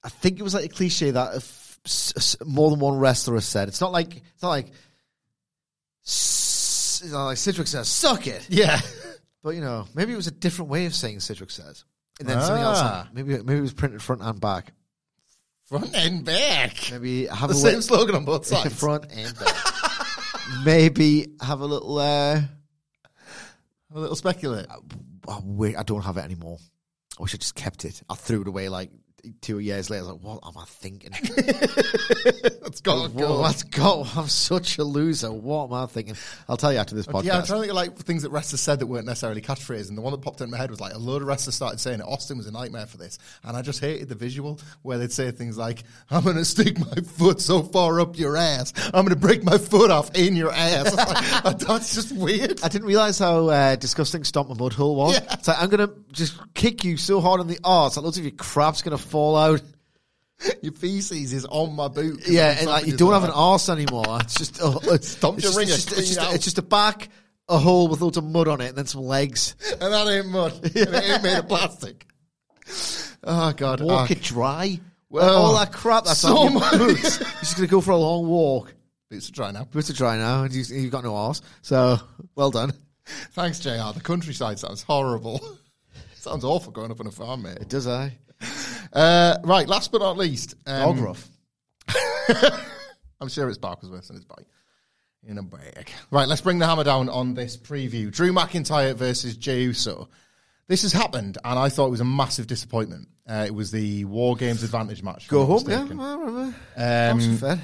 I 0.02 0.08
think 0.08 0.38
it 0.38 0.42
was 0.42 0.54
like 0.54 0.64
a 0.64 0.68
cliche 0.68 1.10
that 1.10 1.34
if 1.36 2.38
more 2.44 2.70
than 2.70 2.80
one 2.80 2.98
wrestler 2.98 3.34
has 3.34 3.44
said. 3.46 3.68
It's 3.68 3.80
not 3.80 3.92
like 3.92 4.16
it's 4.16 4.42
not 4.42 4.48
like 4.50 4.66
s- 6.04 7.02
you 7.04 7.12
know, 7.12 7.24
like 7.26 7.36
Citric 7.36 7.66
says, 7.66 7.88
"Suck 7.88 8.26
it." 8.26 8.46
yeah. 8.48 8.80
But 9.42 9.54
you 9.54 9.60
know, 9.60 9.86
maybe 9.94 10.12
it 10.12 10.16
was 10.16 10.26
a 10.26 10.32
different 10.32 10.72
way 10.72 10.86
of 10.86 10.94
saying 10.94 11.20
Citric 11.20 11.52
says, 11.52 11.84
and 12.18 12.28
then 12.28 12.40
something 12.40 12.64
else. 12.64 12.78
Ah. 12.80 13.08
Maybe 13.12 13.34
maybe 13.38 13.58
it 13.58 13.60
was 13.60 13.72
printed 13.72 14.02
front 14.02 14.20
and 14.20 14.40
back. 14.40 14.72
Front 15.66 15.94
and 15.94 16.24
back. 16.24 16.74
Maybe 16.90 17.26
have 17.26 17.50
The 17.50 17.54
a 17.54 17.58
same 17.58 17.80
slogan 17.80 18.16
on 18.16 18.24
both 18.24 18.44
sides. 18.46 18.74
front 18.76 19.04
and 19.12 19.38
back. 19.38 19.54
maybe 20.64 21.28
have 21.40 21.60
a 21.60 21.64
little. 21.64 21.96
Uh, 21.96 22.40
A 23.94 24.00
little 24.00 24.16
speculate. 24.16 24.66
oh, 25.28 25.42
wait, 25.44 25.76
I 25.76 25.84
don't 25.84 26.02
have 26.02 26.16
it 26.16 26.24
anymore. 26.24 26.58
I 27.18 27.22
wish 27.22 27.34
I 27.34 27.38
just 27.38 27.54
kept 27.54 27.84
it. 27.84 28.02
I 28.10 28.14
threw 28.14 28.42
it 28.42 28.48
away 28.48 28.68
like 28.68 28.90
two 29.40 29.58
years 29.58 29.90
later. 29.90 30.04
I 30.04 30.12
was 30.12 30.12
like, 30.14 30.22
what 30.22 30.46
am 30.46 30.60
I 30.60 30.64
thinking? 30.66 31.12
Let's 32.62 32.80
go. 32.80 33.08
Whoa, 33.08 33.28
go. 33.28 33.34
let's 33.36 33.62
go. 33.62 34.04
I'm 34.16 34.26
such 34.26 34.78
a 34.78 34.84
loser. 34.84 35.32
What 35.32 35.66
am 35.66 35.72
I 35.72 35.86
thinking? 35.86 36.16
I'll 36.48 36.56
tell 36.56 36.72
you 36.72 36.78
after 36.78 36.94
this 36.96 37.06
podcast. 37.06 37.24
Yeah, 37.24 37.38
I'm 37.38 37.46
trying 37.46 37.58
to 37.58 37.68
think 37.68 37.70
of 37.70 37.76
like 37.76 37.96
things 37.98 38.22
that 38.22 38.30
wrestlers 38.30 38.60
said 38.60 38.80
that 38.80 38.86
weren't 38.86 39.06
necessarily 39.06 39.40
catchphrases, 39.40 39.88
and 39.88 39.96
the 39.96 40.02
one 40.02 40.10
that 40.10 40.20
popped 40.20 40.40
into 40.40 40.50
my 40.50 40.56
head 40.56 40.70
was 40.70 40.80
like 40.80 40.92
a 40.92 40.98
load 40.98 41.22
of 41.22 41.28
wrestlers 41.28 41.54
started 41.54 41.78
saying 41.78 42.00
it. 42.00 42.02
Austin 42.02 42.36
was 42.36 42.46
a 42.48 42.52
nightmare 42.52 42.86
for 42.86 42.96
this, 42.96 43.18
and 43.44 43.56
I 43.56 43.62
just 43.62 43.80
hated 43.80 44.08
the 44.08 44.14
visual 44.14 44.58
where 44.82 44.98
they'd 44.98 45.12
say 45.12 45.30
things 45.30 45.56
like, 45.56 45.84
"I'm 46.10 46.24
going 46.24 46.36
to 46.36 46.44
stick 46.44 46.78
my 46.78 47.02
foot 47.02 47.40
so 47.40 47.62
far 47.62 48.00
up 48.00 48.18
your 48.18 48.36
ass, 48.36 48.72
I'm 48.86 49.04
going 49.04 49.08
to 49.08 49.16
break 49.16 49.44
my 49.44 49.58
foot 49.58 49.90
off 49.90 50.14
in 50.14 50.36
your 50.36 50.52
ass." 50.52 50.94
Like, 51.44 51.58
that's 51.60 51.94
just 51.94 52.12
weird. 52.12 52.62
I 52.64 52.68
didn't 52.68 52.88
realize 52.88 53.18
how 53.18 53.48
uh, 53.48 53.76
disgusting 53.76 54.24
Stomp 54.24 54.50
a 54.50 54.54
Mud 54.54 54.72
Hole 54.72 54.96
was. 54.96 55.14
Yeah. 55.14 55.34
It's 55.34 55.48
like, 55.48 55.62
I'm 55.62 55.70
going 55.70 55.88
to 55.88 55.94
just 56.12 56.38
kick 56.54 56.84
you 56.84 56.96
so 56.96 57.20
hard 57.20 57.40
in 57.40 57.46
the 57.46 57.60
arse 57.64 57.94
that 57.94 58.00
loads 58.02 58.18
of 58.18 58.24
your 58.24 58.32
crap's 58.32 58.82
going 58.82 58.96
to 58.96 59.02
fall 59.02 59.15
out. 59.16 59.62
Your 60.62 60.72
feces 60.72 61.32
is 61.32 61.46
on 61.46 61.74
my 61.74 61.88
boot. 61.88 62.26
Yeah, 62.28 62.56
and 62.58 62.66
like 62.66 62.86
you 62.86 62.96
don't 62.96 63.12
have 63.12 63.24
an 63.24 63.30
arse 63.30 63.68
anymore. 63.68 64.18
It's 64.20 64.34
just, 64.34 64.58
oh, 64.62 64.80
it's, 64.84 65.14
it's 65.22 65.22
your 65.22 65.34
just, 65.34 65.58
it's, 65.58 65.84
just, 65.84 65.92
it's, 65.92 66.08
just, 66.08 66.18
out. 66.18 66.34
it's 66.34 66.44
just 66.44 66.58
a 66.58 66.62
back, 66.62 67.08
a 67.48 67.58
hole 67.58 67.88
with 67.88 68.00
loads 68.00 68.18
of 68.18 68.24
mud 68.24 68.48
on 68.48 68.60
it, 68.60 68.68
and 68.68 68.78
then 68.78 68.86
some 68.86 69.02
legs. 69.02 69.56
and 69.72 69.80
that 69.80 70.06
ain't 70.06 70.28
mud. 70.28 70.52
And 70.62 70.76
it 70.76 71.04
ain't 71.04 71.22
made 71.22 71.38
of 71.38 71.48
plastic. 71.48 72.06
Oh 73.24 73.52
god, 73.56 73.80
Walk 73.80 74.10
Ah, 74.10 74.12
it 74.12 74.22
dry. 74.22 74.78
Well, 75.08 75.36
all 75.36 75.54
that 75.54 75.72
crap 75.72 76.04
that's 76.04 76.20
so 76.20 76.36
on 76.36 76.52
your 76.52 76.70
boots. 76.88 77.20
You're 77.20 77.28
just 77.40 77.56
going 77.56 77.68
to 77.68 77.70
go 77.70 77.80
for 77.80 77.92
a 77.92 77.96
long 77.96 78.26
walk. 78.26 78.74
boots 79.08 79.30
are 79.30 79.32
dry 79.32 79.52
now. 79.52 79.64
Boots 79.64 79.88
are 79.88 79.94
dry 79.94 80.16
now, 80.16 80.42
and 80.42 80.52
you've, 80.52 80.68
you've 80.68 80.90
got 80.90 81.04
no 81.04 81.14
arse. 81.14 81.42
So, 81.62 81.98
well 82.34 82.50
done. 82.50 82.72
Thanks, 83.32 83.60
Jr. 83.60 83.92
The 83.94 84.02
countryside 84.02 84.58
sounds 84.58 84.82
horrible. 84.82 85.40
sounds 86.16 86.44
awful 86.44 86.72
growing 86.72 86.90
up 86.90 87.00
on 87.00 87.06
a 87.06 87.12
farm, 87.12 87.42
mate. 87.42 87.58
It 87.58 87.68
does, 87.68 87.86
I. 87.86 88.18
Uh, 88.92 89.36
right, 89.44 89.68
last 89.68 89.92
but 89.92 90.00
not 90.00 90.16
least, 90.16 90.54
um, 90.66 90.96
Dog 90.96 90.98
rough. 91.04 91.28
I'm 93.20 93.28
sure 93.28 93.48
it's 93.48 93.58
Barkersworth 93.58 94.08
and 94.10 94.16
his 94.18 94.24
bike. 94.24 94.46
in 95.22 95.38
a 95.38 95.42
bag. 95.42 95.90
Right, 96.10 96.28
let's 96.28 96.40
bring 96.40 96.58
the 96.58 96.66
hammer 96.66 96.84
down 96.84 97.08
on 97.08 97.34
this 97.34 97.56
preview. 97.56 98.10
Drew 98.10 98.32
McIntyre 98.32 98.94
versus 98.94 99.36
Jey 99.36 99.62
Uso. 99.62 100.08
This 100.68 100.82
has 100.82 100.92
happened, 100.92 101.38
and 101.44 101.58
I 101.58 101.68
thought 101.68 101.86
it 101.86 101.92
was 101.92 102.00
a 102.00 102.04
massive 102.04 102.46
disappointment. 102.48 103.08
Uh, 103.28 103.44
it 103.46 103.54
was 103.54 103.70
the 103.70 104.04
War 104.04 104.34
Games 104.36 104.62
advantage 104.62 105.02
match. 105.02 105.28
Go 105.28 105.44
home, 105.46 105.64
yeah. 105.68 105.78
I 105.78 106.14
remember. 106.14 106.54
Um, 106.76 107.36
fair. 107.38 107.60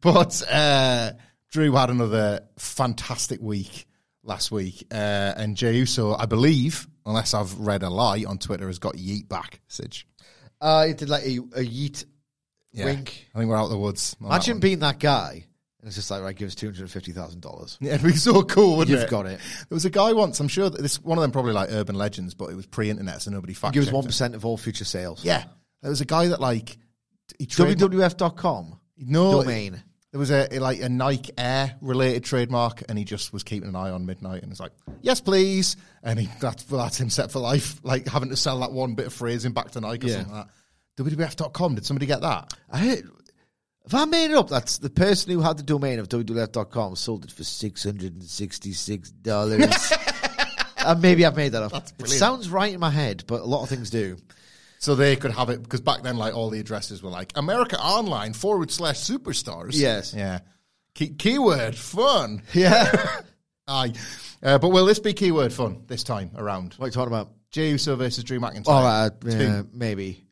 But 0.00 0.42
uh, 0.50 1.12
Drew 1.50 1.72
had 1.72 1.90
another 1.90 2.40
fantastic 2.58 3.40
week 3.40 3.86
last 4.22 4.50
week, 4.50 4.86
uh, 4.90 4.94
and 5.36 5.56
Jey 5.56 5.76
Uso, 5.76 6.14
I 6.14 6.26
believe, 6.26 6.86
unless 7.04 7.34
I've 7.34 7.58
read 7.58 7.82
a 7.82 7.90
lie 7.90 8.24
on 8.26 8.38
Twitter, 8.38 8.66
has 8.66 8.78
got 8.78 8.94
yeet 8.94 9.28
back. 9.28 9.60
Sidge. 9.68 10.06
Uh, 10.60 10.86
it 10.88 10.98
did 10.98 11.08
like 11.08 11.24
a, 11.24 11.36
a 11.38 11.64
yeet 11.64 12.04
Yeah. 12.72 12.86
wink. 12.86 13.28
I 13.34 13.38
think 13.38 13.50
we're 13.50 13.56
out 13.56 13.64
of 13.64 13.70
the 13.70 13.78
woods. 13.78 14.16
on 14.20 14.28
that 14.28 14.34
Imagine 14.34 14.54
one. 14.54 14.60
being 14.60 14.78
that 14.80 14.98
guy, 14.98 15.44
and 15.80 15.86
it's 15.86 15.96
just 15.96 16.10
like, 16.10 16.22
right, 16.22 16.34
give 16.36 16.48
us 16.48 16.54
two 16.54 16.66
hundred 16.66 16.80
and 16.82 16.90
fifty 16.90 17.12
thousand 17.12 17.40
dollars. 17.42 17.76
Yeah, 17.80 17.94
it'd 17.94 18.06
be 18.06 18.12
so 18.16 18.42
cool, 18.42 18.76
wouldn't 18.78 18.94
You've 18.94 19.04
it? 19.06 19.10
got 19.10 19.26
it. 19.26 19.38
There 19.68 19.76
was 19.76 19.84
a 19.84 19.90
guy 19.90 20.12
once, 20.12 20.40
I'm 20.40 20.48
sure 20.48 20.70
that 20.70 20.80
this 20.80 21.00
one 21.02 21.18
of 21.18 21.22
them 21.22 21.30
probably 21.32 21.52
like 21.52 21.70
urban 21.72 21.96
legends, 21.96 22.34
but 22.34 22.50
it 22.50 22.54
was 22.56 22.66
pre-internet, 22.66 23.22
so 23.22 23.30
nobody 23.30 23.54
fact 23.54 23.74
Give 23.74 23.82
us 23.82 23.86
checked 23.88 23.94
one 23.94 24.04
it. 24.04 24.08
percent 24.08 24.34
of 24.34 24.44
all 24.44 24.56
future 24.56 24.84
sales. 24.84 25.24
Yeah, 25.24 25.44
there 25.82 25.90
was 25.90 26.00
a 26.00 26.06
guy 26.06 26.28
that 26.28 26.40
like 26.40 26.78
he 27.38 27.46
WWF.com 27.46 28.80
no 28.98 29.42
domain. 29.42 29.82
There 30.16 30.20
was 30.20 30.30
a 30.30 30.48
like 30.60 30.80
a 30.80 30.88
Nike 30.88 31.30
Air 31.36 31.74
related 31.82 32.24
trademark, 32.24 32.82
and 32.88 32.96
he 32.98 33.04
just 33.04 33.34
was 33.34 33.42
keeping 33.42 33.68
an 33.68 33.76
eye 33.76 33.90
on 33.90 34.06
midnight, 34.06 34.42
and 34.42 34.50
it's 34.50 34.58
like, 34.58 34.72
yes, 35.02 35.20
please, 35.20 35.76
and 36.02 36.18
he 36.18 36.26
that's 36.40 36.62
that's 36.62 36.98
him 36.98 37.10
set 37.10 37.30
for 37.30 37.38
life, 37.38 37.78
like 37.84 38.08
having 38.08 38.30
to 38.30 38.36
sell 38.36 38.60
that 38.60 38.72
one 38.72 38.94
bit 38.94 39.08
of 39.08 39.12
phrasing 39.12 39.52
back 39.52 39.72
to 39.72 39.80
Nike 39.82 40.06
or 40.06 40.10
Yeah. 40.12 40.16
something 40.16 40.34
like 40.34 40.46
that. 40.96 41.04
WWF.com. 41.18 41.74
Did 41.74 41.84
somebody 41.84 42.06
get 42.06 42.22
that? 42.22 42.54
I 42.70 42.78
heard, 42.78 43.10
if 43.84 43.92
I 43.92 44.06
made 44.06 44.30
it 44.30 44.38
up, 44.38 44.48
that's 44.48 44.78
the 44.78 44.88
person 44.88 45.32
who 45.32 45.42
had 45.42 45.58
the 45.58 45.62
domain 45.62 45.98
of 45.98 46.08
WWF.com 46.08 46.96
sold 46.96 47.26
it 47.26 47.30
for 47.30 47.44
six 47.44 47.84
hundred 47.84 48.14
and 48.14 48.22
sixty-six 48.24 49.10
dollars. 49.10 49.60
uh, 50.78 50.94
maybe 50.98 51.26
I've 51.26 51.36
made 51.36 51.52
that 51.52 51.62
up. 51.62 51.74
it 51.98 52.08
sounds 52.08 52.48
right 52.48 52.72
in 52.72 52.80
my 52.80 52.88
head, 52.88 53.24
but 53.26 53.42
a 53.42 53.44
lot 53.44 53.64
of 53.64 53.68
things 53.68 53.90
do. 53.90 54.16
So 54.78 54.94
they 54.94 55.16
could 55.16 55.32
have 55.32 55.48
it 55.50 55.62
because 55.62 55.80
back 55.80 56.02
then, 56.02 56.16
like 56.16 56.34
all 56.34 56.50
the 56.50 56.60
addresses 56.60 57.02
were 57.02 57.10
like 57.10 57.32
America 57.34 57.78
Online 57.80 58.32
forward 58.32 58.70
slash 58.70 58.98
superstars. 58.98 59.70
Yes. 59.72 60.14
Yeah. 60.14 60.40
Key- 60.94 61.14
keyword 61.14 61.74
fun. 61.76 62.42
Yeah. 62.52 63.20
Aye. 63.68 63.92
Uh, 64.42 64.58
but 64.58 64.68
will 64.68 64.86
this 64.86 64.98
be 64.98 65.12
keyword 65.12 65.52
fun 65.52 65.82
this 65.86 66.04
time 66.04 66.30
around? 66.36 66.74
what 66.74 66.86
are 66.86 66.88
you 66.88 66.92
talking 66.92 67.12
about? 67.12 67.30
Jey 67.50 67.70
Uso 67.70 67.96
versus 67.96 68.22
Drew 68.22 68.38
McIntyre. 68.38 68.64
Oh, 68.66 69.10
It's 69.26 69.34
yeah, 69.34 69.62
maybe, 69.72 70.24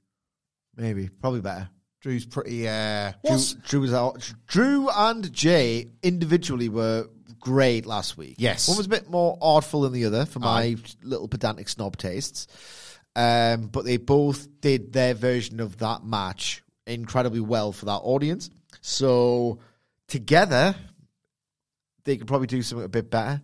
maybe, 0.77 1.09
probably 1.09 1.41
better. 1.41 1.69
Drew's 2.01 2.27
pretty. 2.27 2.69
Uh, 2.69 3.13
Drew, 3.25 3.39
Drew 3.67 3.81
was 3.81 3.95
out. 3.95 4.33
Drew 4.47 4.91
and 4.91 5.33
Jey 5.33 5.89
individually 6.03 6.69
were 6.69 7.09
great 7.41 7.87
last 7.87 8.19
week. 8.19 8.37
Yes. 8.39 8.69
one 8.69 8.77
was 8.77 8.87
a 8.87 8.91
bit 8.91 9.09
more 9.09 9.39
artful 9.41 9.83
than 9.83 9.93
the 9.93 10.05
other 10.05 10.27
for 10.27 10.39
my 10.39 10.77
little 11.03 11.29
pedantic 11.29 11.69
snob 11.69 11.97
tastes. 11.97 12.47
Um, 13.17 13.69
but 13.69 13.85
they 13.85 13.97
both 13.97 14.49
did 14.61 14.93
their 14.93 15.15
version 15.15 15.61
of 15.61 15.79
that 15.79 16.05
match 16.05 16.63
incredibly 16.87 17.41
well 17.41 17.73
for 17.73 17.87
that 17.87 18.01
audience. 18.03 18.51
So 18.81 19.61
together, 20.09 20.75
they 22.05 22.17
could 22.17 22.27
probably 22.27 22.47
do 22.49 22.63
something 22.63 22.85
a 22.85 22.89
bit 22.89 23.11
better. 23.11 23.41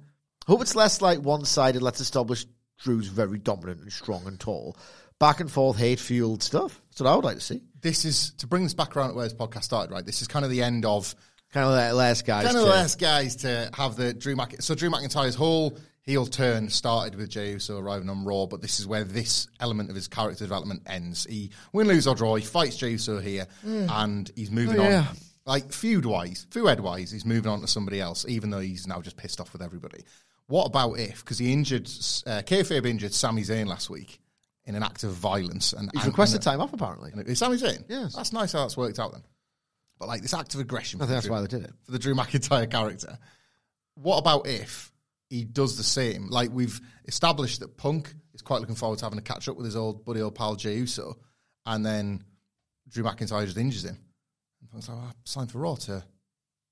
Hope 0.46 0.62
it's 0.62 0.74
less 0.74 1.00
like 1.00 1.20
one 1.20 1.44
sided. 1.44 1.82
Let's 1.82 2.00
establish 2.00 2.46
Drew's 2.78 3.08
very 3.08 3.38
dominant 3.38 3.80
and 3.82 3.92
strong 3.92 4.26
and 4.26 4.38
tall. 4.40 4.76
Back 5.18 5.40
and 5.40 5.50
forth, 5.50 5.76
hate 5.76 6.00
fueled 6.00 6.42
stuff. 6.42 6.80
That's 6.90 7.00
what 7.02 7.10
I 7.10 7.14
would 7.16 7.24
like 7.24 7.36
to 7.36 7.42
see. 7.42 7.62
this 7.80 8.04
is 8.04 8.32
to 8.38 8.46
bring 8.46 8.62
this 8.64 8.74
back 8.74 8.96
around 8.96 9.10
to 9.10 9.14
where 9.14 9.24
this 9.24 9.34
podcast 9.34 9.64
started, 9.64 9.92
right? 9.92 10.04
This 10.04 10.22
is 10.22 10.28
kind 10.28 10.44
of 10.44 10.50
the 10.50 10.62
end 10.62 10.84
of 10.84 11.14
Kind 11.52 11.66
of 11.66 11.72
the 11.72 11.94
last 11.94 12.24
guys. 12.26 12.44
kind 12.44 12.56
of 12.56 12.62
the 12.62 12.68
last 12.70 13.00
guys 13.00 13.36
to 13.36 13.70
have 13.74 13.96
the 13.96 14.14
Drew 14.14 14.36
Mc. 14.36 14.62
So 14.62 14.76
Drew 14.76 14.88
McIntyre's 14.88 15.34
whole 15.34 15.76
heel 16.02 16.26
turn 16.26 16.68
started 16.68 17.14
with 17.14 17.28
Jey 17.28 17.52
Uso 17.52 17.78
arriving 17.78 18.08
on 18.10 18.24
Raw, 18.24 18.46
but 18.46 18.62
this 18.62 18.80
is 18.80 18.86
where 18.86 19.04
this 19.04 19.46
element 19.60 19.90
of 19.90 19.96
his 19.96 20.08
character 20.08 20.44
development 20.44 20.82
ends. 20.86 21.26
He 21.28 21.50
win, 21.72 21.86
lose 21.88 22.06
or 22.06 22.14
draw. 22.14 22.34
He 22.36 22.44
fights 22.44 22.76
Jey 22.76 22.90
Uso 22.90 23.20
here, 23.20 23.46
and 23.64 24.30
he's 24.34 24.50
moving 24.50 24.80
Oh, 24.80 24.88
yeah. 24.88 25.06
on. 25.08 25.16
Like 25.46 25.72
feud 25.72 26.04
wise, 26.06 26.46
feud 26.50 26.80
wise, 26.80 27.10
he's 27.10 27.24
moving 27.24 27.50
on 27.50 27.60
to 27.60 27.66
somebody 27.66 28.00
else, 28.00 28.24
even 28.28 28.50
though 28.50 28.60
he's 28.60 28.86
now 28.86 29.00
just 29.00 29.16
pissed 29.16 29.40
off 29.40 29.52
with 29.52 29.62
everybody. 29.62 30.04
What 30.46 30.64
about 30.66 30.98
if? 30.98 31.20
Because 31.24 31.38
he 31.38 31.52
injured, 31.52 31.86
uh, 32.26 32.42
kayfabe 32.42 32.86
injured 32.86 33.14
Sami 33.14 33.42
Zayn 33.42 33.66
last 33.66 33.88
week 33.88 34.20
in 34.66 34.74
an 34.74 34.82
act 34.82 35.02
of 35.04 35.12
violence, 35.12 35.72
and 35.72 35.88
He's 35.92 36.02
and- 36.02 36.12
requested 36.12 36.36
and- 36.36 36.44
time 36.44 36.60
off, 36.60 36.72
apparently. 36.72 37.12
and 37.12 37.26
Is 37.26 37.38
Sami 37.38 37.56
Zayn? 37.56 37.84
Yes. 37.88 38.14
That's 38.14 38.32
nice 38.32 38.52
how 38.52 38.60
that's 38.60 38.76
worked 38.76 38.98
out 38.98 39.12
then. 39.12 39.22
But 39.98 40.08
like 40.08 40.22
this 40.22 40.34
act 40.34 40.54
of 40.54 40.60
aggression. 40.60 41.00
I 41.00 41.04
think 41.04 41.14
that's 41.16 41.26
Drew- 41.26 41.34
why 41.34 41.40
they 41.42 41.46
did 41.46 41.64
it. 41.64 41.72
For 41.84 41.92
the 41.92 41.98
Drew 41.98 42.14
McIntyre 42.14 42.70
character. 42.70 43.18
What 43.94 44.18
about 44.18 44.46
if 44.46 44.89
he 45.30 45.44
does 45.44 45.76
the 45.76 45.82
same? 45.82 46.28
Like 46.28 46.50
we've 46.52 46.78
established 47.06 47.60
that 47.60 47.78
Punk 47.78 48.12
is 48.34 48.42
quite 48.42 48.60
looking 48.60 48.74
forward 48.74 48.98
to 48.98 49.06
having 49.06 49.18
a 49.18 49.22
catch 49.22 49.48
up 49.48 49.56
with 49.56 49.64
his 49.64 49.76
old 49.76 50.04
buddy, 50.04 50.20
old 50.20 50.34
pal 50.34 50.56
Jey 50.56 50.74
Uso, 50.74 51.16
and 51.64 51.86
then 51.86 52.24
Drew 52.88 53.04
McIntyre 53.04 53.46
just 53.46 53.56
injures 53.56 53.84
him. 53.84 53.98
And 54.60 54.70
Punk's 54.70 54.88
like, 54.88 54.98
oh, 55.00 55.06
I 55.08 55.12
signed 55.24 55.50
for 55.50 55.58
Raw 55.58 55.76
to 55.76 56.04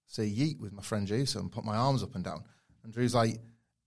say 0.06 0.28
yeet 0.28 0.60
with 0.60 0.72
my 0.72 0.82
friend 0.82 1.06
Jey 1.06 1.18
Uso 1.20 1.38
and 1.38 1.52
put 1.52 1.64
my 1.64 1.76
arms 1.76 2.02
up 2.02 2.14
and 2.14 2.24
down. 2.24 2.44
And 2.82 2.92
Drew's 2.92 3.14
like, 3.14 3.38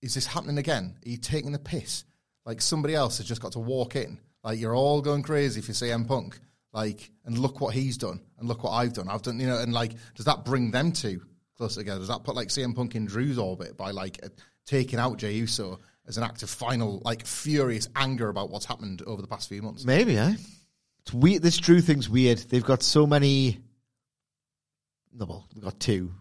is 0.02 0.16
this 0.16 0.26
happening 0.26 0.58
again? 0.58 0.96
Are 1.06 1.10
you 1.10 1.18
taking 1.18 1.52
the 1.52 1.60
piss? 1.60 2.06
Like 2.46 2.62
somebody 2.62 2.96
else 2.96 3.18
has 3.18 3.28
just 3.28 3.42
got 3.42 3.52
to 3.54 3.60
walk 3.60 3.96
in, 3.96 4.20
Like 4.44 4.60
you're 4.60 4.76
all 4.76 5.02
going 5.02 5.22
crazy 5.22 5.60
if 5.60 5.68
you 5.68 5.74
for 5.74 5.86
CM 5.86 6.08
Punk. 6.08 6.40
Like, 6.74 7.12
and 7.26 7.38
look 7.38 7.60
what 7.60 7.74
he's 7.74 7.98
done, 7.98 8.22
and 8.38 8.48
look 8.48 8.64
what 8.64 8.72
I've 8.72 8.94
done. 8.94 9.10
I've 9.10 9.22
done, 9.22 9.42
you 9.42 9.48
know, 9.48 9.60
and 9.60 9.74
like, 9.74 9.92
does 10.16 10.26
that 10.26 10.46
bring 10.46 10.72
them 10.72 10.94
two 10.94 11.22
closer 11.58 11.82
together? 11.82 12.00
Does 12.00 12.08
that 12.08 12.24
put 12.24 12.34
like 12.34 12.48
CM 12.48 12.74
Punk 12.74 12.96
in 12.96 13.06
Drew's 13.06 13.38
orbit 13.38 13.76
by 13.76 13.92
like 13.92 14.20
taking 14.66 14.99
out 14.99 15.18
Jey 15.18 15.34
Uso 15.34 15.80
as 16.07 16.18
an 16.18 16.24
act 16.24 16.43
of 16.43 16.49
final, 16.49 17.01
like, 17.05 17.26
furious 17.26 17.88
anger 17.95 18.30
about 18.30 18.49
what's 18.49 18.66
happened 18.66 19.01
over 19.05 19.22
the 19.22 19.28
past 19.28 19.49
few 19.49 19.62
months? 19.62 19.86
Maybe, 19.86 20.18
eh? 20.18 20.34
It's 21.01 21.14
weird. 21.14 21.41
This 21.41 21.57
Drew 21.57 21.82
thing's 21.82 22.09
weird. 22.09 22.39
They've 22.39 22.64
got 22.64 22.84
so 22.84 23.07
many. 23.07 23.59
No, 25.14 25.26
well, 25.26 25.47
they've 25.53 25.64
got 25.64 25.80
two, 25.80 26.14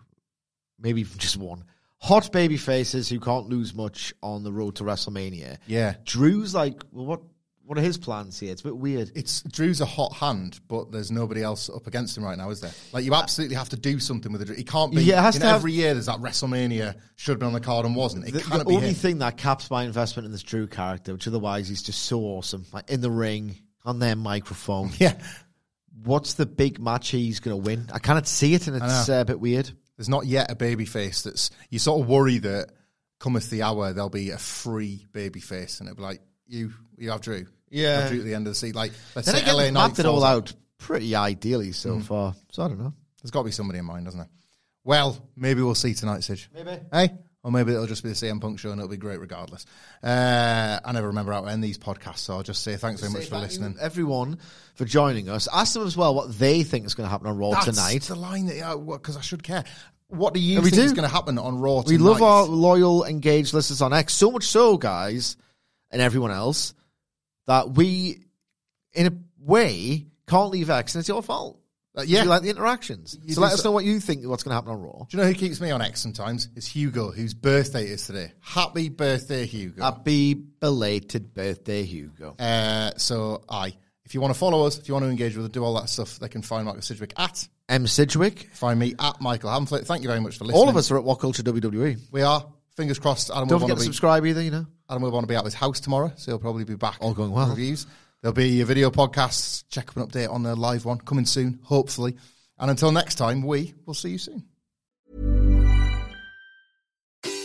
maybe 0.78 1.04
just 1.04 1.36
one. 1.36 1.64
Hot 1.98 2.32
baby 2.32 2.56
faces 2.56 3.08
who 3.08 3.20
can't 3.20 3.48
lose 3.48 3.74
much 3.74 4.14
on 4.22 4.42
the 4.42 4.52
road 4.52 4.76
to 4.76 4.84
WrestleMania. 4.84 5.58
Yeah. 5.66 5.94
Drew's 6.04 6.54
like, 6.54 6.82
well, 6.92 7.04
what? 7.06 7.20
What 7.70 7.78
are 7.78 7.82
his 7.82 7.98
plans 7.98 8.36
here? 8.36 8.50
It's 8.50 8.62
a 8.62 8.64
bit 8.64 8.76
weird. 8.76 9.12
It's 9.14 9.42
Drew's 9.42 9.80
a 9.80 9.86
hot 9.86 10.12
hand, 10.14 10.58
but 10.66 10.90
there's 10.90 11.12
nobody 11.12 11.40
else 11.40 11.70
up 11.70 11.86
against 11.86 12.16
him 12.18 12.24
right 12.24 12.36
now, 12.36 12.50
is 12.50 12.60
there? 12.60 12.72
Like 12.92 13.04
you 13.04 13.14
absolutely 13.14 13.54
have 13.54 13.68
to 13.68 13.76
do 13.76 14.00
something 14.00 14.32
with 14.32 14.42
it. 14.50 14.58
He 14.58 14.64
can't 14.64 14.92
be. 14.92 15.04
Yeah, 15.04 15.20
it 15.20 15.22
has 15.22 15.36
in 15.36 15.42
to 15.42 15.46
have- 15.46 15.56
every 15.58 15.70
year. 15.70 15.94
There's 15.94 16.06
that 16.06 16.18
WrestleMania 16.18 16.96
should 17.14 17.30
have 17.30 17.38
been 17.38 17.46
on 17.46 17.52
the 17.52 17.60
card 17.60 17.86
and 17.86 17.94
wasn't. 17.94 18.26
It 18.26 18.32
The, 18.32 18.40
the 18.58 18.64
be 18.64 18.74
only 18.74 18.88
him. 18.88 18.94
thing 18.96 19.18
that 19.18 19.36
caps 19.36 19.70
my 19.70 19.84
investment 19.84 20.26
in 20.26 20.32
this 20.32 20.42
Drew 20.42 20.66
character, 20.66 21.12
which 21.12 21.28
otherwise 21.28 21.68
he's 21.68 21.84
just 21.84 22.02
so 22.06 22.22
awesome, 22.22 22.66
like 22.72 22.90
in 22.90 23.02
the 23.02 23.10
ring, 23.12 23.56
on 23.84 24.00
their 24.00 24.16
microphone. 24.16 24.90
Yeah, 24.98 25.16
What's 26.02 26.34
the 26.34 26.46
big 26.46 26.80
match 26.80 27.10
he's 27.10 27.38
going 27.38 27.56
to 27.56 27.62
win? 27.62 27.88
I 27.92 28.00
cannot 28.00 28.26
see 28.26 28.52
it, 28.54 28.66
and 28.66 28.82
it's 28.82 29.08
uh, 29.08 29.20
a 29.20 29.24
bit 29.24 29.38
weird. 29.38 29.70
there's 29.96 30.08
not 30.08 30.26
yet 30.26 30.50
a 30.50 30.56
baby 30.56 30.86
face 30.86 31.22
that's. 31.22 31.52
You 31.68 31.78
sort 31.78 32.00
of 32.00 32.08
worry 32.08 32.38
that 32.38 32.70
cometh 33.20 33.48
the 33.48 33.62
hour 33.62 33.92
there'll 33.92 34.10
be 34.10 34.30
a 34.30 34.38
free 34.38 35.06
baby 35.12 35.38
face, 35.38 35.78
and 35.78 35.88
it'll 35.88 35.98
be 35.98 36.02
like 36.02 36.20
you. 36.48 36.72
You 36.98 37.12
have 37.12 37.20
Drew. 37.20 37.46
Yeah. 37.70 38.00
at 38.04 38.10
the 38.10 38.34
end 38.34 38.46
of 38.46 38.50
the 38.52 38.54
seat. 38.54 38.74
Like 38.74 38.92
let's 39.14 39.30
Then 39.30 39.44
say 39.44 39.52
LA 39.52 39.64
Knight 39.70 39.72
mapped 39.72 39.98
it 39.98 40.06
all 40.06 40.24
out 40.24 40.52
pretty 40.78 41.14
ideally 41.14 41.72
so 41.72 42.00
far. 42.00 42.34
So 42.50 42.62
I 42.64 42.68
don't 42.68 42.78
know. 42.78 42.92
There's 43.22 43.30
got 43.30 43.40
to 43.40 43.44
be 43.46 43.50
somebody 43.52 43.78
in 43.78 43.84
mind, 43.84 44.06
doesn't 44.06 44.18
there? 44.20 44.28
Well, 44.84 45.16
maybe 45.36 45.62
we'll 45.62 45.74
see 45.74 45.94
tonight, 45.94 46.24
Sidge. 46.24 46.48
Maybe. 46.54 46.70
Hey? 46.92 47.10
Or 47.42 47.50
maybe 47.50 47.72
it'll 47.72 47.86
just 47.86 48.02
be 48.02 48.10
the 48.10 48.14
CM 48.14 48.38
Punk 48.40 48.58
show 48.58 48.70
and 48.70 48.78
it'll 48.80 48.90
be 48.90 48.96
great 48.98 49.18
regardless. 49.20 49.64
Uh, 50.02 50.78
I 50.84 50.92
never 50.92 51.06
remember 51.08 51.32
how 51.32 51.40
to 51.42 51.46
end 51.48 51.64
these 51.64 51.78
podcasts, 51.78 52.18
so 52.18 52.34
I'll 52.34 52.42
just 52.42 52.62
say 52.62 52.76
thanks 52.76 53.00
very 53.00 53.12
much 53.12 53.24
for 53.24 53.30
Thank 53.32 53.42
listening. 53.44 53.72
you, 53.74 53.78
everyone, 53.80 54.38
for 54.74 54.84
joining 54.84 55.28
us. 55.30 55.48
Ask 55.52 55.72
them 55.74 55.86
as 55.86 55.96
well 55.96 56.14
what 56.14 56.38
they 56.38 56.62
think 56.64 56.84
is 56.86 56.94
going 56.94 57.06
to 57.06 57.10
happen 57.10 57.26
on 57.28 57.38
Raw 57.38 57.50
That's 57.52 57.66
tonight. 57.66 58.02
the 58.02 58.14
line 58.14 58.46
that, 58.46 58.84
because 58.86 59.16
I 59.16 59.20
should 59.22 59.42
care. 59.42 59.64
What 60.08 60.34
do 60.34 60.40
you 60.40 60.56
And 60.56 60.64
think 60.64 60.76
do. 60.76 60.82
is 60.82 60.92
going 60.92 61.08
to 61.08 61.14
happen 61.14 61.38
on 61.38 61.58
Raw 61.58 61.82
tonight? 61.82 61.88
We 61.92 61.98
love 61.98 62.20
our 62.20 62.44
loyal, 62.44 63.04
engaged 63.04 63.54
listeners 63.54 63.80
on 63.80 63.92
X. 63.94 64.12
So 64.14 64.30
much 64.30 64.44
so, 64.44 64.76
guys, 64.76 65.36
and 65.90 66.02
everyone 66.02 66.30
else, 66.32 66.74
that 67.46 67.70
we, 67.70 68.24
in 68.92 69.06
a 69.06 69.12
way, 69.38 70.06
can't 70.28 70.50
leave 70.50 70.70
X, 70.70 70.94
and 70.94 71.00
it's 71.00 71.08
your 71.08 71.22
fault. 71.22 71.58
Uh, 71.96 72.02
yeah. 72.06 72.22
You 72.22 72.28
like 72.28 72.42
the 72.42 72.50
interactions. 72.50 73.18
You 73.24 73.34
so 73.34 73.40
let 73.40 73.52
us 73.52 73.62
so- 73.62 73.68
know 73.68 73.72
what 73.72 73.84
you 73.84 73.98
think 73.98 74.24
what's 74.24 74.44
going 74.44 74.52
to 74.52 74.54
happen 74.54 74.70
on 74.70 74.80
Raw. 74.80 75.06
Do 75.08 75.16
you 75.16 75.18
know 75.22 75.28
who 75.28 75.34
keeps 75.34 75.60
me 75.60 75.72
on 75.72 75.82
X 75.82 76.00
sometimes? 76.00 76.48
It's 76.54 76.68
Hugo, 76.68 77.10
whose 77.10 77.34
birthday 77.34 77.86
is 77.86 78.06
today. 78.06 78.32
Happy 78.40 78.88
birthday, 78.88 79.44
Hugo. 79.44 79.82
Happy 79.82 80.34
belated 80.34 81.34
birthday, 81.34 81.82
Hugo. 81.82 82.36
Uh, 82.38 82.92
so, 82.96 83.42
I. 83.48 83.74
If 84.04 84.14
you 84.14 84.20
want 84.20 84.34
to 84.34 84.38
follow 84.38 84.66
us, 84.66 84.78
if 84.78 84.88
you 84.88 84.94
want 84.94 85.04
to 85.04 85.10
engage 85.10 85.36
with 85.36 85.46
us, 85.46 85.50
do 85.52 85.62
all 85.62 85.74
that 85.80 85.88
stuff, 85.88 86.18
they 86.18 86.28
can 86.28 86.42
find 86.42 86.64
Michael 86.66 86.82
Sidgwick 86.82 87.12
at. 87.16 87.46
M. 87.68 87.86
Sidgwick. 87.86 88.48
Find 88.52 88.78
me 88.78 88.94
at 88.98 89.20
Michael 89.20 89.50
Hamflett. 89.50 89.86
Thank 89.86 90.02
you 90.02 90.08
very 90.08 90.20
much 90.20 90.36
for 90.38 90.44
listening. 90.44 90.60
All 90.60 90.68
of 90.68 90.76
us 90.76 90.90
are 90.90 90.98
at 90.98 91.04
WhatCulture 91.04 91.42
WWE. 91.42 91.96
We 92.10 92.22
are. 92.22 92.44
Fingers 92.80 92.98
crossed. 92.98 93.30
Adam 93.30 93.46
Don't 93.46 93.60
will 93.60 93.66
forget 93.66 93.72
want 93.72 93.80
to 93.80 93.84
to 93.84 93.90
be 93.90 93.92
subscribe 93.92 94.24
either, 94.24 94.40
you 94.40 94.50
know. 94.50 94.66
Adam 94.88 95.02
will 95.02 95.10
want 95.10 95.24
to 95.24 95.28
be 95.28 95.36
at 95.36 95.44
his 95.44 95.52
house 95.52 95.80
tomorrow, 95.80 96.10
so 96.16 96.30
he'll 96.30 96.38
probably 96.38 96.64
be 96.64 96.76
back. 96.76 96.96
All 97.02 97.12
going 97.12 97.30
well. 97.30 97.50
Reviews. 97.50 97.86
There'll 98.22 98.32
be 98.32 98.62
a 98.62 98.64
video 98.64 98.90
podcast. 98.90 99.64
Check 99.68 99.90
up 99.90 99.98
an 99.98 100.06
update 100.06 100.32
on 100.32 100.44
the 100.44 100.56
live 100.56 100.86
one 100.86 100.96
coming 100.96 101.26
soon, 101.26 101.60
hopefully. 101.62 102.16
And 102.58 102.70
until 102.70 102.90
next 102.90 103.16
time, 103.16 103.42
we 103.42 103.74
will 103.84 103.92
see 103.92 104.12
you 104.12 104.16
soon. 104.18 104.44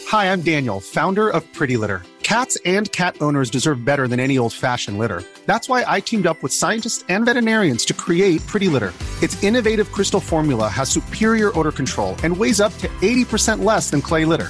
Hi, 0.08 0.32
I'm 0.32 0.42
Daniel, 0.42 0.80
founder 0.80 1.28
of 1.28 1.44
Pretty 1.52 1.76
Litter. 1.76 2.02
Cats 2.24 2.58
and 2.64 2.90
cat 2.94 3.18
owners 3.20 3.50
deserve 3.50 3.84
better 3.84 4.08
than 4.08 4.22
any 4.22 4.38
old 4.38 4.54
fashioned 4.54 4.98
litter. 4.98 5.22
That's 5.48 5.68
why 5.68 5.84
I 5.86 6.00
teamed 6.00 6.28
up 6.28 6.42
with 6.44 6.54
scientists 6.54 7.04
and 7.10 7.26
veterinarians 7.26 7.84
to 7.86 7.94
create 7.94 8.40
Pretty 8.48 8.70
Litter. 8.70 8.94
Its 9.22 9.44
innovative 9.44 9.92
crystal 9.92 10.22
formula 10.22 10.70
has 10.70 10.90
superior 10.90 11.52
odor 11.60 11.74
control 11.74 12.16
and 12.24 12.38
weighs 12.38 12.62
up 12.62 12.72
to 12.78 12.88
80% 13.02 13.66
less 13.66 13.90
than 13.90 14.02
clay 14.02 14.24
litter. 14.24 14.50